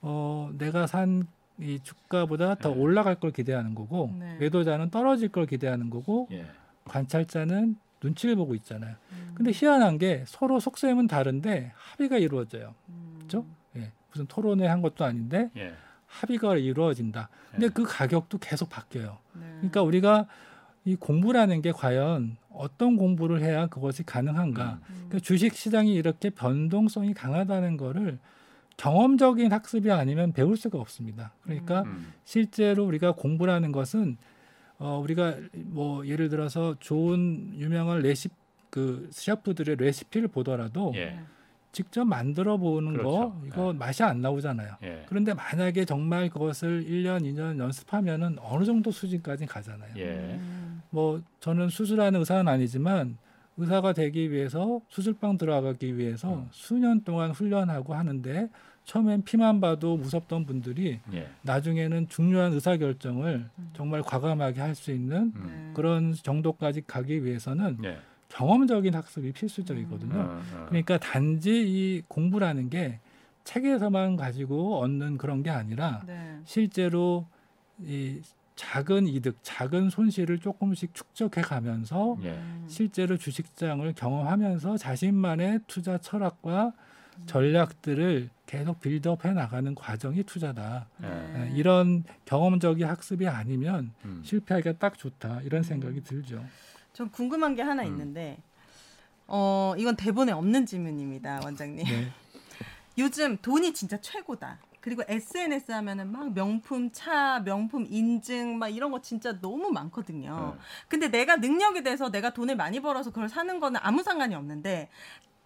어, 0.00 0.50
내가 0.56 0.86
산 0.86 1.26
이 1.60 1.80
주가보다 1.82 2.54
더 2.54 2.68
네. 2.68 2.76
올라갈 2.80 3.16
걸 3.16 3.32
기대하는 3.32 3.74
거고 3.74 4.14
네. 4.16 4.36
매도자는 4.38 4.90
떨어질 4.90 5.28
걸 5.28 5.44
기대하는 5.46 5.90
거고 5.90 6.28
예. 6.30 6.46
관찰자는 6.84 7.74
눈치를 8.02 8.36
보고 8.36 8.54
있잖아요. 8.54 8.94
음. 9.12 9.32
근데 9.34 9.50
희한한 9.52 9.98
게 9.98 10.24
서로 10.26 10.60
속셈은 10.60 11.06
다른데 11.06 11.72
합의가 11.74 12.18
이루어져요. 12.18 12.74
음. 12.88 13.14
그렇죠? 13.18 13.46
예. 13.76 13.92
무슨 14.10 14.26
토론회 14.26 14.66
한 14.66 14.82
것도 14.82 15.04
아닌데 15.04 15.50
예. 15.56 15.72
합의가 16.06 16.56
이루어진다. 16.56 17.28
근데 17.50 17.66
예. 17.66 17.70
그 17.70 17.82
가격도 17.84 18.38
계속 18.38 18.68
바뀌어요. 18.68 19.18
네. 19.34 19.46
그러니까 19.56 19.82
우리가 19.82 20.26
이 20.84 20.96
공부라는 20.96 21.60
게 21.60 21.72
과연 21.72 22.36
어떤 22.50 22.96
공부를 22.96 23.42
해야 23.42 23.66
그것이 23.66 24.04
가능한가? 24.04 24.80
음. 24.88 24.94
그러니까 25.08 25.18
주식 25.20 25.54
시장이 25.54 25.94
이렇게 25.94 26.30
변동성이 26.30 27.14
강하다는 27.14 27.76
거를 27.76 28.18
경험적인 28.78 29.52
학습이 29.52 29.90
아니면 29.90 30.32
배울 30.32 30.56
수가 30.56 30.78
없습니다. 30.78 31.32
그러니까 31.42 31.82
음. 31.82 32.12
실제로 32.24 32.84
우리가 32.86 33.12
공부라는 33.12 33.72
것은 33.72 34.16
어 34.78 35.00
우리가 35.02 35.36
뭐 35.54 36.06
예를 36.06 36.28
들어서 36.28 36.76
좋은 36.78 37.52
유명한 37.58 38.00
레시 38.00 38.28
그 38.70 39.08
셰프들의 39.10 39.76
레시피를 39.76 40.28
보더라도 40.28 40.92
예. 40.94 41.18
직접 41.72 42.04
만들어 42.04 42.56
보는 42.56 43.02
거 43.02 43.32
그렇죠. 43.32 43.42
이거 43.46 43.72
맛이 43.72 44.02
안 44.02 44.20
나오잖아요. 44.20 44.76
예. 44.82 45.04
그런데 45.08 45.34
만약에 45.34 45.84
정말 45.84 46.28
그것을 46.28 46.84
1년, 46.84 47.22
2년 47.22 47.58
연습하면은 47.58 48.36
어느 48.40 48.64
정도 48.64 48.90
수준까지 48.90 49.46
가잖아요. 49.46 49.90
예. 49.96 50.38
음. 50.40 50.82
뭐 50.90 51.20
저는 51.40 51.68
수술하는 51.68 52.20
의사는 52.20 52.46
아니지만 52.46 53.18
의사가 53.56 53.92
되기 53.92 54.30
위해서 54.30 54.80
수술방 54.88 55.36
들어가기 55.36 55.98
위해서 55.98 56.34
음. 56.34 56.48
수년 56.52 57.02
동안 57.02 57.32
훈련하고 57.32 57.94
하는데 57.94 58.48
처음엔 58.88 59.22
피만 59.22 59.60
봐도 59.60 59.98
무섭던 59.98 60.46
분들이 60.46 60.98
예. 61.12 61.28
나중에는 61.42 62.08
중요한 62.08 62.54
의사 62.54 62.78
결정을 62.78 63.46
음. 63.58 63.70
정말 63.74 64.00
과감하게 64.00 64.62
할 64.62 64.74
수 64.74 64.92
있는 64.92 65.30
음. 65.36 65.44
네. 65.46 65.74
그런 65.74 66.14
정도까지 66.14 66.84
가기 66.86 67.22
위해서는 67.22 67.78
예. 67.84 67.98
경험적인 68.30 68.94
학습이 68.94 69.32
필수적이거든요. 69.32 70.18
어, 70.18 70.40
어. 70.54 70.66
그러니까 70.68 70.96
단지 70.98 71.50
이 71.66 72.02
공부라는 72.08 72.70
게 72.70 73.00
책에서만 73.44 74.16
가지고 74.16 74.78
얻는 74.78 75.18
그런 75.18 75.42
게 75.42 75.50
아니라 75.50 76.02
네. 76.06 76.38
실제로 76.44 77.26
이 77.80 78.22
작은 78.56 79.06
이득, 79.06 79.36
작은 79.42 79.90
손실을 79.90 80.38
조금씩 80.38 80.94
축적해 80.94 81.42
가면서 81.42 82.16
예. 82.22 82.30
음. 82.30 82.64
실제로 82.68 83.18
주식장을 83.18 83.92
경험하면서 83.92 84.78
자신만의 84.78 85.60
투자 85.66 85.98
철학과 85.98 86.72
전략들을 87.26 88.30
계속 88.46 88.80
빌드업해 88.80 89.32
나가는 89.32 89.74
과정이 89.74 90.22
투자다. 90.22 90.86
예. 91.02 91.06
네. 91.06 91.50
예, 91.52 91.56
이런 91.56 92.04
경험적인 92.24 92.86
학습이 92.86 93.28
아니면 93.28 93.92
음. 94.04 94.22
실패하기가 94.24 94.78
딱 94.78 94.96
좋다 94.98 95.42
이런 95.42 95.60
음. 95.60 95.62
생각이 95.62 96.02
들죠. 96.02 96.44
전 96.92 97.10
궁금한 97.10 97.54
게 97.54 97.62
하나 97.62 97.82
음. 97.82 97.88
있는데 97.88 98.38
어 99.26 99.74
이건 99.76 99.96
대본에 99.96 100.32
없는 100.32 100.64
질문입니다, 100.64 101.40
원장님. 101.44 101.84
네. 101.84 102.08
요즘 102.96 103.36
돈이 103.36 103.74
진짜 103.74 104.00
최고다. 104.00 104.58
그리고 104.80 105.02
SNS 105.06 105.72
하면은 105.72 106.10
막 106.10 106.32
명품 106.32 106.90
차, 106.92 107.40
명품 107.40 107.86
인증 107.90 108.58
막 108.58 108.68
이런 108.68 108.90
거 108.90 109.02
진짜 109.02 109.38
너무 109.40 109.70
많거든요. 109.70 110.32
어. 110.32 110.58
근데 110.88 111.08
내가 111.08 111.36
능력이 111.36 111.82
돼서 111.82 112.10
내가 112.10 112.30
돈을 112.30 112.56
많이 112.56 112.80
벌어서 112.80 113.10
그걸 113.10 113.28
사는 113.28 113.60
거는 113.60 113.80
아무 113.82 114.02
상관이 114.02 114.34
없는데 114.34 114.88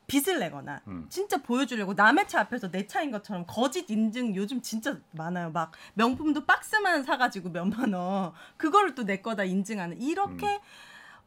빚을 0.07 0.39
내거나 0.41 0.81
음. 0.89 1.07
진짜 1.09 1.39
보여주려고 1.39 1.95
남의 1.95 2.29
차 2.29 2.41
앞에서 2.41 2.71
내 2.71 2.87
차인 2.87 3.11
것처럼 3.11 3.45
거짓 3.47 3.89
인증 3.91 4.35
요즘 4.37 4.61
진짜 4.61 4.97
많아요. 5.13 5.51
막 5.51 5.73
명품도 5.95 6.45
박스만 6.45 7.03
사가지고 7.05 7.51
몇만 7.51 7.93
원 7.93 8.33
그거를 8.57 8.95
또 8.95 9.05
내 9.05 9.19
거다 9.21 9.45
인증하는 9.45 10.01
이렇게 10.01 10.47
음. 10.47 10.59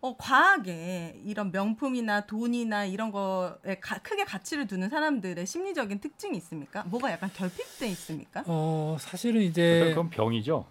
어, 0.01 0.15
과하게 0.17 1.19
이런 1.25 1.51
명품이나 1.51 2.27
돈이나 2.27 2.85
이런 2.85 3.11
거에 3.11 3.79
가- 3.81 3.97
크게 3.99 4.23
가치를 4.23 4.67
두는 4.67 4.89
사람들의 4.89 5.43
심리적인 5.47 5.99
특징이 5.99 6.37
있습니까? 6.37 6.83
뭐가 6.83 7.11
약간 7.11 7.31
결핍돼 7.33 7.87
있습니까? 7.87 8.43
어 8.45 8.97
사실은 8.99 9.41
이제 9.41 9.85
그건 9.89 10.09
병이죠. 10.11 10.67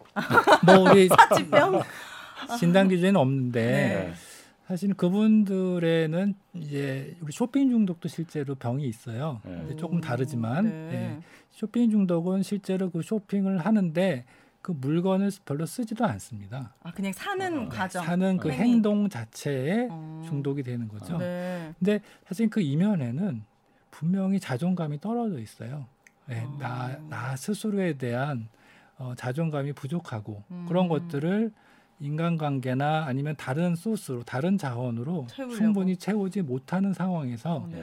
뭐 0.65 0.79
우리 0.91 1.09
사치병? 1.09 1.83
진단 2.61 2.89
기준은 2.89 3.17
없는데 3.17 3.61
네. 3.61 4.15
사실 4.67 4.95
그분들에는 4.95 6.35
이제 6.55 7.17
우리 7.21 7.33
쇼핑 7.33 7.69
중독도 7.71 8.09
실제로 8.09 8.55
병이 8.55 8.85
있어요. 8.87 9.41
네. 9.45 9.77
조금 9.77 10.01
다르지만 10.01 10.65
네. 10.65 10.95
예, 10.95 11.21
쇼핑 11.51 11.91
중독은 11.91 12.43
실제로 12.43 12.91
그 12.91 13.03
쇼핑을 13.03 13.59
하는데 13.59 14.25
그 14.63 14.73
물건을 14.73 15.31
별로 15.45 15.67
쓰지도 15.67 16.07
않습니다. 16.07 16.73
아 16.83 16.91
그냥 16.93 17.13
사는 17.13 17.67
어, 17.67 17.69
과정. 17.69 18.03
사는 18.03 18.39
그 18.39 18.51
행위. 18.51 18.73
행동 18.73 19.11
자체에 19.11 19.89
어. 19.91 20.23
중독이 20.25 20.63
되는 20.63 20.89
거죠. 20.89 21.19
네. 21.19 21.75
근데 21.79 22.01
사실 22.27 22.49
그 22.49 22.63
이면에는 22.63 23.45
분명히 23.91 24.41
자존감이 24.41 24.99
떨어져 25.01 25.39
있어요. 25.39 25.87
예, 26.31 26.39
어. 26.39 26.57
나, 26.59 26.99
나 27.11 27.37
스스로에 27.37 27.99
대한 27.99 28.49
어, 28.97 29.13
자존감이 29.15 29.75
부족하고 29.75 30.43
음. 30.51 30.65
그런 30.67 30.89
것들을 30.89 31.53
인간관계나 32.05 33.05
아니면 33.07 33.35
다른 33.37 33.75
소스로 33.75 34.23
다른 34.23 34.59
자원으로 34.59 35.27
채우려고. 35.31 35.57
충분히 35.57 35.97
채우지 35.97 36.43
못하는 36.43 36.93
상황에서 36.93 37.67
네. 37.71 37.83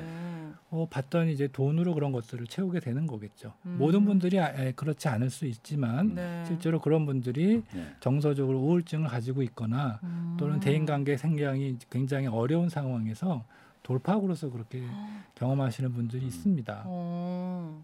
어, 0.70 0.88
봤더니 0.90 1.34
이제 1.34 1.48
돈으로 1.48 1.94
그런 1.94 2.12
것들을 2.12 2.48
채우게 2.48 2.80
되는 2.80 3.08
거겠죠. 3.08 3.54
음. 3.66 3.76
모든 3.78 4.06
분들이 4.06 4.40
아, 4.40 4.54
에, 4.56 4.72
그렇지 4.74 5.08
않을 5.10 5.30
수 5.30 5.46
있지만 5.46 6.16
네. 6.16 6.44
실제로 6.48 6.80
그런 6.80 7.06
분들이 7.06 7.64
예. 7.76 7.86
정서적으로 8.00 8.60
우울증을 8.60 9.10
가지고 9.10 9.42
있거나 9.44 10.00
음. 10.04 10.38
또는 10.40 10.60
대인관계 10.60 11.18
생량이 11.18 11.78
굉장히 11.90 12.28
어려운 12.28 12.70
상황에서 12.70 13.44
돌파구로서 13.84 14.52
그렇게 14.52 14.82
경험하시는 15.36 15.92
분들이 15.94 16.26
있습니다. 16.28 16.84
어. 16.86 17.84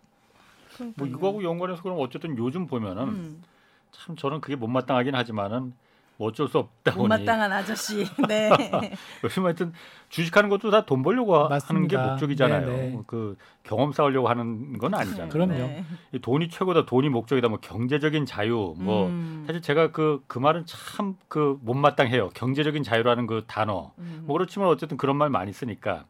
뭐. 0.96 1.08
이거하고 1.08 1.44
연관해서 1.44 1.82
그럼 1.82 1.98
어쨌든 2.00 2.38
요즘 2.38 2.68
보면은 2.68 3.04
음. 3.04 3.44
참 3.92 4.16
저는 4.16 4.42
그게 4.42 4.56
못마땅하긴 4.56 5.16
하지만은 5.16 5.74
뭐 6.18 6.30
어쩔 6.30 6.47
수 6.47 6.57
없다 6.57 6.93
보니 6.95 7.07
못마땅한 7.07 7.51
아저씨. 7.51 8.03
네. 8.28 8.49
요즘 9.24 9.45
하여튼 9.45 9.72
주식하는 10.09 10.49
것도 10.49 10.72
다 10.72 10.86
돈 10.86 11.03
벌려고 11.03 11.36
하- 11.36 11.43
하는 11.61 11.88
게 11.88 11.95
맞습니다. 11.95 12.07
목적이잖아요. 12.11 12.65
네네. 12.68 12.99
그 13.05 13.38
경험 13.63 13.91
쌓으려고 13.91 14.28
하는 14.28 14.78
건 14.80 14.95
아니잖아요. 14.95 15.30
그럼요. 15.30 15.53
네. 15.53 15.86
이 16.13 16.20
돈이 16.20 16.49
최고다, 16.49 16.86
돈이 16.86 17.09
목적이다, 17.09 17.49
뭐 17.49 17.59
경제적인 17.61 18.26
자유, 18.26 18.74
뭐 18.78 19.07
음. 19.07 19.43
사실 19.45 19.61
제가 19.61 19.91
그그 19.91 20.39
말은 20.39 20.65
참 20.65 21.15
그 21.28 21.59
못마땅해요. 21.61 22.30
경제적인 22.30 22.82
자유라는 22.84 23.28
그 23.28 23.43
단어. 23.47 23.91
음. 23.99 24.24
뭐 24.26 24.38
그렇지만 24.38 24.68
어쨌든 24.70 24.97
그런 24.97 25.15
말 25.18 25.30
많이 25.30 25.53
쓰니까 25.53 26.05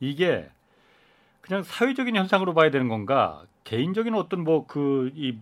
이게 0.00 0.48
그냥 1.40 1.62
사회적인 1.62 2.14
현상으로 2.16 2.52
봐야 2.54 2.70
되는 2.70 2.88
건가 2.88 3.42
개인적인 3.64 4.14
어떤 4.14 4.44
뭐 4.44 4.66
그 4.66 5.10
이 5.16 5.38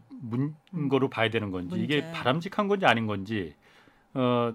문거로 0.70 1.10
봐야 1.10 1.28
되는 1.28 1.50
건지 1.50 1.76
이게 1.78 2.00
문제. 2.00 2.12
바람직한 2.12 2.68
건지 2.68 2.86
아닌 2.86 3.06
건지 3.06 3.54
어, 4.18 4.52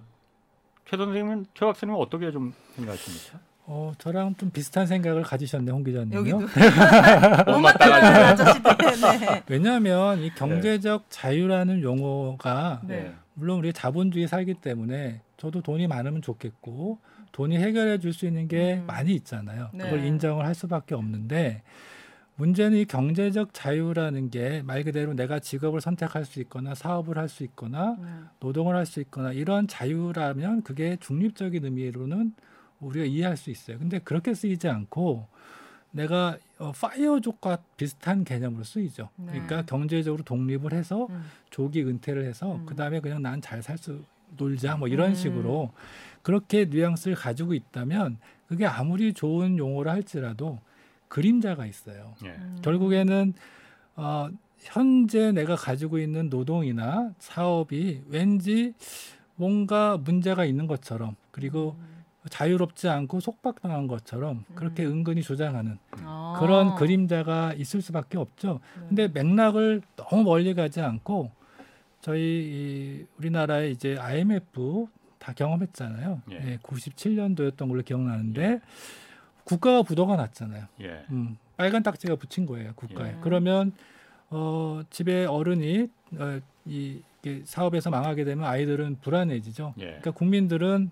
최 0.88 0.96
선생님은 0.96 1.46
최 1.54 1.64
박사님은 1.66 1.98
어떻게 2.00 2.30
좀 2.32 2.52
생각하십니까? 2.76 3.38
어, 3.64 3.92
저랑 3.98 4.34
좀 4.36 4.50
비슷한 4.50 4.86
생각을 4.86 5.22
가지셨네, 5.22 5.70
홍 5.70 5.84
기자님요. 5.84 6.18
여기도 6.18 6.38
못마땅한 7.46 7.52
못마땅한 7.52 8.24
아저씨들. 8.24 8.76
네. 9.20 9.42
왜냐하면 9.46 10.18
이 10.20 10.30
경제적 10.34 11.04
자유라는 11.08 11.82
용어가 11.82 12.80
네. 12.84 13.14
물론 13.34 13.58
우리 13.58 13.72
자본주의 13.72 14.26
살기 14.26 14.54
때문에 14.54 15.20
저도 15.36 15.62
돈이 15.62 15.86
많으면 15.86 16.22
좋겠고 16.22 16.98
돈이 17.30 17.56
해결해 17.56 17.98
줄 17.98 18.12
수 18.12 18.26
있는 18.26 18.48
게 18.48 18.74
음. 18.74 18.86
많이 18.86 19.14
있잖아요. 19.14 19.70
네. 19.72 19.84
그걸 19.84 20.04
인정을 20.04 20.44
할 20.44 20.54
수밖에 20.54 20.94
없는데 20.96 21.62
문제는 22.36 22.78
이 22.78 22.84
경제적 22.86 23.52
자유라는 23.52 24.30
게 24.30 24.62
말 24.64 24.82
그대로 24.84 25.12
내가 25.14 25.38
직업을 25.38 25.80
선택할 25.80 26.24
수 26.24 26.40
있거나 26.40 26.74
사업을 26.74 27.18
할 27.18 27.28
수 27.28 27.42
있거나 27.44 27.96
네. 28.00 28.08
노동을 28.40 28.74
할 28.74 28.86
수 28.86 29.00
있거나 29.00 29.32
이런 29.32 29.68
자유라면 29.68 30.62
그게 30.62 30.96
중립적인 31.00 31.64
의미로는 31.64 32.34
우리가 32.80 33.04
이해할 33.04 33.36
수 33.36 33.50
있어요. 33.50 33.78
근데 33.78 33.98
그렇게 34.00 34.34
쓰이지 34.34 34.68
않고 34.68 35.26
내가 35.92 36.38
어, 36.58 36.72
파이어족과 36.72 37.58
비슷한 37.76 38.24
개념으로 38.24 38.64
쓰이죠. 38.64 39.10
네. 39.16 39.32
그러니까 39.32 39.62
경제적으로 39.66 40.22
독립을 40.24 40.72
해서 40.72 41.06
음. 41.10 41.22
조기 41.50 41.82
은퇴를 41.84 42.24
해서 42.24 42.56
음. 42.56 42.66
그 42.66 42.74
다음에 42.74 43.00
그냥 43.00 43.20
난 43.22 43.40
잘 43.40 43.60
살 43.62 43.76
수 43.78 44.02
놀자 44.38 44.76
뭐 44.78 44.88
이런 44.88 45.10
음. 45.10 45.14
식으로 45.14 45.70
그렇게 46.22 46.64
뉘앙스를 46.64 47.14
가지고 47.14 47.52
있다면 47.52 48.16
그게 48.48 48.64
아무리 48.66 49.12
좋은 49.12 49.58
용어라 49.58 49.92
할지라도 49.92 50.58
그림자가 51.12 51.66
있어요. 51.66 52.14
예. 52.24 52.28
음. 52.30 52.58
결국에는 52.62 53.34
어, 53.96 54.30
현재 54.56 55.30
내가 55.30 55.56
가지고 55.56 55.98
있는 55.98 56.30
노동이나 56.30 57.12
사업이 57.18 58.04
왠지 58.08 58.72
뭔가 59.34 59.98
문제가 59.98 60.46
있는 60.46 60.66
것처럼 60.66 61.16
그리고 61.30 61.76
자유롭지 62.30 62.88
않고 62.88 63.20
속박당한 63.20 63.88
것처럼 63.88 64.46
그렇게 64.54 64.86
음. 64.86 64.92
은근히 64.92 65.22
조장하는 65.22 65.78
아. 66.02 66.38
그런 66.40 66.76
그림자가 66.76 67.52
있을 67.58 67.82
수밖에 67.82 68.16
없죠. 68.16 68.60
네. 68.80 68.86
근데 68.88 69.08
맥락을 69.08 69.82
너무 69.96 70.22
멀리 70.22 70.54
가지 70.54 70.80
않고 70.80 71.30
저희 72.00 72.20
이 72.22 73.06
우리나라의 73.18 73.72
이제 73.72 73.98
IMF 73.98 74.86
다 75.18 75.34
경험했잖아요. 75.34 76.22
예. 76.30 76.34
예. 76.36 76.58
97년도였던 76.62 77.68
걸로 77.68 77.82
기억나는데 77.82 78.62
국가가 79.44 79.82
부도가 79.82 80.16
났잖아요. 80.16 80.66
예. 80.82 81.04
음, 81.10 81.36
빨간 81.56 81.82
딱지가 81.82 82.16
붙인 82.16 82.46
거예요 82.46 82.72
국가에. 82.74 83.10
예. 83.10 83.16
그러면 83.20 83.72
어, 84.30 84.82
집에 84.90 85.24
어른이 85.26 85.88
어, 86.18 86.40
이 86.64 87.02
사업에서 87.44 87.90
망하게 87.90 88.24
되면 88.24 88.44
아이들은 88.44 88.98
불안해지죠. 89.02 89.74
예. 89.78 89.84
그러니까 89.84 90.10
국민들은 90.12 90.90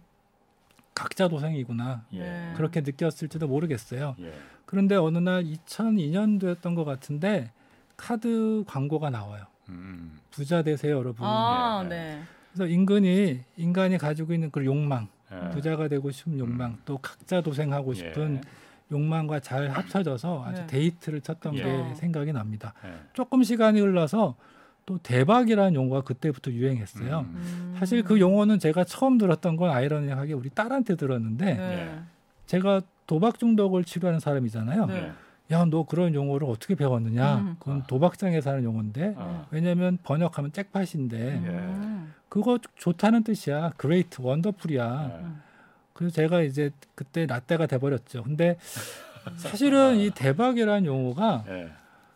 각자 0.95 1.29
도생이구나 1.29 2.05
예. 2.13 2.19
네. 2.19 2.53
그렇게 2.57 2.81
느꼈을지도 2.83 3.49
모르겠어요. 3.49 4.17
예. 4.21 4.33
그런데 4.67 4.95
어느 4.97 5.19
날 5.19 5.45
2002년도였던 5.45 6.77
것 6.77 6.85
같은데 6.85 7.51
카드 7.97 8.65
광고가 8.67 9.11
나와요. 9.11 9.45
음. 9.69 10.19
부자 10.31 10.63
되세요, 10.63 10.97
여러분. 10.97 11.27
아, 11.27 11.83
예. 11.85 11.89
네. 11.89 12.23
그래서 12.53 12.67
인근이 12.67 13.41
인간이 13.57 13.99
가지고 13.99 14.33
있는 14.33 14.51
그 14.51 14.65
욕망, 14.65 15.09
예. 15.33 15.51
부자가 15.51 15.89
되고 15.89 16.11
싶은 16.11 16.39
욕망, 16.39 16.73
음. 16.73 16.79
또 16.85 16.99
각자 16.99 17.41
도생하고 17.41 17.95
싶은 17.95 18.37
예. 18.37 18.41
욕망과 18.93 19.41
잘 19.41 19.69
합쳐져서 19.69 20.45
아주 20.45 20.63
네. 20.63 20.67
데이트를 20.67 21.21
쳤던 21.21 21.55
예. 21.57 21.63
게 21.63 21.95
생각이 21.95 22.33
납니다. 22.33 22.75
예. 22.85 22.95
조금 23.13 23.43
시간이 23.43 23.81
흘러서 23.81 24.37
또 24.87 24.99
대박이라는 24.99 25.75
용어가 25.75 26.03
그때부터 26.03 26.51
유행했어요. 26.51 27.21
음. 27.21 27.35
음. 27.37 27.77
사실 27.79 28.03
그 28.03 28.19
용어는 28.19 28.59
제가 28.59 28.85
처음 28.85 29.19
들었던 29.19 29.57
건 29.57 29.71
아이러니하게 29.71 30.33
우리 30.33 30.51
딸한테 30.51 30.97
들었는데 30.97 31.55
네. 31.55 32.01
제가 32.47 32.83
도박 33.07 33.39
중독을 33.39 33.85
치료하는 33.85 34.19
사람이잖아요. 34.19 34.87
야 35.51 35.65
너 35.65 35.85
그런 35.85 36.15
용어를 36.15 36.49
어떻게 36.49 36.75
배웠느냐? 36.75 37.39
음. 37.39 37.57
그건 37.59 37.83
도박장에서 37.87 38.51
하는 38.51 38.65
용어인데 38.65 39.15
아. 39.19 39.47
왜냐하면 39.51 39.99
번역하면 40.03 40.53
잭팟인데 40.53 41.19
예. 41.19 41.49
음. 41.49 42.15
그거 42.29 42.59
좋다는 42.77 43.25
뜻이야. 43.25 43.73
great, 43.77 44.23
wonderful이야. 44.23 45.11
예. 45.13 45.27
그래서 45.93 46.15
제가 46.15 46.43
이제 46.43 46.71
그때 46.95 47.27
라떼가 47.27 47.67
돼버렸죠. 47.67 48.23
근데 48.23 48.57
사실은 49.37 49.97
이 49.99 50.11
대박이라는 50.11 50.87
용어가 50.87 51.45
예. 51.49 51.71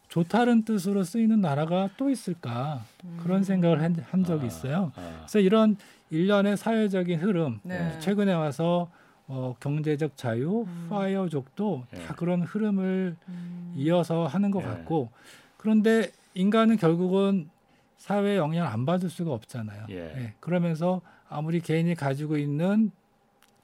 좋다는 0.08 0.64
뜻으로 0.64 1.02
쓰이는 1.02 1.40
나라가 1.40 1.90
또 1.96 2.08
있을까 2.08 2.82
그런 3.22 3.42
생각을 3.42 3.82
한, 3.82 3.96
한 4.10 4.24
적이 4.24 4.44
아, 4.44 4.46
있어요. 4.46 4.92
아. 4.94 5.16
그래서 5.18 5.40
이런 5.40 5.76
일련의 6.10 6.56
사회적인 6.56 7.18
흐름, 7.18 7.58
네. 7.64 7.98
최근에 7.98 8.32
와서 8.32 8.88
어, 9.26 9.54
경제적 9.60 10.16
자유, 10.16 10.64
음. 10.66 10.86
파이어족도 10.90 11.84
예. 11.94 11.98
다 12.00 12.14
그런 12.14 12.42
흐름을 12.42 13.16
음. 13.28 13.72
이어서 13.76 14.26
하는 14.26 14.50
것 14.50 14.60
예. 14.62 14.66
같고 14.66 15.10
그런데 15.56 16.10
인간은 16.34 16.76
결국은 16.76 17.48
사회에 17.96 18.36
영향을 18.36 18.70
안 18.70 18.84
받을 18.84 19.08
수가 19.08 19.32
없잖아요. 19.32 19.86
예. 19.90 20.34
그러면서 20.40 21.00
아무리 21.28 21.60
개인이 21.60 21.94
가지고 21.94 22.36
있는 22.36 22.90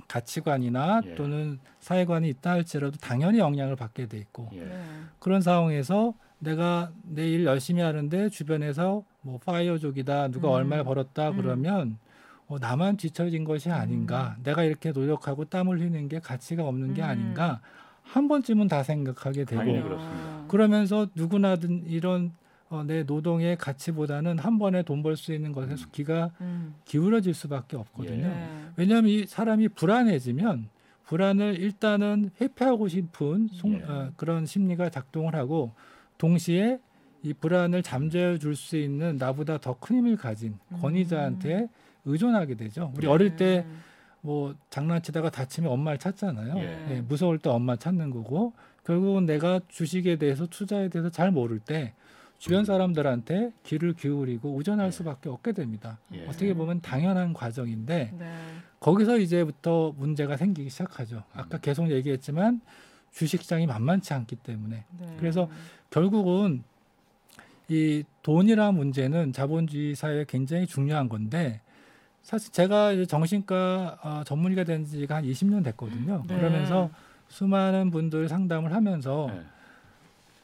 가치관이나 0.08 1.02
예. 1.04 1.14
또는 1.14 1.58
사회관이 1.78 2.28
있다 2.30 2.50
할지라도 2.52 2.96
당연히 2.98 3.38
영향을 3.38 3.76
받게 3.76 4.06
돼 4.06 4.18
있고 4.18 4.48
예. 4.52 4.60
네. 4.64 4.82
그런 5.18 5.40
상황에서 5.40 6.14
내가 6.38 6.90
내 7.02 7.28
일 7.28 7.44
열심히 7.44 7.82
하는데 7.82 8.28
주변에서 8.30 9.04
뭐 9.20 9.38
파이어족이다 9.44 10.28
누가 10.28 10.48
음. 10.48 10.54
얼마를 10.54 10.84
벌었다 10.84 11.28
음. 11.30 11.36
그러면 11.36 11.98
어, 12.50 12.58
나만 12.58 12.96
뒤처진 12.96 13.44
것이 13.44 13.70
아닌가 13.70 14.36
내가 14.42 14.64
이렇게 14.64 14.90
노력하고 14.90 15.44
땀 15.44 15.68
흘리는 15.68 16.08
게 16.08 16.18
가치가 16.18 16.64
없는 16.66 16.94
게 16.94 17.02
음. 17.02 17.06
아닌가 17.08 17.60
한 18.02 18.26
번쯤은 18.26 18.66
다 18.66 18.82
생각하게 18.82 19.44
되고. 19.44 19.62
그러면서 20.48 21.06
누구나든 21.14 21.84
이런 21.86 22.32
어, 22.68 22.82
내 22.84 23.02
노동의 23.04 23.56
가치보다는 23.56 24.38
한 24.38 24.58
번에 24.58 24.82
돈 24.82 25.02
벌 25.02 25.16
수 25.16 25.32
있는 25.32 25.52
것에 25.52 25.72
음. 25.72 25.76
기가 25.92 26.30
음. 26.40 26.74
기울어질 26.84 27.34
수밖에 27.34 27.76
없거든요. 27.76 28.18
예. 28.26 28.28
네. 28.28 28.48
왜냐하면 28.76 29.10
이 29.10 29.26
사람이 29.26 29.68
불안해지면 29.70 30.68
불안을 31.04 31.56
일단은 31.60 32.30
회피하고 32.40 32.88
싶은 32.88 33.48
송- 33.52 33.74
예. 33.74 33.82
어, 33.84 34.12
그런 34.16 34.44
심리가 34.46 34.88
작동을 34.90 35.34
하고 35.36 35.72
동시에 36.18 36.78
이 37.22 37.32
불안을 37.32 37.82
잠재워 37.84 38.38
줄 38.38 38.56
수 38.56 38.76
있는 38.76 39.16
나보다 39.18 39.58
더 39.58 39.74
큰 39.78 39.98
힘을 39.98 40.16
가진 40.16 40.54
음. 40.72 40.78
권위자한테 40.80 41.68
의존하게 42.04 42.54
되죠. 42.54 42.92
우리 42.96 43.06
예. 43.06 43.10
어릴 43.10 43.36
때 43.36 43.64
뭐 44.22 44.54
장난치다가 44.68 45.30
다치면 45.30 45.70
엄마를 45.70 45.98
찾잖아요. 45.98 46.58
예. 46.58 46.96
예, 46.96 47.00
무서울 47.00 47.38
때 47.38 47.48
엄마 47.50 47.76
찾는 47.76 48.10
거고 48.10 48.52
결국은 48.84 49.26
내가 49.26 49.60
주식에 49.68 50.16
대해서 50.16 50.46
투자에 50.46 50.88
대해서 50.88 51.10
잘 51.10 51.30
모를 51.30 51.58
때 51.58 51.94
주변 52.38 52.64
사람들한테 52.64 53.52
귀를 53.64 53.92
기울이고 53.92 54.56
의존할 54.56 54.88
예. 54.88 54.90
수밖에 54.90 55.28
없게 55.28 55.52
됩니다. 55.52 55.98
예. 56.14 56.26
어떻게 56.26 56.54
보면 56.54 56.80
당연한 56.80 57.32
과정인데 57.32 58.14
네. 58.18 58.34
거기서 58.78 59.18
이제부터 59.18 59.94
문제가 59.96 60.36
생기기 60.36 60.70
시작하죠. 60.70 61.22
아까 61.34 61.58
음. 61.58 61.60
계속 61.60 61.90
얘기했지만 61.90 62.60
주식시장이 63.12 63.66
만만치 63.66 64.14
않기 64.14 64.36
때문에 64.36 64.84
네. 64.98 65.16
그래서 65.18 65.50
결국은 65.90 66.62
이 67.68 68.04
돈이라는 68.22 68.74
문제는 68.74 69.32
자본주의 69.32 69.94
사회에 69.94 70.24
굉장히 70.28 70.66
중요한 70.66 71.08
건데 71.08 71.60
사실 72.30 72.52
제가 72.52 72.92
이제 72.92 73.06
정신과 73.06 73.98
어, 74.04 74.22
전문의가 74.24 74.62
된 74.62 74.84
지가 74.84 75.16
한 75.16 75.24
20년 75.24 75.64
됐거든요. 75.64 76.22
네. 76.28 76.36
그러면서 76.36 76.88
수많은 77.26 77.90
분들 77.90 78.28
상담을 78.28 78.72
하면서 78.72 79.28
예. 79.34 79.42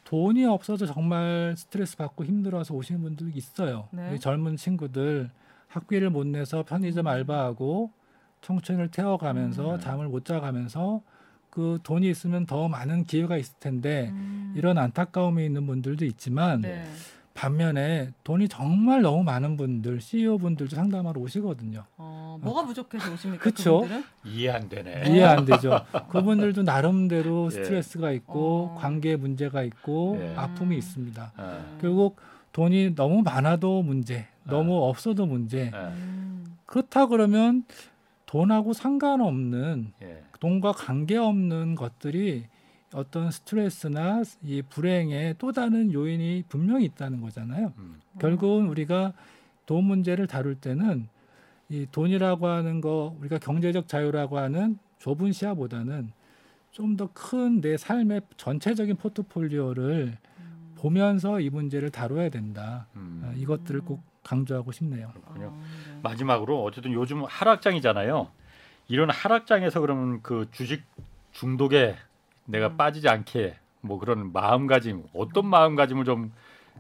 돈이 0.03 0.47
없어서 0.47 0.85
정말 0.85 1.55
스트레스 1.57 1.97
받고 1.97 2.25
힘들어서 2.25 2.75
오시는 2.75 3.03
분들이 3.03 3.31
있어요. 3.37 3.87
네. 3.93 4.17
이 4.17 4.19
젊은 4.19 4.57
친구들 4.57 5.31
학비를 5.69 6.11
못 6.11 6.27
내서 6.27 6.65
편의점 6.65 7.07
음. 7.07 7.09
알바하고 7.09 7.93
청춘을 8.41 8.89
태워가면서 8.89 9.77
음. 9.77 9.81
잠을 9.81 10.09
못 10.09 10.25
자가면서 10.25 11.03
그 11.51 11.79
돈이 11.85 12.11
있으면 12.11 12.47
더 12.47 12.67
많은 12.67 13.05
기회가 13.05 13.37
있을 13.37 13.55
텐데 13.61 14.09
음. 14.11 14.55
이런 14.57 14.77
안타까움이 14.77 15.47
있는 15.47 15.65
분들도 15.69 16.05
있지만 16.05 16.63
네. 16.63 16.85
반면에 17.37 18.13
돈이 18.25 18.49
정말 18.49 19.03
너무 19.03 19.23
많은 19.23 19.57
분들, 19.59 20.01
CEO 20.01 20.39
분들도 20.39 20.75
상담하러 20.75 21.21
오시거든요. 21.21 21.85
어, 21.99 22.39
뭐가 22.41 22.65
부족해서 22.65 23.13
오십니까? 23.13 23.45
그쵸? 23.45 23.83
그분들은? 23.83 24.05
이해 24.25 24.51
안 24.51 24.69
되네. 24.69 25.11
이해 25.11 25.23
안 25.23 25.45
되죠. 25.45 25.85
그분들도 26.09 26.63
나름대로 26.63 27.47
예. 27.47 27.51
스트레스가 27.51 28.11
있고 28.13 28.73
어. 28.73 28.79
관계 28.81 29.17
문제가 29.17 29.63
있고 29.63 30.19
예. 30.19 30.35
아픔이 30.35 30.79
있습니다. 30.79 31.33
아, 31.37 31.77
결국 31.81 32.17
돈이 32.53 32.95
너무 32.95 33.23
많아도 33.23 33.83
문제, 33.83 34.27
아. 34.47 34.51
너무 34.51 34.89
없어도 34.89 35.27
문제. 35.27 35.71
예. 35.73 35.79
음. 35.79 36.57
그렇다 36.65 37.07
그러면 37.07 37.65
돈하고 38.25 38.73
상관없는 38.73 39.93
예. 40.03 40.23
돈과 40.41 40.73
관계없는 40.73 41.75
것들이 41.75 42.47
어떤 42.97 43.31
스트레스나 43.31 44.23
이 44.43 44.63
불행의 44.63 45.35
또 45.39 45.53
다른 45.53 45.93
요인이 45.93 46.45
분명히 46.49 46.87
있다는 46.87 47.21
거잖아요. 47.21 47.73
음. 47.77 48.01
결국은 48.19 48.69
우리가 48.69 49.13
돈 49.67 49.85
문제를 49.85 50.27
다룰 50.27 50.55
때는 50.55 51.09
이 51.69 51.87
돈이라고 51.91 52.47
하는 52.47 52.81
거 52.81 53.15
우리가 53.21 53.39
경제적 53.39 53.87
자유라고 53.89 54.39
하는 54.39 54.79
좁은 54.99 55.33
시야보다는 55.33 56.13
좀 56.73 56.97
더 56.97 57.09
큰 57.15 57.61
내 57.61 57.77
삶의 57.77 58.23
전체적인 58.37 58.97
포트폴리오를 58.97 60.17
음. 60.41 60.75
보면서 60.77 61.41
이 61.41 61.51
문제를 61.51 61.91
다뤄야 61.91 62.29
된다. 62.31 62.87
음. 62.97 63.23
어, 63.25 63.33
이것들을 63.37 63.81
꼭 63.81 64.03
강조하고 64.23 64.73
싶네요. 64.73 65.09
그렇군요. 65.13 65.47
어, 65.49 65.63
네. 65.93 66.01
마지막으로 66.03 66.63
어쨌든 66.65 66.93
요즘 66.93 67.25
하락장이잖아요. 67.25 68.29
이런 68.89 69.11
하락장에서 69.11 69.81
그러면 69.81 70.23
그 70.23 70.47
주식 70.53 70.83
중독에 71.33 71.97
내가 72.47 72.69
음. 72.69 72.77
빠지지 72.77 73.09
않게 73.09 73.57
뭐 73.81 73.99
그런 73.99 74.33
마음가짐 74.33 75.05
어떤 75.15 75.47
마음가짐을 75.47 76.05
좀 76.05 76.33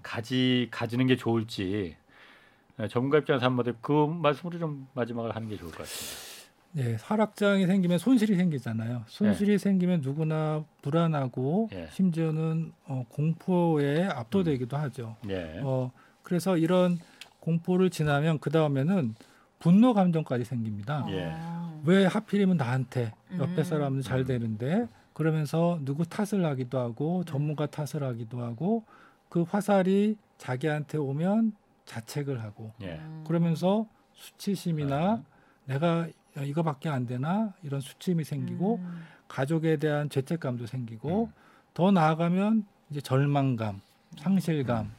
가지 0.02 0.68
가지는 0.70 1.06
게 1.06 1.16
좋을지 1.16 1.96
예, 2.80 2.88
전문가 2.88 3.18
입장에서 3.18 3.46
한마디 3.46 3.72
그 3.80 4.06
말씀으로 4.06 4.58
좀 4.58 4.86
마지막을 4.94 5.34
하는 5.34 5.48
게 5.48 5.56
좋을 5.56 5.70
것 5.70 5.78
같습니다. 5.78 6.26
네, 6.72 6.98
하락장이 7.00 7.66
생기면 7.66 7.96
손실이 7.96 8.36
생기잖아요. 8.36 9.04
손실이 9.06 9.56
생기면 9.56 10.02
누구나 10.02 10.62
불안하고 10.82 11.70
예. 11.72 11.88
심지어는 11.90 12.72
어, 12.84 13.04
공포에 13.08 14.04
압도되기도 14.04 14.76
하죠. 14.76 15.16
예. 15.30 15.58
어, 15.62 15.90
그래서 16.22 16.58
이런 16.58 16.98
공포를 17.40 17.88
지나면 17.88 18.40
그 18.40 18.50
다음에는 18.50 19.14
분노 19.58 19.94
감정까지 19.94 20.44
생깁니다. 20.44 21.06
예. 21.08 21.30
아. 21.34 21.80
왜 21.86 22.04
하필이면 22.04 22.58
나한테 22.58 23.12
옆에 23.38 23.58
음. 23.58 23.64
사람은 23.64 24.02
잘 24.02 24.20
음. 24.20 24.24
되는데 24.26 24.86
그러면서 25.16 25.78
누구 25.82 26.04
탓을 26.04 26.44
하기도 26.44 26.78
하고 26.78 27.22
네. 27.24 27.32
전문가 27.32 27.64
탓을 27.64 28.02
하기도 28.02 28.42
하고 28.42 28.84
그 29.30 29.46
화살이 29.48 30.18
자기한테 30.36 30.98
오면 30.98 31.54
자책을 31.86 32.42
하고 32.42 32.72
예. 32.82 32.96
음. 32.96 33.24
그러면서 33.26 33.86
수치심이나 34.12 35.14
음. 35.14 35.24
내가 35.64 36.06
이거밖에 36.38 36.90
안 36.90 37.06
되나 37.06 37.54
이런 37.62 37.80
수치심이 37.80 38.24
생기고 38.24 38.76
음. 38.82 39.04
가족에 39.26 39.78
대한 39.78 40.10
죄책감도 40.10 40.66
생기고 40.66 41.30
음. 41.30 41.32
더 41.72 41.90
나아가면 41.90 42.66
이제 42.90 43.00
절망감, 43.00 43.80
상실감 44.18 44.92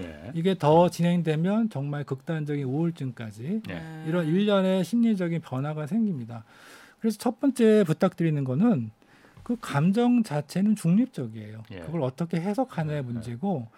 예. 0.00 0.32
이게 0.34 0.54
더 0.54 0.90
진행되면 0.90 1.70
정말 1.70 2.04
극단적인 2.04 2.62
우울증까지 2.62 3.62
예. 3.70 3.72
네. 3.72 4.04
이런 4.06 4.26
일련의 4.26 4.84
심리적인 4.84 5.40
변화가 5.40 5.86
생깁니다. 5.86 6.44
그래서 7.00 7.16
첫 7.16 7.40
번째 7.40 7.84
부탁드리는 7.84 8.44
거는 8.44 8.90
그 9.42 9.56
감정 9.60 10.22
자체는 10.22 10.76
중립적이에요. 10.76 11.62
예. 11.72 11.80
그걸 11.80 12.02
어떻게 12.02 12.40
해석하냐의 12.40 13.02
네. 13.02 13.12
문제고 13.12 13.68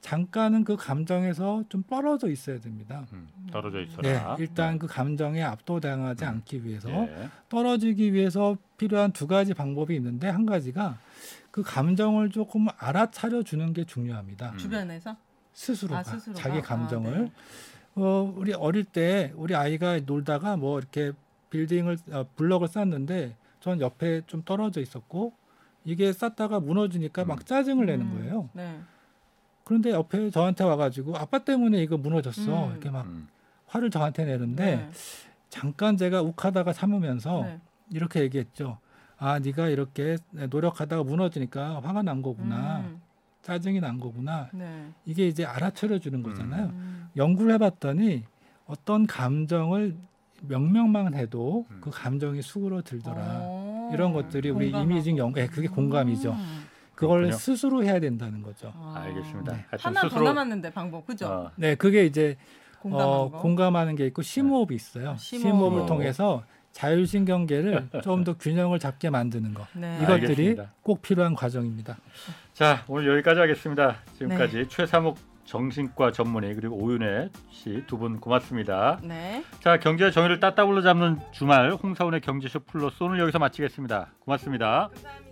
잠깐은 0.00 0.64
그 0.64 0.76
감정에서 0.76 1.64
좀 1.70 1.82
떨어져 1.88 2.28
있어야 2.28 2.60
됩니다. 2.60 3.06
음, 3.14 3.26
떨어져 3.50 3.78
네, 3.78 3.84
있어라. 3.84 4.36
일단 4.38 4.78
그 4.78 4.86
감정에 4.86 5.42
압도당하지 5.42 6.24
음. 6.24 6.28
않기 6.28 6.64
위해서 6.64 6.90
예. 6.90 7.28
떨어지기 7.48 8.12
위해서 8.12 8.56
필요한 8.76 9.12
두 9.12 9.26
가지 9.26 9.54
방법이 9.54 9.94
있는데 9.96 10.28
한 10.28 10.44
가지가 10.44 10.98
그 11.50 11.62
감정을 11.62 12.30
조금 12.30 12.66
알아차려 12.76 13.44
주는 13.44 13.72
게 13.72 13.84
중요합니다. 13.84 14.50
음. 14.50 14.58
주변에서 14.58 15.16
스스로가 15.54 16.00
아, 16.00 16.02
스스로가? 16.02 16.38
자기 16.38 16.58
아, 16.58 16.62
감정을 16.62 17.24
네. 17.24 17.32
어, 17.94 18.34
우리 18.36 18.52
어릴 18.52 18.84
때 18.84 19.32
우리 19.36 19.54
아이가 19.54 19.98
놀다가 20.00 20.56
뭐 20.56 20.78
이렇게 20.78 21.12
빌딩을 21.50 21.96
어, 22.10 22.26
블럭을 22.36 22.68
쌓는데 22.68 23.36
전 23.64 23.80
옆에 23.80 24.20
좀 24.26 24.42
떨어져 24.44 24.82
있었고 24.82 25.32
이게 25.86 26.12
쌓다가 26.12 26.60
무너지니까 26.60 27.22
음. 27.22 27.28
막 27.28 27.46
짜증을 27.46 27.86
내는 27.86 28.04
음. 28.04 28.18
거예요. 28.18 28.50
네. 28.52 28.78
그런데 29.64 29.90
옆에 29.90 30.28
저한테 30.28 30.64
와가지고 30.64 31.16
아빠 31.16 31.38
때문에 31.38 31.82
이거 31.82 31.96
무너졌어 31.96 32.66
음. 32.66 32.72
이렇게 32.72 32.90
막 32.90 33.06
음. 33.06 33.26
화를 33.66 33.88
저한테 33.90 34.26
내는데 34.26 34.76
네. 34.76 34.90
잠깐 35.48 35.96
제가 35.96 36.20
욱하다가 36.20 36.74
참으면서 36.74 37.44
네. 37.44 37.60
이렇게 37.90 38.20
얘기했죠. 38.20 38.76
아 39.16 39.38
네가 39.38 39.68
이렇게 39.68 40.18
노력하다가 40.32 41.02
무너지니까 41.02 41.80
화가 41.80 42.02
난 42.02 42.20
거구나 42.20 42.80
음, 42.80 43.00
짜증이 43.40 43.80
난 43.80 43.98
거구나 43.98 44.50
네. 44.52 44.90
이게 45.06 45.26
이제 45.26 45.46
알아차려 45.46 46.00
주는 46.00 46.22
거잖아요. 46.22 46.66
음. 46.66 47.08
연구를 47.16 47.54
해봤더니 47.54 48.24
어떤 48.66 49.06
감정을 49.06 49.96
명명만 50.48 51.14
해도 51.14 51.66
음. 51.70 51.78
그 51.80 51.90
감정이 51.90 52.42
수그러 52.42 52.82
들더라. 52.82 53.16
어, 53.42 53.90
이런 53.92 54.12
것들이 54.12 54.50
우리 54.50 54.66
공감하고. 54.70 54.90
이미징 54.90 55.18
연구, 55.18 55.40
예, 55.40 55.46
그게 55.46 55.66
공감이죠. 55.68 56.32
음. 56.32 56.64
그걸 56.94 57.22
그렇군요. 57.22 57.36
스스로 57.38 57.82
해야 57.84 57.98
된다는 58.00 58.42
거죠. 58.42 58.72
아. 58.76 59.02
알겠습니다. 59.04 59.52
네. 59.52 59.64
하나 59.80 60.00
더 60.02 60.08
스스로 60.08 60.24
남았는데 60.26 60.70
방법 60.72 61.06
그죠? 61.06 61.26
어, 61.26 61.50
네, 61.56 61.74
그게 61.74 62.04
이제 62.06 62.36
공감하는 62.80 63.12
어, 63.12 63.30
거. 63.30 63.38
공감하는 63.38 63.96
게 63.96 64.06
있고 64.06 64.22
심호흡이 64.22 64.74
있어요. 64.76 65.16
심호흡. 65.18 65.42
심호흡 65.50 65.82
을 65.82 65.86
통해서 65.86 66.44
자율신경계를 66.72 67.88
좀 68.02 68.24
더 68.24 68.36
균형을 68.36 68.78
잡게 68.78 69.10
만드는 69.10 69.54
거. 69.54 69.66
네. 69.74 69.96
이것들이 70.02 70.22
알겠습니다. 70.30 70.72
꼭 70.82 71.02
필요한 71.02 71.34
과정입니다. 71.34 71.96
자 72.52 72.84
오늘 72.88 73.08
여기까지 73.16 73.40
하겠습니다. 73.40 73.96
지금까지 74.16 74.56
네. 74.58 74.68
최사목 74.68 75.16
정신과 75.44 76.12
전문의 76.12 76.54
그리고 76.54 76.76
오윤혜 76.76 77.30
씨 77.50 77.84
두 77.86 77.96
분 77.98 78.18
고맙습니다. 78.20 78.98
네. 79.02 79.44
자 79.60 79.78
경제와 79.78 80.10
정의를 80.10 80.40
따따블로 80.40 80.82
잡는 80.82 81.18
주말 81.32 81.72
홍사원의 81.72 82.20
경제쇼 82.20 82.60
플러스 82.60 83.02
오늘 83.02 83.18
여기서 83.20 83.38
마치겠습니다. 83.38 84.12
고맙습니다. 84.20 84.88
감사합니다. 84.92 85.23